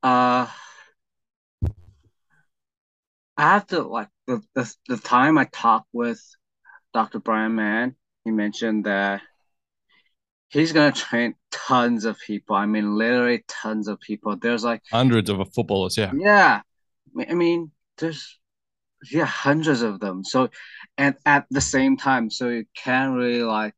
uh 0.03 0.47
I 3.37 3.55
have 3.55 3.67
to 3.69 3.83
like 3.83 4.09
the, 4.27 4.43
the 4.55 4.75
the 4.87 4.99
time 4.99 5.39
I 5.39 5.47
talked 5.47 5.89
with 5.93 6.21
Dr. 6.93 7.21
Brian 7.21 7.55
Mann, 7.55 7.97
he 8.25 8.31
mentioned 8.31 8.85
that 8.85 9.23
he's 10.51 10.73
gonna 10.73 10.93
train 10.93 11.35
tons 11.51 12.05
of 12.05 12.19
people. 12.19 12.57
I 12.57 12.67
mean, 12.67 12.97
literally 12.97 13.45
tons 13.49 13.89
of 13.89 14.01
people. 14.01 14.37
There's 14.37 14.65
like 14.65 14.83
hundreds 14.91 15.31
of 15.31 15.39
footballers. 15.55 15.97
Yeah. 15.97 16.13
Yeah. 16.15 16.61
I 17.29 17.35
mean, 17.35 17.71
there's 17.99 18.39
yeah 19.11 19.25
hundreds 19.25 19.83
of 19.83 20.01
them. 20.01 20.25
So, 20.25 20.51
and 20.99 21.15
at 21.25 21.47
the 21.51 21.61
same 21.61 21.97
time, 21.97 22.31
so 22.31 22.49
you 22.49 22.67
can't 22.75 23.15
really 23.15 23.43
like 23.43 23.75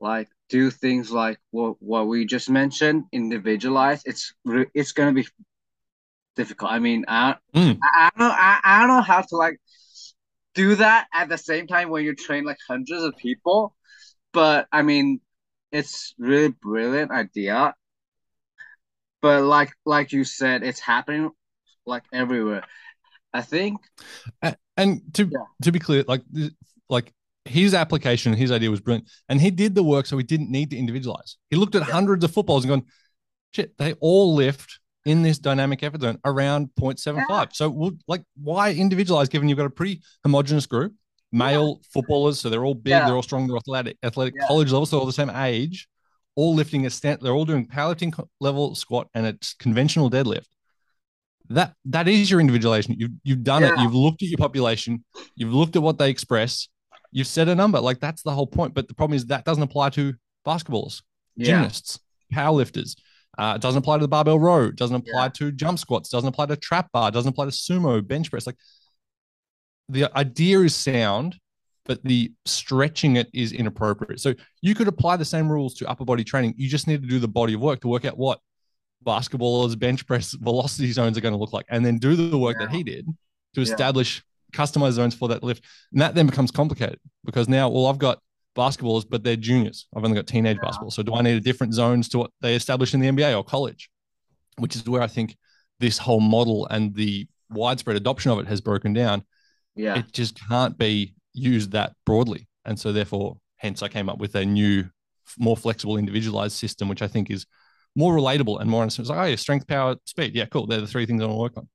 like 0.00 0.28
do 0.48 0.70
things 0.70 1.10
like 1.10 1.38
what 1.50 1.76
what 1.80 2.06
we 2.06 2.26
just 2.26 2.50
mentioned, 2.50 3.04
individualized. 3.12 4.06
It's 4.06 4.34
it's 4.74 4.92
gonna 4.92 5.12
be 5.12 5.26
difficult. 6.36 6.72
I 6.72 6.78
mean, 6.80 7.04
I 7.08 7.36
mm. 7.54 7.78
I, 7.82 8.10
I 8.16 8.18
don't 8.18 8.28
know 8.28 8.34
I, 8.36 8.60
I 8.62 8.78
don't 8.80 8.88
know 8.88 9.02
how 9.02 9.22
to 9.22 9.36
like 9.36 9.58
do 10.54 10.74
that 10.74 11.06
at 11.14 11.28
the 11.28 11.38
same 11.38 11.66
time 11.66 11.88
when 11.88 12.04
you 12.04 12.14
train 12.14 12.44
like 12.44 12.58
hundreds 12.68 13.02
of 13.02 13.16
people. 13.16 13.74
But 14.32 14.66
I 14.72 14.82
mean, 14.82 15.20
it's 15.72 16.14
really 16.18 16.48
brilliant 16.48 17.10
idea. 17.10 17.74
but 19.22 19.42
like 19.42 19.72
like 19.86 20.12
you 20.12 20.24
said, 20.24 20.62
it's 20.62 20.80
happening 20.80 21.30
like 21.86 22.04
everywhere. 22.12 22.64
I 23.32 23.40
think. 23.42 23.80
And, 24.42 24.56
and 24.76 25.00
to 25.14 25.24
yeah. 25.24 25.44
to 25.62 25.72
be 25.72 25.78
clear, 25.78 26.04
like 26.06 26.22
like 26.88 27.12
his 27.44 27.74
application, 27.74 28.34
his 28.34 28.52
idea 28.52 28.70
was 28.70 28.80
brilliant, 28.80 29.08
and 29.28 29.40
he 29.40 29.50
did 29.50 29.74
the 29.74 29.82
work, 29.82 30.06
so 30.06 30.16
he 30.16 30.24
didn't 30.24 30.50
need 30.50 30.70
to 30.70 30.76
individualize. 30.76 31.36
He 31.50 31.56
looked 31.56 31.74
at 31.74 31.86
yeah. 31.86 31.92
hundreds 31.92 32.24
of 32.24 32.32
footballs 32.32 32.64
and 32.64 32.70
gone, 32.70 32.84
shit, 33.54 33.76
they 33.78 33.94
all 33.94 34.34
lift 34.34 34.78
in 35.04 35.22
this 35.22 35.38
dynamic 35.38 35.82
effort 35.82 36.00
zone 36.00 36.18
around 36.24 36.70
0.75. 36.78 37.24
Yeah. 37.28 37.44
So, 37.52 37.68
we'll, 37.68 37.92
like, 38.06 38.22
why 38.40 38.72
individualize 38.72 39.28
given 39.28 39.48
you've 39.48 39.58
got 39.58 39.66
a 39.66 39.70
pretty 39.70 40.02
homogenous 40.22 40.66
group, 40.66 40.94
male 41.32 41.80
yeah. 41.80 41.88
footballers, 41.92 42.40
so 42.40 42.50
they're 42.50 42.64
all 42.64 42.74
big, 42.74 42.92
they're 42.92 43.14
all 43.14 43.22
strong, 43.22 43.46
they're 43.46 43.56
athletic, 43.56 43.96
athletic 44.02 44.34
college 44.46 44.70
level, 44.70 44.86
so 44.86 44.98
all 44.98 45.06
the 45.06 45.12
same 45.12 45.30
age, 45.30 45.88
all 46.36 46.54
lifting 46.54 46.86
a 46.86 46.90
stand, 46.90 47.20
they're 47.22 47.32
all 47.32 47.44
doing 47.44 47.66
powerlifting 47.66 48.12
level 48.40 48.74
squat 48.74 49.08
and 49.14 49.26
it's 49.26 49.54
conventional 49.54 50.10
deadlift 50.10 50.46
that 51.54 51.74
that 51.86 52.08
is 52.08 52.30
your 52.30 52.40
individualization. 52.40 52.96
You've 52.98 53.12
you've 53.22 53.42
done 53.42 53.62
yeah. 53.62 53.72
it. 53.72 53.80
You've 53.80 53.94
looked 53.94 54.22
at 54.22 54.28
your 54.28 54.38
population. 54.38 55.04
You've 55.34 55.52
looked 55.52 55.76
at 55.76 55.82
what 55.82 55.98
they 55.98 56.10
express. 56.10 56.68
You've 57.10 57.26
set 57.26 57.48
a 57.48 57.54
number. 57.54 57.80
Like 57.80 58.00
that's 58.00 58.22
the 58.22 58.32
whole 58.32 58.46
point. 58.46 58.74
But 58.74 58.88
the 58.88 58.94
problem 58.94 59.16
is 59.16 59.26
that 59.26 59.44
doesn't 59.44 59.62
apply 59.62 59.90
to 59.90 60.14
basketballers, 60.46 61.02
yeah. 61.36 61.46
gymnasts, 61.46 61.98
powerlifters. 62.32 62.96
Uh, 63.38 63.54
it 63.56 63.62
doesn't 63.62 63.78
apply 63.78 63.98
to 63.98 64.02
the 64.02 64.08
barbell 64.08 64.38
row. 64.38 64.64
It 64.64 64.76
doesn't 64.76 64.96
apply 64.96 65.24
yeah. 65.24 65.28
to 65.28 65.52
jump 65.52 65.78
squats. 65.78 66.10
Doesn't 66.10 66.28
apply 66.28 66.46
to 66.46 66.56
trap 66.56 66.90
bar. 66.92 67.10
Doesn't 67.10 67.30
apply 67.30 67.46
to 67.46 67.50
sumo, 67.50 68.06
bench 68.06 68.30
press. 68.30 68.46
Like 68.46 68.58
the 69.92 70.16
idea 70.16 70.60
is 70.60 70.74
sound, 70.74 71.38
but 71.84 72.02
the 72.04 72.32
stretching 72.44 73.16
it 73.16 73.28
is 73.32 73.52
inappropriate. 73.52 74.20
So 74.20 74.34
you 74.60 74.74
could 74.74 74.88
apply 74.88 75.16
the 75.16 75.24
same 75.24 75.50
rules 75.50 75.74
to 75.74 75.88
upper 75.88 76.04
body 76.04 76.24
training. 76.24 76.54
You 76.56 76.68
just 76.68 76.86
need 76.86 77.02
to 77.02 77.08
do 77.08 77.18
the 77.18 77.28
body 77.28 77.54
of 77.54 77.60
work 77.60 77.80
to 77.80 77.88
work 77.88 78.04
out 78.04 78.16
what 78.16 78.40
basketballers 79.04 79.78
bench 79.78 80.06
press 80.06 80.32
velocity 80.40 80.92
zones 80.92 81.18
are 81.18 81.20
going 81.20 81.34
to 81.34 81.38
look 81.38 81.52
like, 81.52 81.66
and 81.68 81.84
then 81.84 81.98
do 81.98 82.14
the 82.14 82.38
work 82.38 82.56
yeah. 82.58 82.66
that 82.66 82.74
he 82.74 82.82
did 82.82 83.06
to 83.54 83.60
establish 83.60 84.22
customized 84.52 84.92
zones 84.92 85.14
for 85.14 85.28
that 85.28 85.42
lift. 85.42 85.64
And 85.92 86.00
that 86.00 86.14
then 86.14 86.26
becomes 86.26 86.50
complicated 86.50 86.98
because 87.24 87.48
now, 87.48 87.68
well, 87.68 87.86
I've 87.86 87.98
got 87.98 88.20
basketballers, 88.56 89.04
but 89.08 89.24
they're 89.24 89.36
juniors. 89.36 89.86
I've 89.94 90.04
only 90.04 90.16
got 90.16 90.26
teenage 90.26 90.56
yeah. 90.56 90.68
basketball. 90.68 90.90
So 90.90 91.02
do 91.02 91.14
I 91.14 91.22
need 91.22 91.36
a 91.36 91.40
different 91.40 91.74
zones 91.74 92.08
to 92.10 92.18
what 92.18 92.30
they 92.40 92.54
established 92.54 92.94
in 92.94 93.00
the 93.00 93.08
NBA 93.08 93.36
or 93.36 93.44
college? 93.44 93.90
Which 94.58 94.76
is 94.76 94.86
where 94.86 95.02
I 95.02 95.06
think 95.06 95.36
this 95.80 95.98
whole 95.98 96.20
model 96.20 96.66
and 96.66 96.94
the 96.94 97.26
widespread 97.50 97.96
adoption 97.96 98.30
of 98.30 98.38
it 98.38 98.46
has 98.46 98.60
broken 98.60 98.92
down. 98.92 99.24
Yeah. 99.74 99.98
It 99.98 100.12
just 100.12 100.38
can't 100.48 100.76
be 100.76 101.14
used 101.32 101.72
that 101.72 101.94
broadly. 102.04 102.48
And 102.64 102.78
so 102.78 102.92
therefore, 102.92 103.36
hence 103.56 103.82
I 103.82 103.88
came 103.88 104.08
up 104.08 104.18
with 104.18 104.34
a 104.34 104.44
new, 104.44 104.84
more 105.38 105.56
flexible, 105.56 105.96
individualized 105.96 106.56
system, 106.56 106.88
which 106.88 107.02
I 107.02 107.08
think 107.08 107.30
is 107.30 107.46
more 107.96 108.14
relatable 108.14 108.60
and 108.60 108.70
more 108.70 108.82
understandable. 108.82 109.12
It's 109.12 109.18
like, 109.18 109.26
oh 109.26 109.30
yeah, 109.30 109.36
strength, 109.36 109.66
power, 109.66 109.96
speed. 110.04 110.34
Yeah, 110.34 110.46
cool. 110.46 110.66
They're 110.66 110.80
the 110.80 110.86
three 110.86 111.06
things 111.06 111.22
I 111.22 111.26
want 111.26 111.36
to 111.36 111.40
work 111.40 111.56
on. 111.56 111.68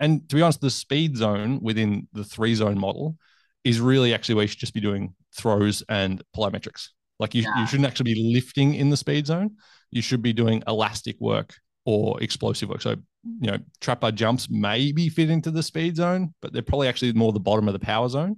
And 0.00 0.28
to 0.28 0.36
be 0.36 0.42
honest, 0.42 0.60
the 0.60 0.70
speed 0.70 1.16
zone 1.16 1.60
within 1.62 2.08
the 2.12 2.24
three 2.24 2.54
zone 2.54 2.78
model 2.78 3.16
is 3.62 3.80
really 3.80 4.12
actually 4.12 4.34
where 4.34 4.42
you 4.42 4.48
should 4.48 4.58
just 4.58 4.74
be 4.74 4.80
doing 4.80 5.14
throws 5.36 5.82
and 5.88 6.22
plyometrics. 6.36 6.88
Like 7.18 7.34
you, 7.34 7.42
yeah. 7.42 7.60
you 7.60 7.66
shouldn't 7.66 7.86
actually 7.86 8.14
be 8.14 8.32
lifting 8.34 8.74
in 8.74 8.90
the 8.90 8.96
speed 8.96 9.26
zone. 9.26 9.56
You 9.90 10.02
should 10.02 10.22
be 10.22 10.32
doing 10.32 10.62
elastic 10.66 11.16
work 11.20 11.54
or 11.84 12.22
explosive 12.22 12.68
work. 12.68 12.82
So, 12.82 12.96
you 13.40 13.50
know, 13.50 13.58
trap 13.80 14.00
bar 14.00 14.12
jumps 14.12 14.48
maybe 14.50 15.08
fit 15.08 15.30
into 15.30 15.50
the 15.50 15.62
speed 15.62 15.96
zone, 15.96 16.34
but 16.40 16.52
they're 16.52 16.62
probably 16.62 16.88
actually 16.88 17.12
more 17.12 17.32
the 17.32 17.40
bottom 17.40 17.68
of 17.68 17.74
the 17.74 17.78
power 17.78 18.08
zone. 18.08 18.36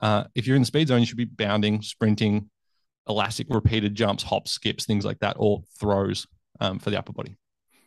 Uh, 0.00 0.24
if 0.34 0.46
you're 0.46 0.56
in 0.56 0.62
the 0.62 0.66
speed 0.66 0.88
zone, 0.88 1.00
you 1.00 1.06
should 1.06 1.16
be 1.16 1.24
bounding, 1.24 1.82
sprinting, 1.82 2.50
elastic 3.08 3.46
repeated 3.50 3.94
jumps, 3.94 4.22
hops, 4.22 4.50
skips, 4.50 4.84
things 4.84 5.04
like 5.04 5.18
that, 5.20 5.36
or 5.38 5.62
throws 5.78 6.26
um, 6.60 6.78
for 6.78 6.90
the 6.90 6.98
upper 6.98 7.12
body. 7.12 7.36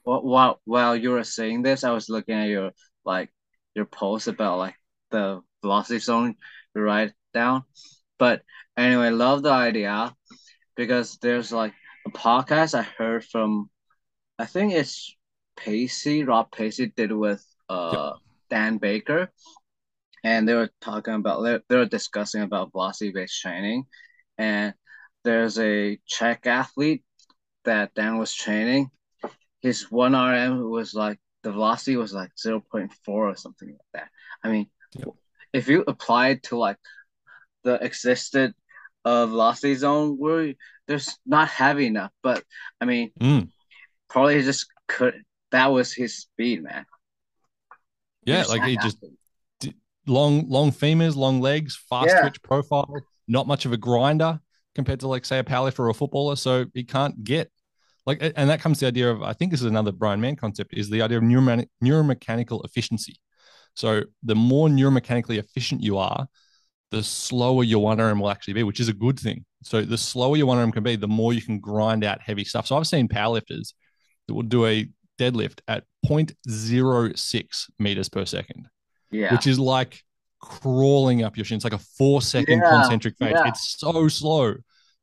Well, 0.06 0.24
while 0.24 0.62
while 0.66 0.96
you 0.96 1.12
were 1.12 1.24
saying 1.24 1.64
this, 1.64 1.84
I 1.84 1.92
was 1.92 2.10
looking 2.10 2.36
at 2.36 2.48
your 2.48 2.72
like 3.04 3.30
your 3.76 3.86
post 3.86 4.28
about 4.28 4.58
like 4.58 4.76
the 5.12 5.42
velocity 5.62 6.00
zone 6.00 6.36
write 6.76 7.14
down. 7.34 7.64
But 8.18 8.42
anyway, 8.76 9.10
love 9.10 9.44
the 9.44 9.52
idea 9.52 10.14
because 10.76 11.18
there's 11.22 11.52
like 11.52 11.74
a 12.06 12.10
podcast 12.10 12.78
I 12.78 12.84
heard 12.84 13.26
from 13.26 13.70
I 14.40 14.46
think 14.46 14.74
it's 14.74 15.16
Pacey, 15.56 16.24
Rob 16.24 16.52
Pacey 16.52 16.92
did 16.96 17.12
with 17.12 17.46
uh 17.70 17.92
yep. 17.94 18.14
Dan 18.50 18.78
Baker. 18.78 19.32
And 20.24 20.48
they 20.48 20.54
were 20.54 20.70
talking 20.82 21.14
about 21.14 21.42
they, 21.44 21.60
they 21.70 21.78
were 21.78 21.86
discussing 21.86 22.42
about 22.42 22.72
velocity 22.72 23.12
based 23.12 23.42
training. 23.42 23.86
And 24.38 24.74
there's 25.24 25.58
a 25.60 26.00
track 26.10 26.48
athlete 26.48 27.04
that 27.66 27.94
Dan 27.94 28.18
was 28.18 28.34
training, 28.34 28.90
his 29.62 29.92
one 29.92 30.14
RM 30.14 30.70
was 30.70 30.94
like 30.94 31.20
the 31.44 31.52
velocity 31.52 31.98
was 31.98 32.14
like 32.14 32.32
0.4 32.36 32.90
or 33.08 33.36
something 33.36 33.70
like 33.70 33.78
that. 33.94 34.10
I 34.44 34.50
mean, 34.50 34.68
yep. 34.98 35.10
if 35.54 35.68
you 35.68 35.84
apply 35.88 36.30
it 36.30 36.44
to 36.44 36.58
like 36.58 36.78
the 37.64 37.74
existed 37.84 38.54
uh, 39.06 39.26
velocity 39.26 39.76
zone 39.76 40.18
where 40.18 40.54
there's 40.88 41.18
not 41.26 41.50
heavy 41.50 41.88
enough, 41.88 42.12
but 42.24 42.44
I 42.80 42.86
mean, 42.86 43.12
mm. 43.20 43.50
Probably 44.10 44.42
just 44.42 44.68
could. 44.88 45.22
That 45.52 45.68
was 45.68 45.94
his 45.94 46.18
speed, 46.18 46.64
man. 46.64 46.86
Yeah, 48.26 48.44
like 48.50 48.64
he 48.64 48.78
just 48.78 49.04
long, 50.06 50.50
long 50.50 50.72
femurs, 50.72 51.16
long 51.16 51.40
legs, 51.40 51.78
fast 51.90 52.10
yeah. 52.10 52.22
twitch 52.22 52.42
profile, 52.42 52.94
not 53.28 53.48
much 53.48 53.66
of 53.66 53.72
a 53.72 53.78
grinder 53.78 54.40
compared 54.76 55.00
to 55.00 55.08
like 55.08 55.26
say 55.26 55.40
a 55.40 55.44
powerlifter 55.44 55.80
or 55.80 55.90
a 55.90 55.94
footballer, 55.94 56.36
so 56.36 56.66
he 56.74 56.84
can't 56.84 57.24
get 57.24 57.52
like 58.08 58.34
and 58.36 58.50
that 58.50 58.62
comes 58.62 58.80
to 58.80 58.86
the 58.86 58.88
idea 58.88 59.12
of 59.12 59.22
i 59.22 59.34
think 59.34 59.52
this 59.52 59.60
is 59.60 59.68
another 59.68 59.92
brian 59.92 60.20
mann 60.20 60.36
concept 60.36 60.74
is 60.74 60.90
the 60.90 61.02
idea 61.04 61.18
of 61.18 61.24
neuromechanical, 61.24 61.68
neuromechanical 61.84 62.66
efficiency 62.66 63.18
so 63.76 64.02
the 64.24 64.34
more 64.34 64.68
neuromechanically 64.70 65.38
efficient 65.38 65.84
you 65.84 65.98
are 65.98 66.28
the 66.90 67.04
slower 67.04 67.64
your 67.64 67.84
one 67.84 68.00
RM 68.00 68.20
will 68.20 68.32
actually 68.32 68.54
be 68.54 68.64
which 68.64 68.80
is 68.80 68.88
a 68.88 68.94
good 68.94 69.20
thing 69.20 69.46
so 69.62 69.82
the 69.82 69.98
slower 69.98 70.38
your 70.38 70.48
one 70.48 70.58
RM 70.58 70.72
can 70.72 70.84
be 70.84 70.96
the 70.96 71.08
more 71.08 71.34
you 71.34 71.42
can 71.42 71.60
grind 71.60 72.04
out 72.04 72.22
heavy 72.22 72.46
stuff 72.46 72.66
so 72.66 72.78
i've 72.78 72.88
seen 72.88 73.08
powerlifters 73.08 73.74
that 74.28 74.34
will 74.34 74.44
do 74.44 74.66
a 74.66 74.88
deadlift 75.20 75.60
at 75.68 75.84
0.06 76.06 77.70
meters 77.80 78.10
per 78.10 78.24
second 78.26 78.68
yeah 79.12 79.32
which 79.32 79.48
is 79.48 79.60
like 79.60 80.04
crawling 80.40 81.24
up 81.24 81.36
your 81.36 81.44
shin 81.44 81.56
it's 81.56 81.64
like 81.64 81.74
a 81.74 81.80
four 81.98 82.22
second 82.22 82.60
yeah. 82.60 82.70
concentric 82.70 83.16
phase 83.18 83.32
yeah. 83.34 83.48
it's 83.48 83.78
so 83.80 84.08
slow 84.08 84.54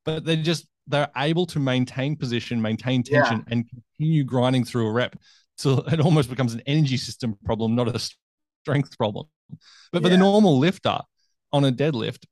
but 0.05 0.25
they 0.25 0.37
just 0.37 0.67
they're 0.87 1.11
able 1.17 1.47
to 1.47 1.59
maintain 1.59 2.17
position, 2.17 2.61
maintain 2.61 3.03
tension, 3.03 3.39
yeah. 3.39 3.53
and 3.53 3.69
continue 3.69 4.25
grinding 4.25 4.65
through 4.65 4.87
a 4.89 4.93
rep. 4.93 5.17
So 5.57 5.79
it 5.87 6.01
almost 6.01 6.31
becomes 6.31 6.55
an 6.55 6.63
energy 6.67 6.97
system 6.97 7.37
problem, 7.45 7.75
not 7.75 7.95
a 7.95 8.01
strength 8.63 8.97
problem. 8.97 9.27
But 9.93 10.03
for 10.03 10.09
the 10.09 10.17
normal 10.17 10.59
lifter 10.59 10.99
on 11.53 11.65
a 11.65 11.73
deadlift, 11.73 12.25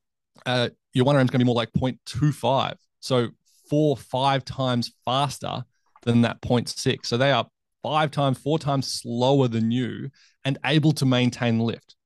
uh, 0.46 0.70
your 0.92 1.04
one 1.04 1.16
RM 1.16 1.22
is 1.22 1.30
going 1.30 1.38
to 1.38 1.44
be 1.44 1.46
more 1.46 1.54
like 1.54 1.72
0.25. 1.72 2.74
So 3.00 3.28
four, 3.68 3.96
five 3.96 4.44
times 4.44 4.92
faster 5.04 5.64
than 6.02 6.22
that 6.22 6.40
0.6. 6.42 7.06
So 7.06 7.16
they 7.16 7.32
are 7.32 7.46
five 7.82 8.10
times, 8.10 8.38
four 8.38 8.58
times 8.58 8.92
slower 8.92 9.48
than 9.48 9.70
you 9.70 10.10
and 10.44 10.58
able 10.64 10.92
to 10.92 11.06
maintain 11.06 11.58
lift. 11.58 11.96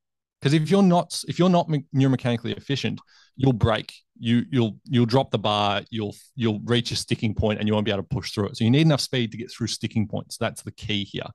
Because 0.40 0.52
if 0.52 0.70
you're 0.70 0.82
not 0.82 1.22
if 1.28 1.38
you're 1.38 1.48
not 1.48 1.68
neuromechanically 1.94 2.56
efficient, 2.56 3.00
you'll 3.36 3.52
break. 3.52 3.92
You 4.18 4.44
you'll 4.50 4.76
you'll 4.84 5.06
drop 5.06 5.30
the 5.30 5.38
bar. 5.38 5.82
You'll 5.90 6.14
you'll 6.34 6.60
reach 6.64 6.90
a 6.90 6.96
sticking 6.96 7.34
point 7.34 7.58
and 7.58 7.66
you 7.66 7.74
won't 7.74 7.84
be 7.84 7.90
able 7.90 8.02
to 8.02 8.08
push 8.08 8.32
through 8.32 8.48
it. 8.48 8.56
So 8.56 8.64
you 8.64 8.70
need 8.70 8.82
enough 8.82 9.00
speed 9.00 9.32
to 9.32 9.38
get 9.38 9.50
through 9.50 9.68
sticking 9.68 10.06
points. 10.06 10.36
That's 10.36 10.62
the 10.62 10.72
key 10.72 11.04
here. 11.04 11.26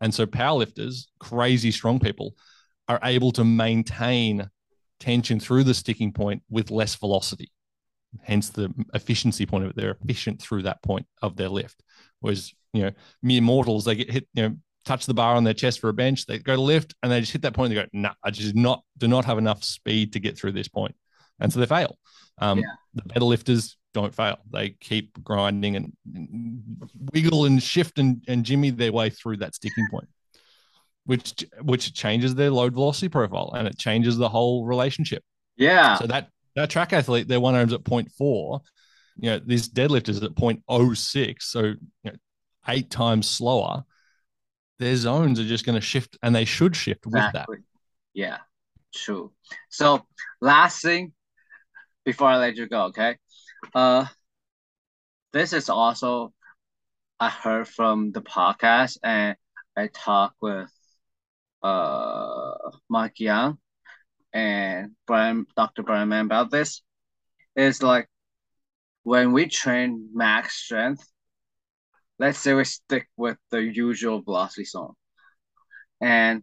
And 0.00 0.14
so 0.14 0.26
powerlifters, 0.26 1.06
crazy 1.18 1.70
strong 1.70 1.98
people, 1.98 2.34
are 2.88 3.00
able 3.02 3.32
to 3.32 3.44
maintain 3.44 4.50
tension 5.00 5.40
through 5.40 5.64
the 5.64 5.74
sticking 5.74 6.12
point 6.12 6.42
with 6.50 6.70
less 6.70 6.94
velocity. 6.96 7.50
Hence 8.22 8.50
the 8.50 8.72
efficiency 8.94 9.46
point 9.46 9.64
of 9.64 9.70
it. 9.70 9.76
They're 9.76 9.96
efficient 10.02 10.40
through 10.40 10.62
that 10.62 10.82
point 10.82 11.06
of 11.22 11.36
their 11.36 11.48
lift. 11.48 11.82
Whereas, 12.20 12.52
you 12.72 12.82
know, 12.82 12.90
mere 13.22 13.40
mortals, 13.40 13.84
they 13.84 13.94
get 13.94 14.10
hit, 14.10 14.28
you 14.34 14.42
know, 14.42 14.56
touch 14.84 15.06
the 15.06 15.14
bar 15.14 15.34
on 15.34 15.44
their 15.44 15.54
chest 15.54 15.80
for 15.80 15.88
a 15.88 15.94
bench, 15.94 16.26
they 16.26 16.38
go 16.38 16.56
to 16.56 16.60
lift 16.60 16.94
and 17.02 17.10
they 17.10 17.20
just 17.20 17.32
hit 17.32 17.42
that 17.42 17.54
point 17.54 17.70
they 17.70 17.80
go, 17.80 17.86
nah, 17.92 18.14
I 18.22 18.30
just 18.30 18.54
not 18.54 18.82
do 18.98 19.08
not 19.08 19.24
have 19.24 19.38
enough 19.38 19.62
speed 19.62 20.12
to 20.12 20.20
get 20.20 20.36
through 20.36 20.52
this 20.52 20.68
point 20.68 20.94
and 21.42 21.52
so 21.52 21.60
they 21.60 21.66
fail. 21.66 21.98
Um, 22.38 22.58
yeah. 22.58 22.64
The 22.94 23.02
better 23.02 23.24
lifters 23.24 23.76
don't 23.92 24.14
fail; 24.14 24.38
they 24.50 24.70
keep 24.70 25.22
grinding 25.22 25.76
and 25.76 25.92
wiggle 27.12 27.44
and 27.44 27.62
shift 27.62 27.98
and, 27.98 28.24
and 28.26 28.44
jimmy 28.44 28.70
their 28.70 28.92
way 28.92 29.10
through 29.10 29.38
that 29.38 29.54
sticking 29.54 29.86
point, 29.90 30.08
which 31.04 31.44
which 31.60 31.92
changes 31.92 32.34
their 32.34 32.50
load 32.50 32.74
velocity 32.74 33.08
profile 33.08 33.52
and 33.54 33.68
it 33.68 33.78
changes 33.78 34.16
the 34.16 34.28
whole 34.28 34.64
relationship. 34.64 35.22
Yeah. 35.56 35.98
So 35.98 36.06
that 36.06 36.28
that 36.54 36.70
track 36.70 36.92
athlete, 36.92 37.28
their 37.28 37.40
one 37.40 37.54
RMs 37.54 37.72
at 37.72 37.84
0.4, 37.84 38.60
you 39.16 39.30
know, 39.30 39.40
this 39.44 39.68
deadlift 39.68 40.08
is 40.08 40.22
at 40.22 40.34
0.06, 40.34 41.42
so 41.42 41.60
you 41.62 41.76
know, 42.04 42.12
eight 42.68 42.90
times 42.90 43.28
slower. 43.28 43.84
Their 44.78 44.96
zones 44.96 45.38
are 45.38 45.44
just 45.44 45.64
going 45.64 45.76
to 45.76 45.80
shift, 45.80 46.18
and 46.22 46.34
they 46.34 46.44
should 46.44 46.74
shift 46.74 47.06
with 47.06 47.22
that. 47.32 47.46
Yeah, 48.14 48.38
true. 48.94 49.32
So 49.68 50.04
last 50.40 50.82
thing 50.82 51.12
before 52.04 52.28
I 52.28 52.38
let 52.38 52.56
you 52.56 52.68
go, 52.68 52.86
okay? 52.86 53.16
Uh, 53.74 54.06
this 55.32 55.52
is 55.52 55.68
also 55.68 56.32
I 57.18 57.28
heard 57.28 57.68
from 57.68 58.10
the 58.12 58.20
podcast 58.20 58.98
and 59.02 59.36
I 59.76 59.86
talked 59.86 60.36
with 60.40 60.70
uh 61.62 62.54
Mike 62.88 63.20
Young 63.20 63.58
and 64.32 64.92
Brian 65.06 65.46
Dr. 65.56 65.82
Brian 65.82 66.08
Mann 66.08 66.26
about 66.26 66.50
this 66.50 66.82
is 67.56 67.82
like 67.82 68.08
when 69.02 69.32
we 69.32 69.46
train 69.46 70.10
max 70.14 70.54
strength, 70.54 71.06
let's 72.18 72.38
say 72.38 72.54
we 72.54 72.64
stick 72.64 73.08
with 73.16 73.36
the 73.50 73.62
usual 73.62 74.22
velocity 74.22 74.64
zone. 74.64 74.94
And 76.00 76.42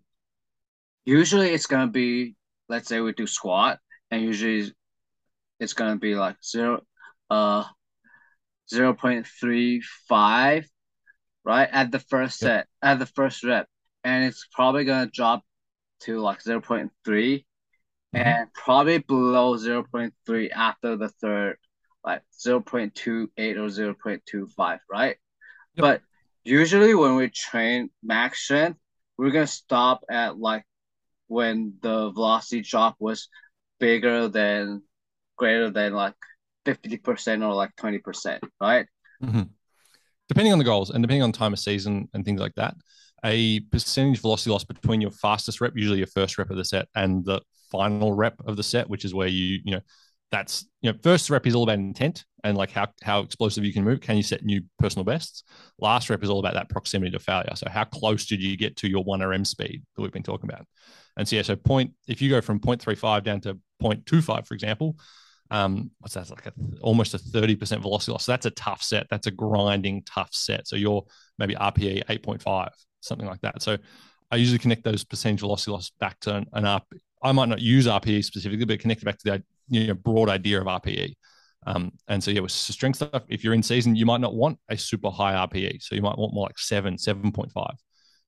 usually 1.06 1.50
it's 1.50 1.66
gonna 1.66 1.88
be 1.88 2.36
let's 2.68 2.88
say 2.88 3.00
we 3.02 3.14
do 3.14 3.26
squat 3.26 3.80
and 4.12 4.22
usually 4.22 4.72
it's 5.60 5.74
gonna 5.74 5.98
be 5.98 6.16
like 6.16 6.36
zero 6.44 6.82
uh 7.30 7.64
0.35 8.72 10.66
right 11.44 11.70
at 11.72 11.92
the 11.92 12.00
first 12.00 12.38
set 12.38 12.58
yep. 12.58 12.68
at 12.84 13.00
the 13.00 13.08
first 13.08 13.44
rep 13.44 13.68
and 14.04 14.24
it's 14.24 14.46
probably 14.54 14.86
gonna 14.86 15.10
drop 15.12 15.42
to 16.02 16.20
like 16.20 16.44
0.3 16.44 17.46
mm-hmm. 18.16 18.28
and 18.28 18.54
probably 18.54 19.00
below 19.00 19.56
0.3 19.56 20.52
after 20.52 20.96
the 20.96 21.10
third 21.10 21.58
like 22.04 22.22
0.28 22.46 23.30
or 23.38 24.16
0.25 24.18 24.80
right 24.90 25.08
yep. 25.08 25.18
but 25.76 26.02
usually 26.44 26.96
when 26.96 27.16
we 27.16 27.30
train 27.30 27.90
max 28.02 28.44
strength 28.44 28.80
we're 29.18 29.32
gonna 29.32 29.48
stop 29.48 30.04
at 30.10 30.38
like 30.38 30.64
when 31.28 31.74
the 31.82 32.10
velocity 32.12 32.62
drop 32.62 32.96
was 33.00 33.28
bigger 33.80 34.28
than 34.28 34.82
greater 35.38 35.70
than 35.70 35.94
like 35.94 36.16
50% 36.66 37.48
or 37.48 37.54
like 37.54 37.76
20%, 37.76 38.40
right? 38.62 38.86
Mm-hmm. 39.24 39.44
Depending 40.28 40.54
on 40.54 40.60
the 40.60 40.66
goals 40.66 40.90
and 40.90 41.02
depending 41.02 41.24
on 41.24 41.32
time 41.32 41.54
of 41.54 41.60
season 41.60 42.08
and 42.14 42.24
things 42.24 42.42
like 42.42 42.56
that, 42.56 42.76
a 43.26 43.60
percentage 43.62 44.22
velocity 44.22 44.52
loss 44.52 44.64
between 44.64 45.02
your 45.02 45.12
fastest 45.12 45.62
rep, 45.62 45.74
usually 45.76 45.98
your 45.98 46.08
first 46.08 46.38
rep 46.38 46.50
of 46.50 46.58
the 46.58 46.66
set, 46.66 46.88
and 46.96 47.26
the 47.26 47.42
final 47.72 48.14
rep 48.14 48.36
of 48.46 48.58
the 48.58 48.64
set, 48.64 48.90
which 48.90 49.06
is 49.06 49.14
where 49.14 49.28
you, 49.28 49.60
you 49.64 49.72
know, 49.72 49.82
that's 50.32 50.66
you 50.82 50.92
know, 50.92 50.98
first 51.02 51.30
rep 51.30 51.48
is 51.48 51.56
all 51.56 51.64
about 51.64 51.80
intent 51.80 52.24
and 52.44 52.56
like 52.56 52.72
how 52.72 52.88
how 53.02 53.22
explosive 53.22 53.66
you 53.66 53.74
can 53.74 53.84
move. 53.84 54.02
Can 54.02 54.16
you 54.16 54.24
set 54.24 54.44
new 54.44 54.62
personal 54.78 55.04
bests? 55.04 55.44
Last 55.80 56.10
rep 56.10 56.24
is 56.24 56.30
all 56.30 56.40
about 56.40 56.54
that 56.54 56.70
proximity 56.70 57.12
to 57.12 57.20
failure. 57.20 57.56
So 57.56 57.68
how 57.70 57.84
close 57.84 58.26
did 58.26 58.42
you 58.42 58.56
get 58.56 58.76
to 58.78 58.90
your 58.90 59.04
one 59.04 59.22
RM 59.22 59.46
speed 59.46 59.84
that 59.96 60.02
we've 60.02 60.12
been 60.12 60.24
talking 60.24 60.50
about? 60.50 60.66
And 61.18 61.28
so 61.28 61.36
yeah, 61.36 61.42
so 61.42 61.56
point 61.56 61.94
if 62.08 62.22
you 62.22 62.30
go 62.30 62.42
from 62.42 62.60
0.35 62.60 63.24
down 63.24 63.42
to 63.42 63.58
0.25, 63.82 64.46
for 64.46 64.54
example, 64.54 64.98
um, 65.52 65.92
what's 66.00 66.14
that 66.14 66.30
like 66.30 66.46
a, 66.46 66.54
almost 66.82 67.14
a 67.14 67.18
30% 67.18 67.82
velocity 67.82 68.12
loss. 68.12 68.26
So 68.26 68.32
that's 68.32 68.46
a 68.46 68.52
tough 68.52 68.84
set. 68.84 69.08
That's 69.10 69.28
a 69.28 69.32
grinding 69.32 70.04
tough 70.04 70.30
set. 70.32 70.68
So 70.68 70.76
you're 70.76 71.04
maybe 71.38 71.56
RPE 71.56 72.06
8.5, 72.06 72.70
something 73.02 73.28
like 73.28 73.42
that. 73.42 73.62
So 73.62 73.78
I 74.32 74.36
usually 74.36 74.60
connect 74.60 74.84
those 74.84 75.04
percentage 75.04 75.40
velocity 75.40 75.72
loss 75.72 75.92
back 76.00 76.20
to 76.22 76.36
an, 76.36 76.46
an. 76.54 76.82
I 77.22 77.32
might 77.32 77.50
not 77.50 77.62
use 77.62 77.88
RPE 77.88 78.24
specifically, 78.24 78.66
but 78.66 78.80
connect 78.80 79.02
it 79.02 79.06
back 79.06 79.18
to 79.20 79.32
the 79.32 79.44
you 79.70 79.88
know, 79.88 79.94
broad 79.94 80.30
idea 80.30 80.62
of 80.62 80.68
RPE. 80.68 81.14
Um, 81.68 81.92
and 82.08 82.24
so 82.24 82.32
yeah, 82.32 82.40
with 82.40 82.52
strength 82.52 82.98
stuff, 82.98 83.24
if 83.28 83.44
you're 83.44 83.54
in 83.54 83.64
season, 83.64 83.96
you 83.96 84.06
might 84.06 84.22
not 84.22 84.34
want 84.34 84.58
a 84.70 84.78
super 84.78 85.10
high 85.10 85.34
RPE. 85.34 85.82
So 85.84 85.96
you 85.96 86.02
might 86.02 86.18
want 86.18 86.34
more 86.34 86.48
like 86.48 86.58
seven, 86.58 86.96
7.5. 86.96 87.52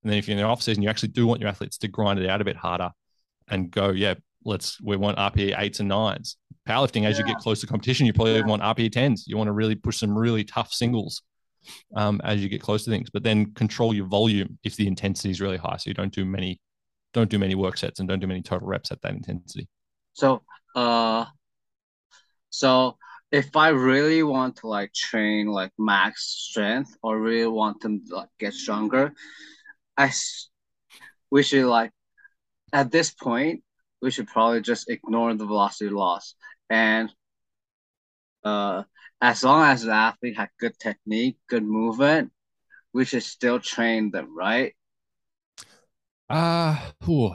And 0.04 0.12
then 0.12 0.18
if 0.18 0.28
you're 0.28 0.38
in 0.38 0.44
the 0.44 0.48
off 0.48 0.62
season, 0.62 0.84
you 0.84 0.90
actually 0.90 1.10
do 1.10 1.28
want 1.28 1.40
your 1.40 1.50
athletes 1.50 1.78
to 1.80 1.88
grind 1.88 2.20
it 2.20 2.30
out 2.30 2.42
a 2.42 2.46
bit 2.46 2.58
harder 2.58 2.92
and 3.50 3.72
go, 3.72 3.90
yeah, 3.90 4.16
let's 4.44 4.82
we 4.82 4.96
want 4.96 5.18
RPE 5.18 5.58
eights 5.60 5.80
and 5.80 5.90
nines. 5.90 6.38
Powerlifting, 6.68 7.06
as 7.06 7.18
yeah. 7.18 7.26
you 7.26 7.34
get 7.34 7.42
close 7.42 7.62
to 7.62 7.68
competition, 7.68 8.06
you 8.06 8.14
probably 8.14 8.36
yeah. 8.36 8.46
want 8.46 8.62
RPE 8.62 8.92
tens. 8.92 9.26
You 9.28 9.38
want 9.38 9.48
to 9.48 9.54
really 9.54 9.76
push 9.76 9.98
some 9.98 10.18
really 10.18 10.44
tough 10.44 10.72
singles 10.74 11.22
um, 11.96 12.22
as 12.24 12.42
you 12.42 12.50
get 12.50 12.62
close 12.62 12.84
to 12.86 12.92
things, 12.92 13.10
but 13.10 13.24
then 13.24 13.54
control 13.54 13.94
your 13.94 14.06
volume 14.06 14.58
if 14.64 14.76
the 14.76 14.88
intensity 14.88 15.30
is 15.30 15.42
really 15.42 15.58
high. 15.58 15.78
So 15.78 15.90
you 15.90 15.94
don't 15.94 16.14
do 16.14 16.26
many, 16.26 16.60
don't 17.14 17.30
do 17.30 17.40
many 17.40 17.56
work 17.56 17.78
sets 17.78 18.00
and 18.00 18.08
don't 18.08 18.20
do 18.20 18.28
many 18.28 18.42
total 18.42 18.68
reps 18.68 18.92
at 18.92 19.02
that 19.02 19.14
intensity. 19.14 19.68
So, 20.14 20.44
uh, 20.76 21.26
so 22.50 22.98
if 23.32 23.56
I 23.56 23.70
really 23.70 24.24
want 24.24 24.58
to 24.58 24.68
like 24.68 24.94
train 24.94 25.48
like 25.48 25.72
max 25.78 26.24
strength 26.50 26.96
or 27.02 27.20
really 27.20 27.48
want 27.48 27.82
to 27.82 28.00
like 28.10 28.30
get 28.40 28.54
stronger, 28.54 29.14
I 29.98 30.12
we 31.30 31.44
should 31.44 31.66
like 31.66 31.92
at 32.74 32.92
this 32.92 33.12
point 33.12 33.64
we 34.02 34.12
should 34.12 34.28
probably 34.28 34.62
just 34.62 34.90
ignore 34.90 35.34
the 35.34 35.46
velocity 35.46 35.90
loss. 35.90 36.36
And 36.70 37.14
uh, 38.44 38.84
as 39.22 39.44
long 39.44 39.64
as 39.64 39.84
the 39.84 39.92
athlete 39.92 40.38
had 40.38 40.50
good 40.60 40.78
technique, 40.80 41.38
good 41.48 41.64
movement, 41.64 42.32
we 42.94 43.06
should 43.06 43.24
still 43.24 43.60
train 43.60 44.12
them, 44.12 44.36
right? 44.36 44.74
Uh, 46.32 46.80
ooh, 47.10 47.34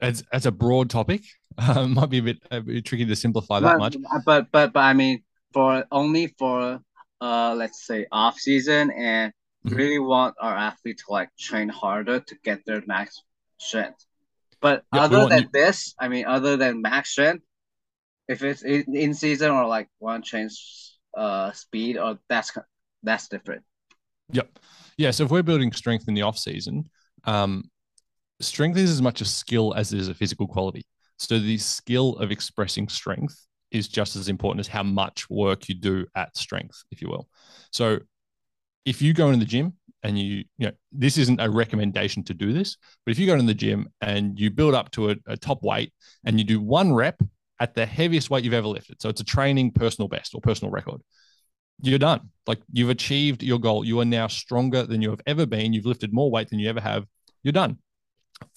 it's, 0.00 0.22
it's 0.32 0.46
a 0.46 0.52
broad 0.52 0.90
topic. 0.90 1.22
Uh, 1.56 1.86
might 1.86 2.10
be 2.10 2.18
a 2.18 2.22
bit, 2.22 2.38
a 2.50 2.60
bit 2.60 2.84
tricky 2.84 3.04
to 3.06 3.14
simplify 3.14 3.60
that 3.60 3.74
but, 3.74 3.78
much. 3.78 3.96
But 4.26 4.50
but 4.50 4.72
but 4.72 4.80
I 4.80 4.92
mean, 4.92 5.22
for 5.52 5.84
only 5.92 6.34
for 6.36 6.80
uh, 7.20 7.54
let's 7.56 7.86
say 7.86 8.06
off 8.10 8.40
season, 8.40 8.90
and 8.90 9.32
mm-hmm. 9.64 9.76
really 9.76 10.00
want 10.00 10.34
our 10.40 10.52
athlete 10.52 10.98
to 10.98 11.04
like 11.12 11.28
train 11.38 11.68
harder 11.68 12.18
to 12.18 12.36
get 12.42 12.66
their 12.66 12.82
max 12.88 13.22
strength. 13.58 14.04
But 14.60 14.82
yeah, 14.92 15.02
other 15.02 15.28
than 15.28 15.42
you... 15.42 15.48
this, 15.52 15.94
I 15.98 16.08
mean, 16.08 16.26
other 16.26 16.56
than 16.56 16.82
max 16.82 17.10
strength, 17.10 17.44
if 18.26 18.42
it's 18.42 18.64
in, 18.64 18.84
in 18.92 19.14
season 19.14 19.52
or 19.52 19.66
like 19.66 19.88
one 20.00 20.22
change 20.22 20.58
uh 21.16 21.52
speed, 21.52 21.98
or 21.98 22.18
that's 22.28 22.50
that's 23.04 23.28
different. 23.28 23.62
Yep. 24.32 24.58
Yeah. 24.96 25.12
So 25.12 25.24
if 25.24 25.30
we're 25.30 25.42
building 25.42 25.70
strength 25.72 26.08
in 26.08 26.14
the 26.14 26.22
off 26.22 26.38
season, 26.38 26.90
um, 27.24 27.70
strength 28.40 28.78
is 28.78 28.90
as 28.90 29.02
much 29.02 29.20
a 29.20 29.24
skill 29.24 29.74
as 29.74 29.92
it 29.92 30.00
is 30.00 30.08
a 30.08 30.14
physical 30.14 30.46
quality. 30.46 30.84
So 31.18 31.38
the 31.38 31.58
skill 31.58 32.16
of 32.16 32.30
expressing 32.30 32.88
strength 32.88 33.36
is 33.70 33.88
just 33.88 34.16
as 34.16 34.28
important 34.28 34.60
as 34.60 34.68
how 34.68 34.82
much 34.82 35.28
work 35.30 35.68
you 35.68 35.74
do 35.74 36.06
at 36.14 36.36
strength, 36.36 36.82
if 36.90 37.00
you 37.00 37.08
will. 37.08 37.28
So 37.72 37.98
if 38.84 39.00
you 39.00 39.14
go 39.14 39.28
into 39.28 39.40
the 39.40 39.50
gym 39.50 39.74
and 40.02 40.18
you, 40.18 40.44
you 40.58 40.66
know, 40.66 40.72
this 40.92 41.18
isn't 41.18 41.40
a 41.40 41.50
recommendation 41.50 42.22
to 42.24 42.34
do 42.34 42.52
this, 42.52 42.76
but 43.04 43.12
if 43.12 43.18
you 43.18 43.26
go 43.26 43.36
to 43.36 43.42
the 43.42 43.54
gym 43.54 43.88
and 44.00 44.38
you 44.38 44.50
build 44.50 44.74
up 44.74 44.90
to 44.92 45.10
a, 45.10 45.16
a 45.26 45.36
top 45.36 45.62
weight 45.62 45.92
and 46.24 46.38
you 46.38 46.44
do 46.44 46.60
one 46.60 46.92
rep 46.92 47.20
at 47.60 47.74
the 47.74 47.86
heaviest 47.86 48.30
weight 48.30 48.44
you've 48.44 48.52
ever 48.52 48.68
lifted, 48.68 49.00
so 49.00 49.08
it's 49.08 49.20
a 49.20 49.24
training 49.24 49.70
personal 49.70 50.08
best 50.08 50.34
or 50.34 50.40
personal 50.40 50.70
record, 50.70 51.00
you're 51.80 51.98
done. 51.98 52.30
Like 52.46 52.60
you've 52.72 52.90
achieved 52.90 53.42
your 53.42 53.58
goal. 53.58 53.84
You 53.84 54.00
are 54.00 54.04
now 54.04 54.26
stronger 54.26 54.84
than 54.84 55.02
you 55.02 55.10
have 55.10 55.20
ever 55.26 55.46
been. 55.46 55.72
You've 55.72 55.86
lifted 55.86 56.12
more 56.12 56.30
weight 56.30 56.48
than 56.50 56.58
you 56.58 56.68
ever 56.68 56.80
have. 56.80 57.06
You're 57.42 57.52
done 57.52 57.78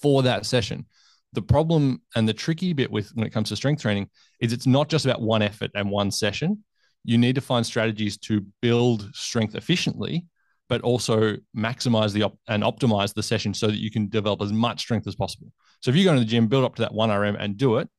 for 0.01 0.23
that 0.23 0.45
session. 0.45 0.85
The 1.33 1.41
problem 1.41 2.01
and 2.15 2.27
the 2.27 2.33
tricky 2.33 2.73
bit 2.73 2.91
with 2.91 3.11
when 3.13 3.27
it 3.27 3.31
comes 3.31 3.49
to 3.49 3.55
strength 3.55 3.81
training 3.81 4.09
is 4.39 4.53
it's 4.53 4.67
not 4.67 4.89
just 4.89 5.05
about 5.05 5.21
one 5.21 5.41
effort 5.41 5.71
and 5.75 5.89
one 5.89 6.11
session. 6.11 6.63
You 7.03 7.17
need 7.17 7.35
to 7.35 7.41
find 7.41 7.65
strategies 7.65 8.17
to 8.19 8.45
build 8.61 9.09
strength 9.13 9.55
efficiently 9.55 10.25
but 10.69 10.81
also 10.81 11.35
maximize 11.55 12.13
the 12.13 12.23
op- 12.23 12.39
and 12.47 12.63
optimize 12.63 13.13
the 13.13 13.23
session 13.23 13.53
so 13.53 13.67
that 13.67 13.79
you 13.79 13.91
can 13.91 14.09
develop 14.09 14.41
as 14.41 14.51
much 14.51 14.81
strength 14.81 15.07
as 15.07 15.15
possible. 15.15 15.47
So 15.81 15.89
if 15.89 15.95
you 15.95 16.03
go 16.03 16.13
to 16.13 16.19
the 16.19 16.25
gym, 16.25 16.47
build 16.47 16.65
up 16.65 16.75
to 16.75 16.81
that 16.81 16.93
one 16.93 17.09
RM 17.09 17.35
and 17.35 17.57
do 17.57 17.77
it, 17.77 17.89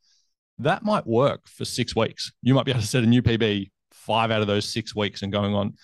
that 0.58 0.82
might 0.82 1.06
work 1.06 1.48
for 1.48 1.64
six 1.64 1.94
weeks. 1.94 2.32
You 2.42 2.54
might 2.54 2.64
be 2.64 2.72
able 2.72 2.80
to 2.80 2.86
set 2.86 3.04
a 3.04 3.06
new 3.06 3.22
PB 3.22 3.70
five 3.92 4.30
out 4.30 4.40
of 4.40 4.46
those 4.46 4.68
six 4.68 4.94
weeks 4.94 5.22
and 5.22 5.32
going 5.32 5.54
on, 5.54 5.74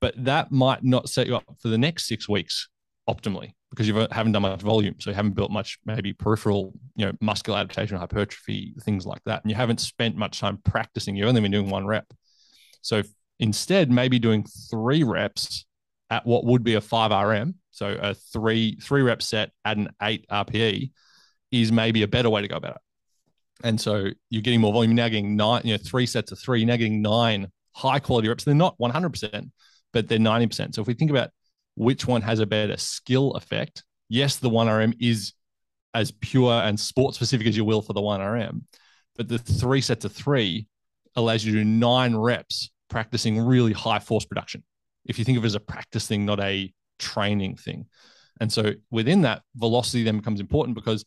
but 0.00 0.14
that 0.24 0.52
might 0.52 0.84
not 0.84 1.08
set 1.08 1.26
you 1.26 1.36
up 1.36 1.44
for 1.60 1.68
the 1.68 1.78
next 1.78 2.06
six 2.06 2.28
weeks 2.28 2.68
optimally 3.08 3.52
because 3.70 3.86
you 3.86 4.06
haven't 4.10 4.32
done 4.32 4.42
much 4.42 4.62
volume. 4.62 4.94
So 4.98 5.10
you 5.10 5.14
haven't 5.14 5.34
built 5.34 5.50
much 5.50 5.78
maybe 5.84 6.12
peripheral, 6.12 6.72
you 6.96 7.06
know, 7.06 7.12
muscular 7.20 7.58
adaptation, 7.58 7.96
hypertrophy, 7.96 8.74
things 8.82 9.04
like 9.04 9.22
that. 9.26 9.42
And 9.42 9.50
you 9.50 9.56
haven't 9.56 9.80
spent 9.80 10.16
much 10.16 10.40
time 10.40 10.58
practicing. 10.64 11.16
You've 11.16 11.28
only 11.28 11.40
been 11.40 11.50
doing 11.50 11.70
one 11.70 11.86
rep. 11.86 12.06
So 12.80 13.02
instead, 13.38 13.90
maybe 13.90 14.18
doing 14.18 14.44
three 14.70 15.02
reps 15.02 15.66
at 16.10 16.26
what 16.26 16.44
would 16.44 16.64
be 16.64 16.74
a 16.74 16.80
five 16.80 17.10
RM, 17.10 17.56
so 17.70 17.96
a 18.00 18.14
three 18.14 18.78
three 18.80 19.02
rep 19.02 19.22
set 19.22 19.50
at 19.64 19.76
an 19.76 19.90
eight 20.02 20.24
RPE, 20.30 20.90
is 21.52 21.70
maybe 21.70 22.02
a 22.02 22.08
better 22.08 22.30
way 22.30 22.40
to 22.40 22.48
go 22.48 22.56
about 22.56 22.76
it. 22.76 22.80
And 23.64 23.80
so 23.80 24.08
you're 24.30 24.42
getting 24.42 24.60
more 24.60 24.72
volume. 24.72 24.92
You're 24.92 25.04
now 25.04 25.08
getting 25.08 25.36
nine, 25.36 25.62
you 25.64 25.74
know, 25.74 25.82
three 25.84 26.06
sets 26.06 26.32
of 26.32 26.38
three. 26.38 26.60
You're 26.60 26.68
now 26.68 26.76
getting 26.76 27.02
nine 27.02 27.48
high 27.74 27.98
quality 27.98 28.28
reps. 28.28 28.44
They're 28.44 28.54
not 28.54 28.78
100%, 28.78 29.50
but 29.92 30.08
they're 30.08 30.18
90%. 30.18 30.74
So 30.74 30.80
if 30.80 30.86
we 30.86 30.94
think 30.94 31.10
about 31.10 31.30
which 31.78 32.06
one 32.06 32.22
has 32.22 32.40
a 32.40 32.46
better 32.46 32.76
skill 32.76 33.32
effect, 33.32 33.84
yes, 34.08 34.36
the 34.36 34.50
one 34.50 34.68
RM 34.68 34.94
is 35.00 35.32
as 35.94 36.10
pure 36.10 36.52
and 36.52 36.78
sport 36.78 37.14
specific 37.14 37.46
as 37.46 37.56
you 37.56 37.64
will 37.64 37.82
for 37.82 37.92
the 37.92 38.00
one 38.00 38.20
RM, 38.20 38.66
but 39.16 39.28
the 39.28 39.38
three 39.38 39.80
sets 39.80 40.04
of 40.04 40.12
three 40.12 40.66
allows 41.16 41.44
you 41.44 41.52
to 41.52 41.58
do 41.58 41.64
nine 41.64 42.14
reps 42.14 42.70
practicing 42.90 43.40
really 43.40 43.72
high 43.72 43.98
force 43.98 44.24
production 44.24 44.62
if 45.08 45.18
you 45.18 45.24
think 45.24 45.38
of 45.38 45.44
it 45.44 45.46
as 45.46 45.54
a 45.54 45.60
practice 45.60 46.06
thing, 46.06 46.24
not 46.24 46.38
a 46.38 46.72
training 46.98 47.56
thing. 47.56 47.86
And 48.40 48.52
so 48.52 48.74
within 48.90 49.22
that, 49.22 49.42
velocity 49.56 50.04
then 50.04 50.18
becomes 50.18 50.38
important 50.38 50.76
because 50.76 51.04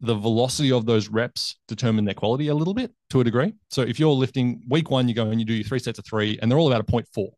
the 0.00 0.14
velocity 0.14 0.72
of 0.72 0.84
those 0.84 1.08
reps 1.08 1.56
determine 1.68 2.04
their 2.04 2.14
quality 2.14 2.48
a 2.48 2.54
little 2.54 2.74
bit 2.74 2.92
to 3.10 3.20
a 3.20 3.24
degree. 3.24 3.54
So 3.70 3.82
if 3.82 3.98
you're 3.98 4.12
lifting 4.12 4.62
week 4.68 4.90
one, 4.90 5.08
you 5.08 5.14
go 5.14 5.30
and 5.30 5.40
you 5.40 5.46
do 5.46 5.54
your 5.54 5.64
three 5.64 5.78
sets 5.78 5.98
of 5.98 6.04
three, 6.04 6.38
and 6.42 6.50
they're 6.50 6.58
all 6.58 6.70
about 6.70 6.86
a 6.86 6.92
0.4. 6.92 7.28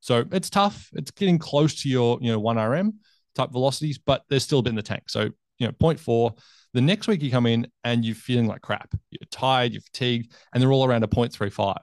So 0.00 0.24
it's 0.32 0.50
tough. 0.50 0.88
It's 0.92 1.10
getting 1.10 1.38
close 1.38 1.82
to 1.82 1.88
your, 1.88 2.18
you 2.20 2.30
know, 2.30 2.40
1RM 2.40 2.92
type 3.34 3.50
velocities, 3.50 3.98
but 3.98 4.22
there's 4.28 4.44
still 4.44 4.60
a 4.60 4.62
bit 4.62 4.70
in 4.70 4.76
the 4.76 4.82
tank. 4.82 5.04
So, 5.08 5.30
you 5.58 5.66
know, 5.66 5.72
0.4. 5.72 6.36
The 6.74 6.80
next 6.80 7.08
week 7.08 7.22
you 7.22 7.30
come 7.30 7.46
in 7.46 7.66
and 7.84 8.04
you're 8.04 8.14
feeling 8.14 8.46
like 8.46 8.60
crap. 8.60 8.94
You're 9.10 9.26
tired, 9.30 9.72
you're 9.72 9.82
fatigued, 9.82 10.32
and 10.52 10.62
they're 10.62 10.72
all 10.72 10.84
around 10.84 11.04
a 11.04 11.08
0.35. 11.08 11.76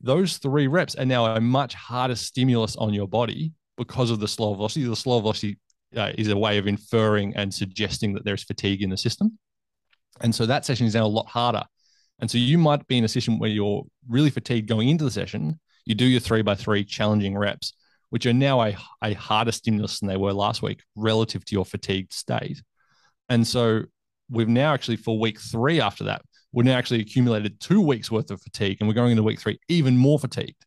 Those 0.00 0.38
three 0.38 0.66
reps 0.66 0.94
are 0.94 1.04
now 1.04 1.26
a 1.26 1.40
much 1.40 1.74
harder 1.74 2.14
stimulus 2.14 2.76
on 2.76 2.94
your 2.94 3.08
body 3.08 3.52
because 3.76 4.10
of 4.10 4.20
the 4.20 4.28
slow 4.28 4.54
velocity. 4.54 4.86
The 4.86 4.96
slow 4.96 5.20
velocity 5.20 5.58
uh, 5.96 6.12
is 6.16 6.28
a 6.28 6.36
way 6.36 6.58
of 6.58 6.66
inferring 6.66 7.34
and 7.36 7.52
suggesting 7.52 8.12
that 8.14 8.24
there's 8.24 8.44
fatigue 8.44 8.82
in 8.82 8.90
the 8.90 8.96
system. 8.96 9.38
And 10.20 10.34
so 10.34 10.46
that 10.46 10.64
session 10.64 10.86
is 10.86 10.94
now 10.94 11.06
a 11.06 11.08
lot 11.08 11.26
harder. 11.26 11.62
And 12.20 12.30
so 12.30 12.38
you 12.38 12.58
might 12.58 12.86
be 12.86 12.98
in 12.98 13.04
a 13.04 13.08
session 13.08 13.38
where 13.38 13.50
you're 13.50 13.84
really 14.08 14.30
fatigued 14.30 14.68
going 14.68 14.88
into 14.88 15.04
the 15.04 15.10
session. 15.10 15.60
You 15.88 15.94
do 15.94 16.04
your 16.04 16.20
three 16.20 16.42
by 16.42 16.54
three 16.54 16.84
challenging 16.84 17.34
reps, 17.34 17.72
which 18.10 18.26
are 18.26 18.34
now 18.34 18.60
a, 18.60 18.76
a 19.02 19.14
harder 19.14 19.52
stimulus 19.52 19.98
than 19.98 20.08
they 20.08 20.18
were 20.18 20.34
last 20.34 20.60
week 20.60 20.82
relative 20.94 21.46
to 21.46 21.54
your 21.54 21.64
fatigued 21.64 22.12
state. 22.12 22.62
And 23.30 23.46
so 23.46 23.84
we've 24.30 24.48
now 24.48 24.74
actually, 24.74 24.96
for 24.96 25.18
week 25.18 25.40
three 25.40 25.80
after 25.80 26.04
that, 26.04 26.20
we've 26.52 26.66
now 26.66 26.76
actually 26.76 27.00
accumulated 27.00 27.58
two 27.58 27.80
weeks 27.80 28.10
worth 28.10 28.30
of 28.30 28.42
fatigue 28.42 28.76
and 28.80 28.86
we're 28.86 28.94
going 28.94 29.12
into 29.12 29.22
week 29.22 29.40
three 29.40 29.58
even 29.68 29.96
more 29.96 30.18
fatigued. 30.18 30.62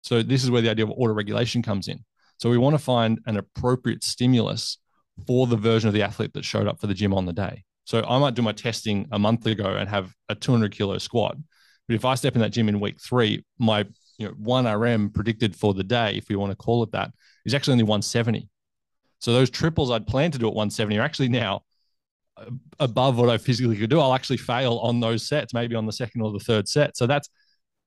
So 0.00 0.22
this 0.22 0.42
is 0.42 0.50
where 0.50 0.62
the 0.62 0.70
idea 0.70 0.86
of 0.86 0.90
auto 0.90 1.12
regulation 1.12 1.62
comes 1.62 1.86
in. 1.86 2.02
So 2.38 2.48
we 2.48 2.56
want 2.56 2.72
to 2.72 2.82
find 2.82 3.20
an 3.26 3.36
appropriate 3.36 4.02
stimulus 4.02 4.78
for 5.26 5.46
the 5.46 5.56
version 5.56 5.88
of 5.88 5.94
the 5.94 6.02
athlete 6.02 6.32
that 6.32 6.46
showed 6.46 6.66
up 6.66 6.80
for 6.80 6.86
the 6.86 6.94
gym 6.94 7.12
on 7.12 7.26
the 7.26 7.34
day. 7.34 7.64
So 7.84 8.02
I 8.08 8.18
might 8.18 8.34
do 8.34 8.40
my 8.40 8.52
testing 8.52 9.06
a 9.12 9.18
month 9.18 9.44
ago 9.44 9.66
and 9.66 9.86
have 9.90 10.14
a 10.30 10.34
200 10.34 10.72
kilo 10.72 10.96
squat. 10.96 11.36
But 11.86 11.94
if 11.94 12.06
I 12.06 12.14
step 12.14 12.36
in 12.36 12.40
that 12.40 12.52
gym 12.52 12.70
in 12.70 12.80
week 12.80 12.98
three, 12.98 13.44
my 13.58 13.84
you 14.22 14.28
know 14.28 14.34
one 14.34 14.66
RM 14.66 15.10
predicted 15.10 15.56
for 15.56 15.74
the 15.74 15.82
day, 15.84 16.14
if 16.16 16.28
we 16.28 16.36
want 16.36 16.52
to 16.52 16.56
call 16.56 16.82
it 16.84 16.92
that, 16.92 17.10
is 17.44 17.54
actually 17.54 17.72
only 17.72 17.84
170. 17.84 18.48
So 19.20 19.32
those 19.32 19.50
triples 19.50 19.90
I'd 19.90 20.06
planned 20.06 20.32
to 20.34 20.38
do 20.38 20.46
at 20.46 20.54
170 20.54 20.98
are 20.98 21.02
actually 21.02 21.28
now 21.28 21.62
uh, 22.36 22.46
above 22.78 23.18
what 23.18 23.28
I 23.28 23.38
physically 23.38 23.76
could 23.76 23.90
do. 23.90 24.00
I'll 24.00 24.14
actually 24.14 24.36
fail 24.36 24.78
on 24.78 25.00
those 25.00 25.26
sets, 25.26 25.52
maybe 25.52 25.74
on 25.74 25.86
the 25.86 25.92
second 25.92 26.22
or 26.22 26.32
the 26.32 26.38
third 26.38 26.68
set. 26.68 26.96
So 26.96 27.06
that's 27.06 27.28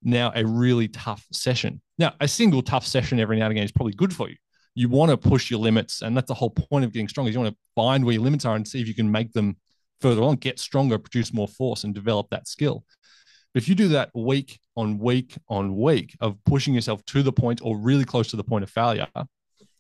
now 0.04 0.32
a 0.36 0.46
really 0.46 0.88
tough 0.90 1.26
session. 1.32 1.82
Now, 1.98 2.14
a 2.20 2.28
single 2.28 2.62
tough 2.62 2.86
session 2.86 3.20
every 3.20 3.38
now 3.38 3.46
and 3.46 3.52
again 3.52 3.64
is 3.64 3.72
probably 3.72 3.94
good 3.94 4.14
for 4.14 4.30
you. 4.30 4.36
You 4.76 4.90
want 4.90 5.10
to 5.10 5.18
push 5.18 5.50
your 5.50 5.62
limits, 5.62 6.02
and 6.02 6.16
that's 6.16 6.28
the 6.28 6.34
whole 6.34 6.50
point 6.50 6.84
of 6.84 6.92
getting 6.92 7.08
strong. 7.08 7.28
Is 7.28 7.34
you 7.34 7.40
want 7.40 7.54
to 7.54 7.60
find 7.76 8.04
where 8.04 8.14
your 8.14 8.24
limits 8.24 8.44
are 8.44 8.56
and 8.56 8.68
see 8.68 8.82
if 8.82 8.88
you 8.88 8.94
can 8.94 9.10
make 9.10 9.32
them 9.32 9.56
further 10.02 10.22
on, 10.22 10.36
get 10.36 10.60
stronger, 10.60 10.98
produce 11.00 11.34
more 11.34 11.48
force, 11.48 11.86
and 11.86 11.96
develop 11.96 12.30
that 12.30 12.48
skill. 12.48 12.84
If 13.56 13.70
you 13.70 13.74
do 13.74 13.88
that 13.90 14.12
week 14.14 14.60
on 14.76 15.00
week 15.00 15.38
on 15.48 15.78
week 15.78 16.16
of 16.20 16.38
pushing 16.46 16.74
yourself 16.74 17.04
to 17.06 17.24
the 17.24 17.32
point 17.32 17.62
or 17.64 17.78
really 17.78 18.04
close 18.04 18.28
to 18.28 18.36
the 18.36 18.44
point 18.44 18.64
of 18.64 18.70
failure, 18.70 19.08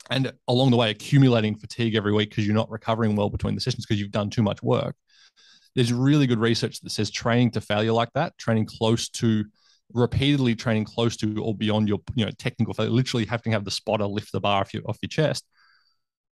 and 0.09 0.32
along 0.47 0.71
the 0.71 0.78
way 0.78 0.91
accumulating 0.91 1.55
fatigue 1.55 1.93
every 1.95 2.13
week 2.13 2.30
because 2.30 2.45
you're 2.45 2.55
not 2.55 2.71
recovering 2.71 3.17
well 3.17 3.30
between 3.30 3.53
the 3.53 3.59
sessions 3.59 3.86
because 3.86 3.99
you've 3.99 4.11
done 4.11 4.30
too 4.30 4.41
much 4.41 4.63
work, 4.63 4.95
there's 5.76 5.91
really 5.91 6.26
good 6.26 6.39
research 6.39 6.80
that 6.80 6.89
says 6.89 7.11
training 7.11 7.51
to 7.51 7.61
failure 7.61 7.91
like 7.91 8.09
that, 8.13 8.38
training 8.38 8.65
close 8.65 9.09
to 9.09 9.43
repeatedly 9.93 10.55
training 10.55 10.86
close 10.86 11.17
to 11.17 11.43
or 11.43 11.53
beyond 11.53 11.89
your 11.89 11.99
you 12.15 12.26
know 12.26 12.32
technical 12.39 12.73
failure, 12.73 12.91
literally 12.91 13.26
having 13.26 13.51
to 13.51 13.55
have 13.55 13.65
the 13.65 13.71
spotter 13.71 14.05
lift 14.05 14.32
the 14.32 14.39
bar 14.39 14.61
off 14.61 14.73
your, 14.73 14.84
off 14.88 14.97
your 15.01 15.09
chest, 15.09 15.45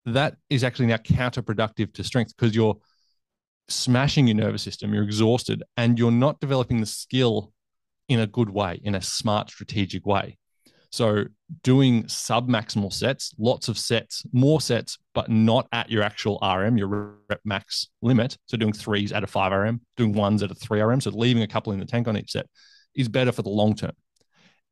that 0.07 0.37
is 0.49 0.63
actually 0.63 0.87
now 0.87 0.97
counterproductive 0.97 1.93
to 1.93 2.05
strength 2.05 2.33
because 2.37 2.55
you're 2.55 2.77
smashing 3.69 4.27
your 4.27 4.37
nervous 4.37 4.63
system, 4.63 4.93
you're 4.93 5.03
exhausted, 5.03 5.63
and 5.77 5.99
you're 5.99 6.11
not 6.11 6.41
developing 6.41 6.81
the 6.81 6.87
skill 6.87 7.53
in 8.09 8.21
a 8.21 8.27
good 8.27 8.51
way, 8.51 8.81
in 8.83 8.95
a 8.95 9.03
smart, 9.03 9.51
strategic 9.51 10.07
way. 10.07 10.39
So, 10.91 11.25
doing 11.63 12.07
sub 12.07 12.49
maximal 12.49 12.93
sets, 12.93 13.33
lots 13.39 13.69
of 13.69 13.79
sets, 13.79 14.27
more 14.33 14.61
sets, 14.61 14.99
but 15.15 15.31
not 15.31 15.67
at 15.73 15.91
your 15.91 16.03
actual 16.03 16.39
RM, 16.43 16.77
your 16.77 17.17
rep 17.31 17.41
max 17.47 17.89
limit. 18.03 18.37
So, 18.47 18.59
doing 18.59 18.75
threes 18.75 19.11
at 19.11 19.25
a 19.25 19.27
five 19.27 19.53
RM, 19.53 19.81
doing 19.97 20.13
ones 20.13 20.43
at 20.43 20.51
a 20.51 20.55
three 20.55 20.83
RM. 20.83 21.01
So, 21.01 21.11
leaving 21.11 21.43
a 21.43 21.49
couple 21.49 21.73
in 21.73 21.81
the 21.81 21.87
tank 21.87 22.09
on 22.09 22.19
each 22.19 22.33
set 22.33 22.47
is 22.95 23.09
better 23.09 23.33
for 23.33 23.41
the 23.41 23.49
long 23.49 23.75
term. 23.75 23.93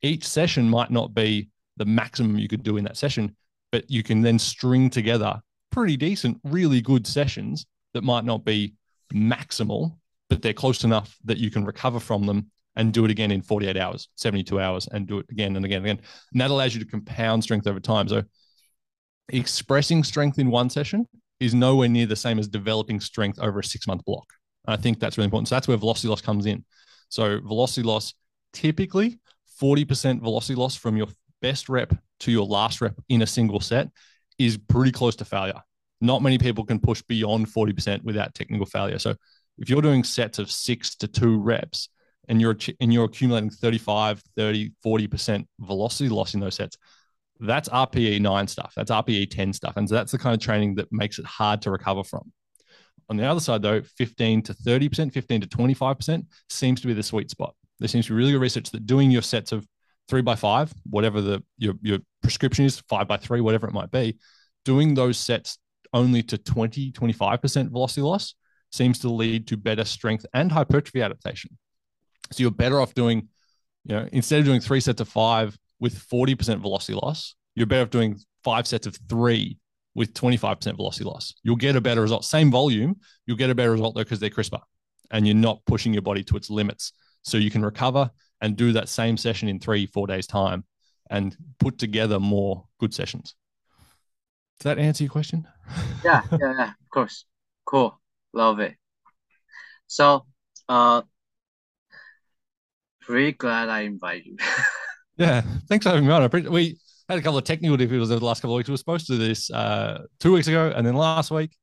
Each 0.02 0.26
session 0.26 0.68
might 0.68 0.90
not 0.90 1.14
be 1.14 1.48
the 1.78 1.86
maximum 1.86 2.38
you 2.38 2.48
could 2.48 2.62
do 2.62 2.76
in 2.76 2.84
that 2.84 2.98
session, 2.98 3.34
but 3.72 3.90
you 3.90 4.02
can 4.02 4.20
then 4.20 4.38
string 4.38 4.90
together 4.90 5.40
pretty 5.72 5.96
decent, 5.96 6.38
really 6.44 6.82
good 6.82 7.06
sessions 7.06 7.64
that 7.94 8.04
might 8.04 8.24
not 8.24 8.44
be 8.44 8.74
maximal, 9.14 9.96
but 10.28 10.42
they're 10.42 10.52
close 10.52 10.84
enough 10.84 11.16
that 11.24 11.38
you 11.38 11.50
can 11.50 11.64
recover 11.64 12.00
from 12.00 12.26
them 12.26 12.50
and 12.76 12.92
do 12.92 13.04
it 13.04 13.10
again 13.10 13.30
in 13.30 13.42
48 13.42 13.76
hours, 13.76 14.08
72 14.16 14.60
hours, 14.60 14.88
and 14.90 15.06
do 15.06 15.18
it 15.18 15.26
again 15.30 15.56
and 15.56 15.64
again 15.64 15.78
and 15.78 15.86
again. 15.86 16.04
And 16.32 16.40
that 16.40 16.50
allows 16.50 16.74
you 16.74 16.80
to 16.80 16.86
compound 16.86 17.42
strength 17.42 17.66
over 17.66 17.80
time. 17.80 18.08
So 18.08 18.22
expressing 19.28 20.04
strength 20.04 20.38
in 20.38 20.50
one 20.50 20.70
session 20.70 21.06
is 21.40 21.54
nowhere 21.54 21.88
near 21.88 22.06
the 22.06 22.16
same 22.16 22.38
as 22.38 22.48
developing 22.48 23.00
strength 23.00 23.38
over 23.40 23.60
a 23.60 23.64
six 23.64 23.86
month 23.86 24.04
block. 24.04 24.32
I 24.66 24.76
think 24.76 25.00
that's 25.00 25.16
really 25.16 25.26
important. 25.26 25.48
So 25.48 25.56
that's 25.56 25.66
where 25.66 25.76
velocity 25.76 26.08
loss 26.08 26.20
comes 26.20 26.46
in. 26.46 26.64
So 27.08 27.40
velocity 27.40 27.82
loss, 27.82 28.14
typically 28.52 29.18
40% 29.60 30.20
velocity 30.20 30.54
loss 30.54 30.76
from 30.76 30.96
your 30.96 31.08
best 31.42 31.68
rep 31.68 31.94
to 32.20 32.30
your 32.30 32.46
last 32.46 32.80
rep 32.80 32.94
in 33.08 33.22
a 33.22 33.26
single 33.26 33.60
set 33.60 33.88
is 34.38 34.56
pretty 34.56 34.92
close 34.92 35.16
to 35.16 35.24
failure 35.24 35.60
not 36.00 36.22
many 36.22 36.38
people 36.38 36.64
can 36.64 36.78
push 36.78 37.02
beyond 37.02 37.46
40% 37.46 38.02
without 38.04 38.34
technical 38.34 38.66
failure. 38.66 38.98
So 38.98 39.14
if 39.58 39.68
you're 39.68 39.82
doing 39.82 40.04
sets 40.04 40.38
of 40.38 40.50
six 40.50 40.94
to 40.96 41.08
two 41.08 41.38
reps 41.38 41.88
and 42.28 42.40
you're 42.40 42.56
and 42.80 42.92
you're 42.92 43.04
accumulating 43.04 43.50
35, 43.50 44.22
30, 44.36 44.72
40% 44.84 45.46
velocity 45.60 46.08
loss 46.08 46.34
in 46.34 46.40
those 46.40 46.54
sets, 46.54 46.76
that's 47.40 47.68
RPE 47.68 48.20
9 48.20 48.46
stuff. 48.46 48.72
That's 48.76 48.90
RPE 48.90 49.30
10 49.30 49.52
stuff. 49.52 49.76
And 49.76 49.88
so 49.88 49.94
that's 49.94 50.12
the 50.12 50.18
kind 50.18 50.34
of 50.34 50.40
training 50.40 50.76
that 50.76 50.92
makes 50.92 51.18
it 51.18 51.26
hard 51.26 51.62
to 51.62 51.70
recover 51.70 52.04
from. 52.04 52.32
On 53.08 53.16
the 53.16 53.24
other 53.24 53.40
side, 53.40 53.62
though, 53.62 53.82
15 53.82 54.42
to 54.44 54.54
30%, 54.54 55.12
15 55.12 55.40
to 55.40 55.48
25% 55.48 56.26
seems 56.48 56.80
to 56.80 56.86
be 56.86 56.92
the 56.92 57.02
sweet 57.02 57.30
spot. 57.30 57.54
There 57.80 57.88
seems 57.88 58.06
to 58.06 58.12
be 58.12 58.16
really 58.16 58.32
good 58.32 58.40
research 58.40 58.70
that 58.70 58.86
doing 58.86 59.10
your 59.10 59.22
sets 59.22 59.52
of 59.52 59.66
three 60.08 60.22
by 60.22 60.36
five, 60.36 60.72
whatever 60.84 61.20
the 61.20 61.42
your, 61.58 61.74
your 61.82 61.98
prescription 62.22 62.66
is, 62.66 62.80
five 62.88 63.08
by 63.08 63.16
three, 63.16 63.40
whatever 63.40 63.66
it 63.66 63.72
might 63.72 63.90
be, 63.90 64.18
doing 64.64 64.94
those 64.94 65.18
sets 65.18 65.58
only 65.92 66.22
to 66.24 66.38
20, 66.38 66.92
25% 66.92 67.70
velocity 67.70 68.02
loss 68.02 68.34
seems 68.72 68.98
to 69.00 69.08
lead 69.08 69.48
to 69.48 69.56
better 69.56 69.84
strength 69.84 70.24
and 70.32 70.52
hypertrophy 70.52 71.02
adaptation. 71.02 71.56
So 72.32 72.42
you're 72.42 72.50
better 72.50 72.80
off 72.80 72.94
doing, 72.94 73.28
you 73.84 73.96
know, 73.96 74.08
instead 74.12 74.38
of 74.38 74.44
doing 74.44 74.60
three 74.60 74.80
sets 74.80 75.00
of 75.00 75.08
five 75.08 75.58
with 75.80 75.94
40% 76.08 76.60
velocity 76.60 76.94
loss, 76.94 77.34
you're 77.54 77.66
better 77.66 77.82
off 77.82 77.90
doing 77.90 78.18
five 78.44 78.66
sets 78.66 78.86
of 78.86 78.96
three 79.08 79.58
with 79.94 80.14
25% 80.14 80.76
velocity 80.76 81.04
loss. 81.04 81.34
You'll 81.42 81.56
get 81.56 81.74
a 81.74 81.80
better 81.80 82.00
result. 82.00 82.24
Same 82.24 82.50
volume, 82.50 82.96
you'll 83.26 83.36
get 83.36 83.50
a 83.50 83.54
better 83.54 83.72
result 83.72 83.94
though 83.94 84.02
because 84.02 84.20
they're 84.20 84.30
crisper 84.30 84.60
and 85.10 85.26
you're 85.26 85.34
not 85.34 85.64
pushing 85.66 85.92
your 85.92 86.02
body 86.02 86.22
to 86.24 86.36
its 86.36 86.50
limits. 86.50 86.92
So 87.22 87.36
you 87.36 87.50
can 87.50 87.64
recover 87.64 88.10
and 88.40 88.56
do 88.56 88.72
that 88.72 88.88
same 88.88 89.16
session 89.16 89.48
in 89.48 89.58
three, 89.58 89.86
four 89.86 90.06
days' 90.06 90.26
time 90.26 90.64
and 91.10 91.36
put 91.58 91.78
together 91.78 92.20
more 92.20 92.64
good 92.78 92.94
sessions. 92.94 93.34
Does 94.60 94.64
that 94.64 94.78
answer 94.78 95.04
your 95.04 95.10
question? 95.10 95.48
yeah, 96.04 96.22
yeah, 96.32 96.54
yeah, 96.58 96.68
of 96.68 96.90
course. 96.92 97.24
Cool. 97.64 97.98
Love 98.34 98.60
it. 98.60 98.74
So, 99.86 100.26
uh, 100.68 101.00
pretty 103.00 103.32
glad 103.32 103.70
I 103.70 103.80
invite 103.80 104.26
you. 104.26 104.36
yeah, 105.16 105.40
thanks 105.66 105.84
for 105.84 105.90
having 105.90 106.06
me 106.06 106.12
on. 106.12 106.22
I 106.22 106.48
we 106.50 106.78
had 107.08 107.18
a 107.18 107.22
couple 107.22 107.38
of 107.38 107.44
technical 107.44 107.78
difficulties 107.78 108.10
over 108.10 108.20
the 108.20 108.26
last 108.26 108.42
couple 108.42 108.54
of 108.54 108.58
weeks. 108.58 108.68
We 108.68 108.74
were 108.74 108.76
supposed 108.76 109.06
to 109.06 109.14
do 109.14 109.18
this 109.26 109.50
uh, 109.50 110.02
two 110.18 110.34
weeks 110.34 110.46
ago, 110.46 110.70
and 110.76 110.86
then 110.86 110.94
last 110.94 111.30
week 111.30 111.56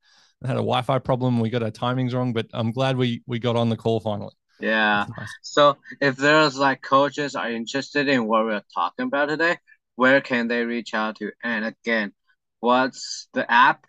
I 0.43 0.47
had 0.47 0.55
a 0.55 0.65
Wi-Fi 0.65 0.97
problem. 0.99 1.39
We 1.39 1.51
got 1.51 1.61
our 1.61 1.69
timings 1.69 2.15
wrong, 2.15 2.33
but 2.33 2.47
I'm 2.51 2.71
glad 2.71 2.97
we 2.97 3.21
we 3.27 3.37
got 3.37 3.55
on 3.55 3.69
the 3.69 3.77
call 3.77 3.99
finally. 3.99 4.33
Yeah. 4.59 5.05
Nice. 5.15 5.29
So 5.43 5.77
if 6.01 6.17
there's 6.17 6.57
like 6.57 6.81
coaches 6.81 7.35
are 7.35 7.51
interested 7.51 8.07
in 8.07 8.25
what 8.25 8.45
we're 8.45 8.63
talking 8.73 9.05
about 9.05 9.29
today, 9.29 9.57
where 9.95 10.19
can 10.19 10.47
they 10.47 10.65
reach 10.65 10.95
out 10.95 11.17
to? 11.17 11.31
And 11.43 11.63
again, 11.63 12.11
what's 12.67 13.29
the 13.33 13.49
app, 13.49 13.85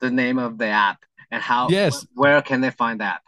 the 0.00 0.10
name 0.10 0.38
of 0.38 0.56
the 0.56 0.68
app, 0.68 1.04
and 1.30 1.42
how? 1.42 1.68
Yes. 1.68 2.06
Where 2.14 2.40
can 2.40 2.62
they 2.62 2.70
find 2.70 3.00
that? 3.00 3.20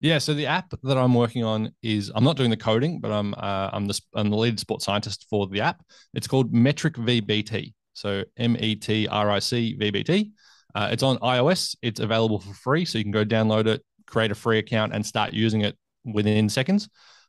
Yeah, 0.00 0.18
so 0.18 0.34
the 0.34 0.46
app 0.46 0.72
that 0.82 0.96
I'm 0.96 1.14
working 1.14 1.42
on 1.42 1.72
is 1.82 2.12
I'm 2.14 2.22
not 2.22 2.36
doing 2.36 2.50
the 2.50 2.56
coding, 2.56 3.00
but 3.00 3.10
I'm 3.10 3.34
uh, 3.34 3.70
I'm 3.72 3.86
the 3.86 4.00
I'm 4.14 4.30
the 4.30 4.36
lead 4.36 4.60
sports 4.60 4.84
scientist 4.84 5.26
for 5.28 5.48
the 5.48 5.62
app. 5.62 5.82
It's 6.12 6.28
called 6.28 6.52
Metric 6.52 6.94
VBT. 6.94 7.72
So 7.94 8.22
M 8.36 8.56
E 8.60 8.76
T 8.76 9.08
R 9.08 9.30
I 9.30 9.40
C 9.40 9.76
VBT. 9.80 10.30
Uh, 10.74 10.88
it's 10.92 11.02
on 11.02 11.18
iOS. 11.18 11.74
It's 11.82 12.00
available 12.00 12.38
for 12.38 12.54
free, 12.54 12.84
so 12.84 12.98
you 12.98 13.04
can 13.04 13.12
go 13.12 13.24
download 13.24 13.66
it, 13.66 13.82
create 14.06 14.30
a 14.30 14.34
free 14.34 14.58
account, 14.58 14.94
and 14.94 15.04
start 15.04 15.32
using 15.32 15.62
it 15.62 15.76
within 16.04 16.48
seconds. 16.48 16.88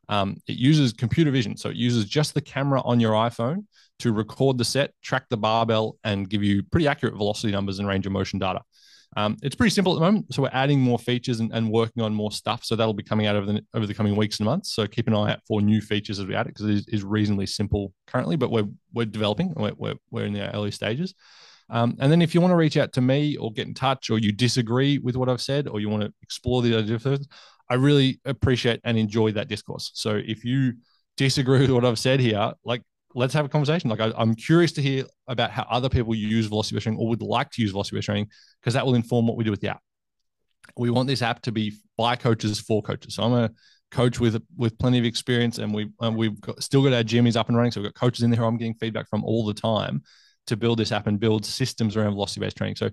Um, 0.09 0.37
it 0.47 0.57
uses 0.57 0.93
computer 0.93 1.31
vision, 1.31 1.57
so 1.57 1.69
it 1.69 1.75
uses 1.75 2.05
just 2.05 2.33
the 2.33 2.41
camera 2.41 2.81
on 2.81 2.99
your 2.99 3.13
iPhone 3.13 3.65
to 3.99 4.11
record 4.11 4.57
the 4.57 4.65
set, 4.65 4.91
track 5.01 5.25
the 5.29 5.37
barbell, 5.37 5.97
and 6.03 6.29
give 6.29 6.43
you 6.43 6.63
pretty 6.63 6.87
accurate 6.87 7.15
velocity 7.15 7.51
numbers 7.51 7.79
and 7.79 7.87
range 7.87 8.05
of 8.05 8.11
motion 8.11 8.39
data. 8.39 8.61
Um, 9.17 9.37
it's 9.41 9.55
pretty 9.55 9.69
simple 9.69 9.93
at 9.93 9.95
the 9.95 10.05
moment. 10.05 10.33
So 10.33 10.41
we're 10.41 10.49
adding 10.51 10.79
more 10.79 10.99
features 10.99 11.39
and, 11.39 11.51
and, 11.53 11.71
working 11.71 12.03
on 12.03 12.13
more 12.13 12.31
stuff. 12.31 12.65
So 12.65 12.75
that'll 12.75 12.93
be 12.93 13.03
coming 13.03 13.27
out 13.27 13.35
over 13.35 13.45
the 13.45 13.65
over 13.73 13.85
the 13.85 13.93
coming 13.93 14.15
weeks 14.15 14.39
and 14.39 14.45
months. 14.45 14.73
So 14.73 14.85
keep 14.87 15.07
an 15.07 15.15
eye 15.15 15.31
out 15.31 15.39
for 15.47 15.61
new 15.61 15.79
features 15.79 16.19
as 16.19 16.25
we 16.25 16.35
add 16.35 16.47
it 16.47 16.49
because 16.49 16.65
it 16.65 16.75
is, 16.75 16.87
is, 16.89 17.03
reasonably 17.03 17.45
simple 17.45 17.93
currently, 18.07 18.35
but 18.35 18.51
we're 18.51 18.67
we're 18.93 19.05
developing. 19.05 19.53
We're, 19.55 19.73
we're, 19.77 19.95
we're 20.11 20.25
in 20.25 20.33
the 20.33 20.53
early 20.53 20.71
stages. 20.71 21.13
Um, 21.69 21.95
and 21.99 22.11
then 22.11 22.21
if 22.21 22.35
you 22.35 22.41
want 22.41 22.51
to 22.51 22.57
reach 22.57 22.77
out 22.77 22.93
to 22.93 23.01
me 23.01 23.37
or 23.37 23.51
get 23.51 23.67
in 23.67 23.73
touch, 23.73 24.09
or 24.09 24.19
you 24.19 24.31
disagree 24.31 24.99
with 24.99 25.15
what 25.15 25.29
I've 25.29 25.41
said, 25.41 25.67
or 25.67 25.79
you 25.79 25.89
want 25.89 26.03
to 26.03 26.13
explore 26.21 26.61
the 26.61 26.75
idea 26.75 26.95
of 26.95 27.01
I 27.70 27.76
really 27.76 28.20
appreciate 28.26 28.80
and 28.84 28.97
enjoy 28.97 29.32
that 29.34 29.47
discourse. 29.47 29.91
So 29.93 30.16
if 30.16 30.45
you 30.45 30.74
disagree 31.18 31.61
with 31.61 31.72
what 31.72 31.86
I've 31.86 31.99
said 31.99 32.20
here, 32.20 32.53
like 32.63 32.82
let's 33.16 33.34
have 33.34 33.45
a 33.45 33.49
conversation. 33.49 33.89
Like 33.89 34.01
I, 34.01 34.11
am 34.22 34.36
curious 34.36 34.72
to 34.74 34.82
hear 34.82 35.05
about 35.28 35.51
how 35.51 35.66
other 35.70 35.89
people 35.89 36.13
use 36.13 36.45
velocity 36.45 36.80
training 36.80 36.99
or 36.99 37.07
would 37.07 37.22
like 37.22 37.49
to 37.51 37.61
use 37.61 37.72
velocity 37.72 38.01
training 38.01 38.28
because 38.61 38.74
that 38.74 38.86
will 38.86 38.95
inform 38.95 39.26
what 39.26 39.38
we 39.38 39.43
do 39.43 39.51
with 39.51 39.61
the 39.61 39.70
app. 39.70 39.82
We 40.78 40.89
want 40.89 41.07
this 41.07 41.22
app 41.22 41.41
to 41.43 41.51
be 41.51 41.74
by 41.97 42.16
coaches 42.16 42.59
for 42.59 42.82
coaches. 42.82 43.16
So 43.16 43.24
I'm 43.24 43.34
a 43.34 43.49
coach 43.91 44.20
with 44.20 44.41
with 44.57 44.78
plenty 44.78 44.99
of 44.99 45.05
experience, 45.05 45.57
and 45.59 45.74
we 45.74 45.89
and 46.01 46.18
we've 46.18 46.39
got, 46.41 46.61
still 46.61 46.84
got 46.84 46.93
our 46.93 47.03
gym 47.03 47.28
is 47.28 47.38
up 47.38 47.47
and 47.47 47.55
running. 47.55 47.72
So 47.72 47.82
we've 47.82 47.93
got 47.93 47.99
coaches 47.99 48.24
in 48.24 48.32
there 48.32 48.43
I'm 48.43 48.57
getting 48.57 48.76
feedback 48.76 49.07
from 49.07 49.24
all 49.24 49.45
the 49.45 49.53
time 49.53 50.03
to 50.47 50.57
build 50.57 50.80
this 50.80 50.91
app 50.91 51.07
and 51.07 51.20
build 51.20 51.45
systems 51.45 51.95
around 51.95 52.13
velocity 52.13 52.41
based 52.41 52.57
training. 52.57 52.76
So 52.76 52.89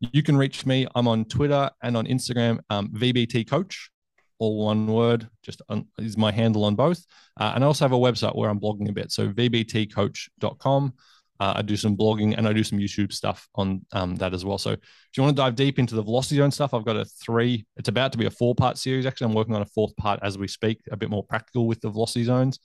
you 0.00 0.22
can 0.22 0.36
reach 0.36 0.66
me. 0.66 0.86
I'm 0.94 1.08
on 1.08 1.24
Twitter 1.24 1.70
and 1.82 1.96
on 1.96 2.06
Instagram, 2.06 2.58
um, 2.70 2.88
VBT 2.88 3.48
Coach 3.48 3.90
all 4.38 4.64
one 4.64 4.86
word, 4.86 5.28
just 5.42 5.62
un, 5.68 5.86
is 5.98 6.16
my 6.16 6.32
handle 6.32 6.64
on 6.64 6.74
both. 6.74 7.04
Uh, 7.38 7.52
and 7.54 7.64
I 7.64 7.66
also 7.66 7.84
have 7.84 7.92
a 7.92 7.96
website 7.96 8.36
where 8.36 8.50
I'm 8.50 8.60
blogging 8.60 8.88
a 8.88 8.92
bit. 8.92 9.12
So 9.12 9.28
vbtcoach.com. 9.28 10.92
Uh, 11.40 11.54
I 11.56 11.62
do 11.62 11.76
some 11.76 11.96
blogging 11.96 12.36
and 12.36 12.46
I 12.46 12.52
do 12.52 12.62
some 12.62 12.78
YouTube 12.78 13.12
stuff 13.12 13.48
on 13.56 13.84
um, 13.92 14.14
that 14.16 14.32
as 14.32 14.44
well. 14.44 14.58
So 14.58 14.70
if 14.70 14.80
you 15.16 15.24
want 15.24 15.34
to 15.34 15.42
dive 15.42 15.56
deep 15.56 15.78
into 15.78 15.96
the 15.96 16.02
velocity 16.02 16.36
zone 16.36 16.52
stuff, 16.52 16.72
I've 16.72 16.84
got 16.84 16.96
a 16.96 17.04
three, 17.04 17.66
it's 17.76 17.88
about 17.88 18.12
to 18.12 18.18
be 18.18 18.26
a 18.26 18.30
four 18.30 18.54
part 18.54 18.78
series. 18.78 19.06
Actually, 19.06 19.26
I'm 19.26 19.34
working 19.34 19.56
on 19.56 19.62
a 19.62 19.66
fourth 19.66 19.96
part 19.96 20.20
as 20.22 20.38
we 20.38 20.46
speak, 20.46 20.80
a 20.92 20.96
bit 20.96 21.10
more 21.10 21.24
practical 21.24 21.66
with 21.66 21.80
the 21.80 21.90
velocity 21.90 22.24
zones. 22.24 22.60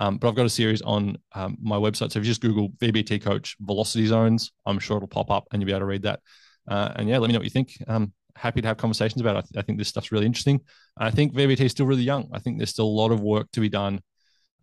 Um, 0.00 0.16
but 0.16 0.28
I've 0.28 0.34
got 0.34 0.46
a 0.46 0.50
series 0.50 0.80
on 0.82 1.18
um, 1.34 1.58
my 1.60 1.76
website. 1.76 2.12
So 2.12 2.18
if 2.18 2.24
you 2.24 2.30
just 2.30 2.40
Google 2.40 2.70
VBT 2.78 3.22
Coach 3.22 3.56
Velocity 3.60 4.06
Zones, 4.06 4.50
I'm 4.64 4.78
sure 4.78 4.96
it'll 4.96 5.08
pop 5.08 5.30
up 5.30 5.46
and 5.52 5.60
you'll 5.60 5.66
be 5.66 5.72
able 5.72 5.80
to 5.80 5.86
read 5.86 6.02
that. 6.02 6.20
Uh, 6.66 6.92
and 6.96 7.08
yeah, 7.08 7.18
let 7.18 7.26
me 7.26 7.34
know 7.34 7.40
what 7.40 7.44
you 7.44 7.50
think. 7.50 7.76
Um, 7.86 8.12
happy 8.40 8.62
to 8.62 8.68
have 8.68 8.78
conversations 8.78 9.20
about. 9.20 9.36
I, 9.36 9.40
th- 9.42 9.56
I 9.56 9.62
think 9.62 9.78
this 9.78 9.88
stuff's 9.88 10.10
really 10.10 10.26
interesting. 10.26 10.60
I 10.96 11.10
think 11.10 11.34
VBT 11.34 11.60
is 11.60 11.72
still 11.72 11.86
really 11.86 12.02
young. 12.02 12.28
I 12.32 12.38
think 12.38 12.58
there's 12.58 12.70
still 12.70 12.86
a 12.86 12.98
lot 13.02 13.12
of 13.12 13.20
work 13.20 13.50
to 13.52 13.60
be 13.60 13.68
done 13.68 14.00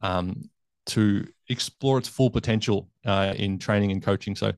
um, 0.01 0.49
to 0.87 1.27
explore 1.49 1.97
its 1.99 2.07
full 2.07 2.29
potential 2.29 2.89
uh, 3.05 3.33
in 3.37 3.59
training 3.59 3.91
and 3.91 4.01
coaching. 4.01 4.35
So, 4.35 4.53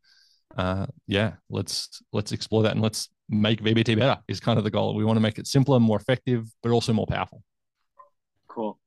uh, 0.57 0.85
yeah, 1.07 1.33
let's 1.49 2.01
let's 2.13 2.31
explore 2.31 2.63
that 2.63 2.71
and 2.71 2.81
let's 2.81 3.09
make 3.27 3.61
VBT 3.61 3.97
better. 3.97 4.19
Is 4.27 4.39
kind 4.39 4.57
of 4.57 4.63
the 4.63 4.71
goal. 4.71 4.95
We 4.95 5.05
want 5.05 5.17
to 5.17 5.21
make 5.21 5.37
it 5.37 5.47
simpler, 5.47 5.79
more 5.79 5.97
effective, 5.97 6.47
but 6.63 6.71
also 6.71 6.93
more 6.93 7.07
powerful. 7.07 7.43
Cool. 8.47 8.79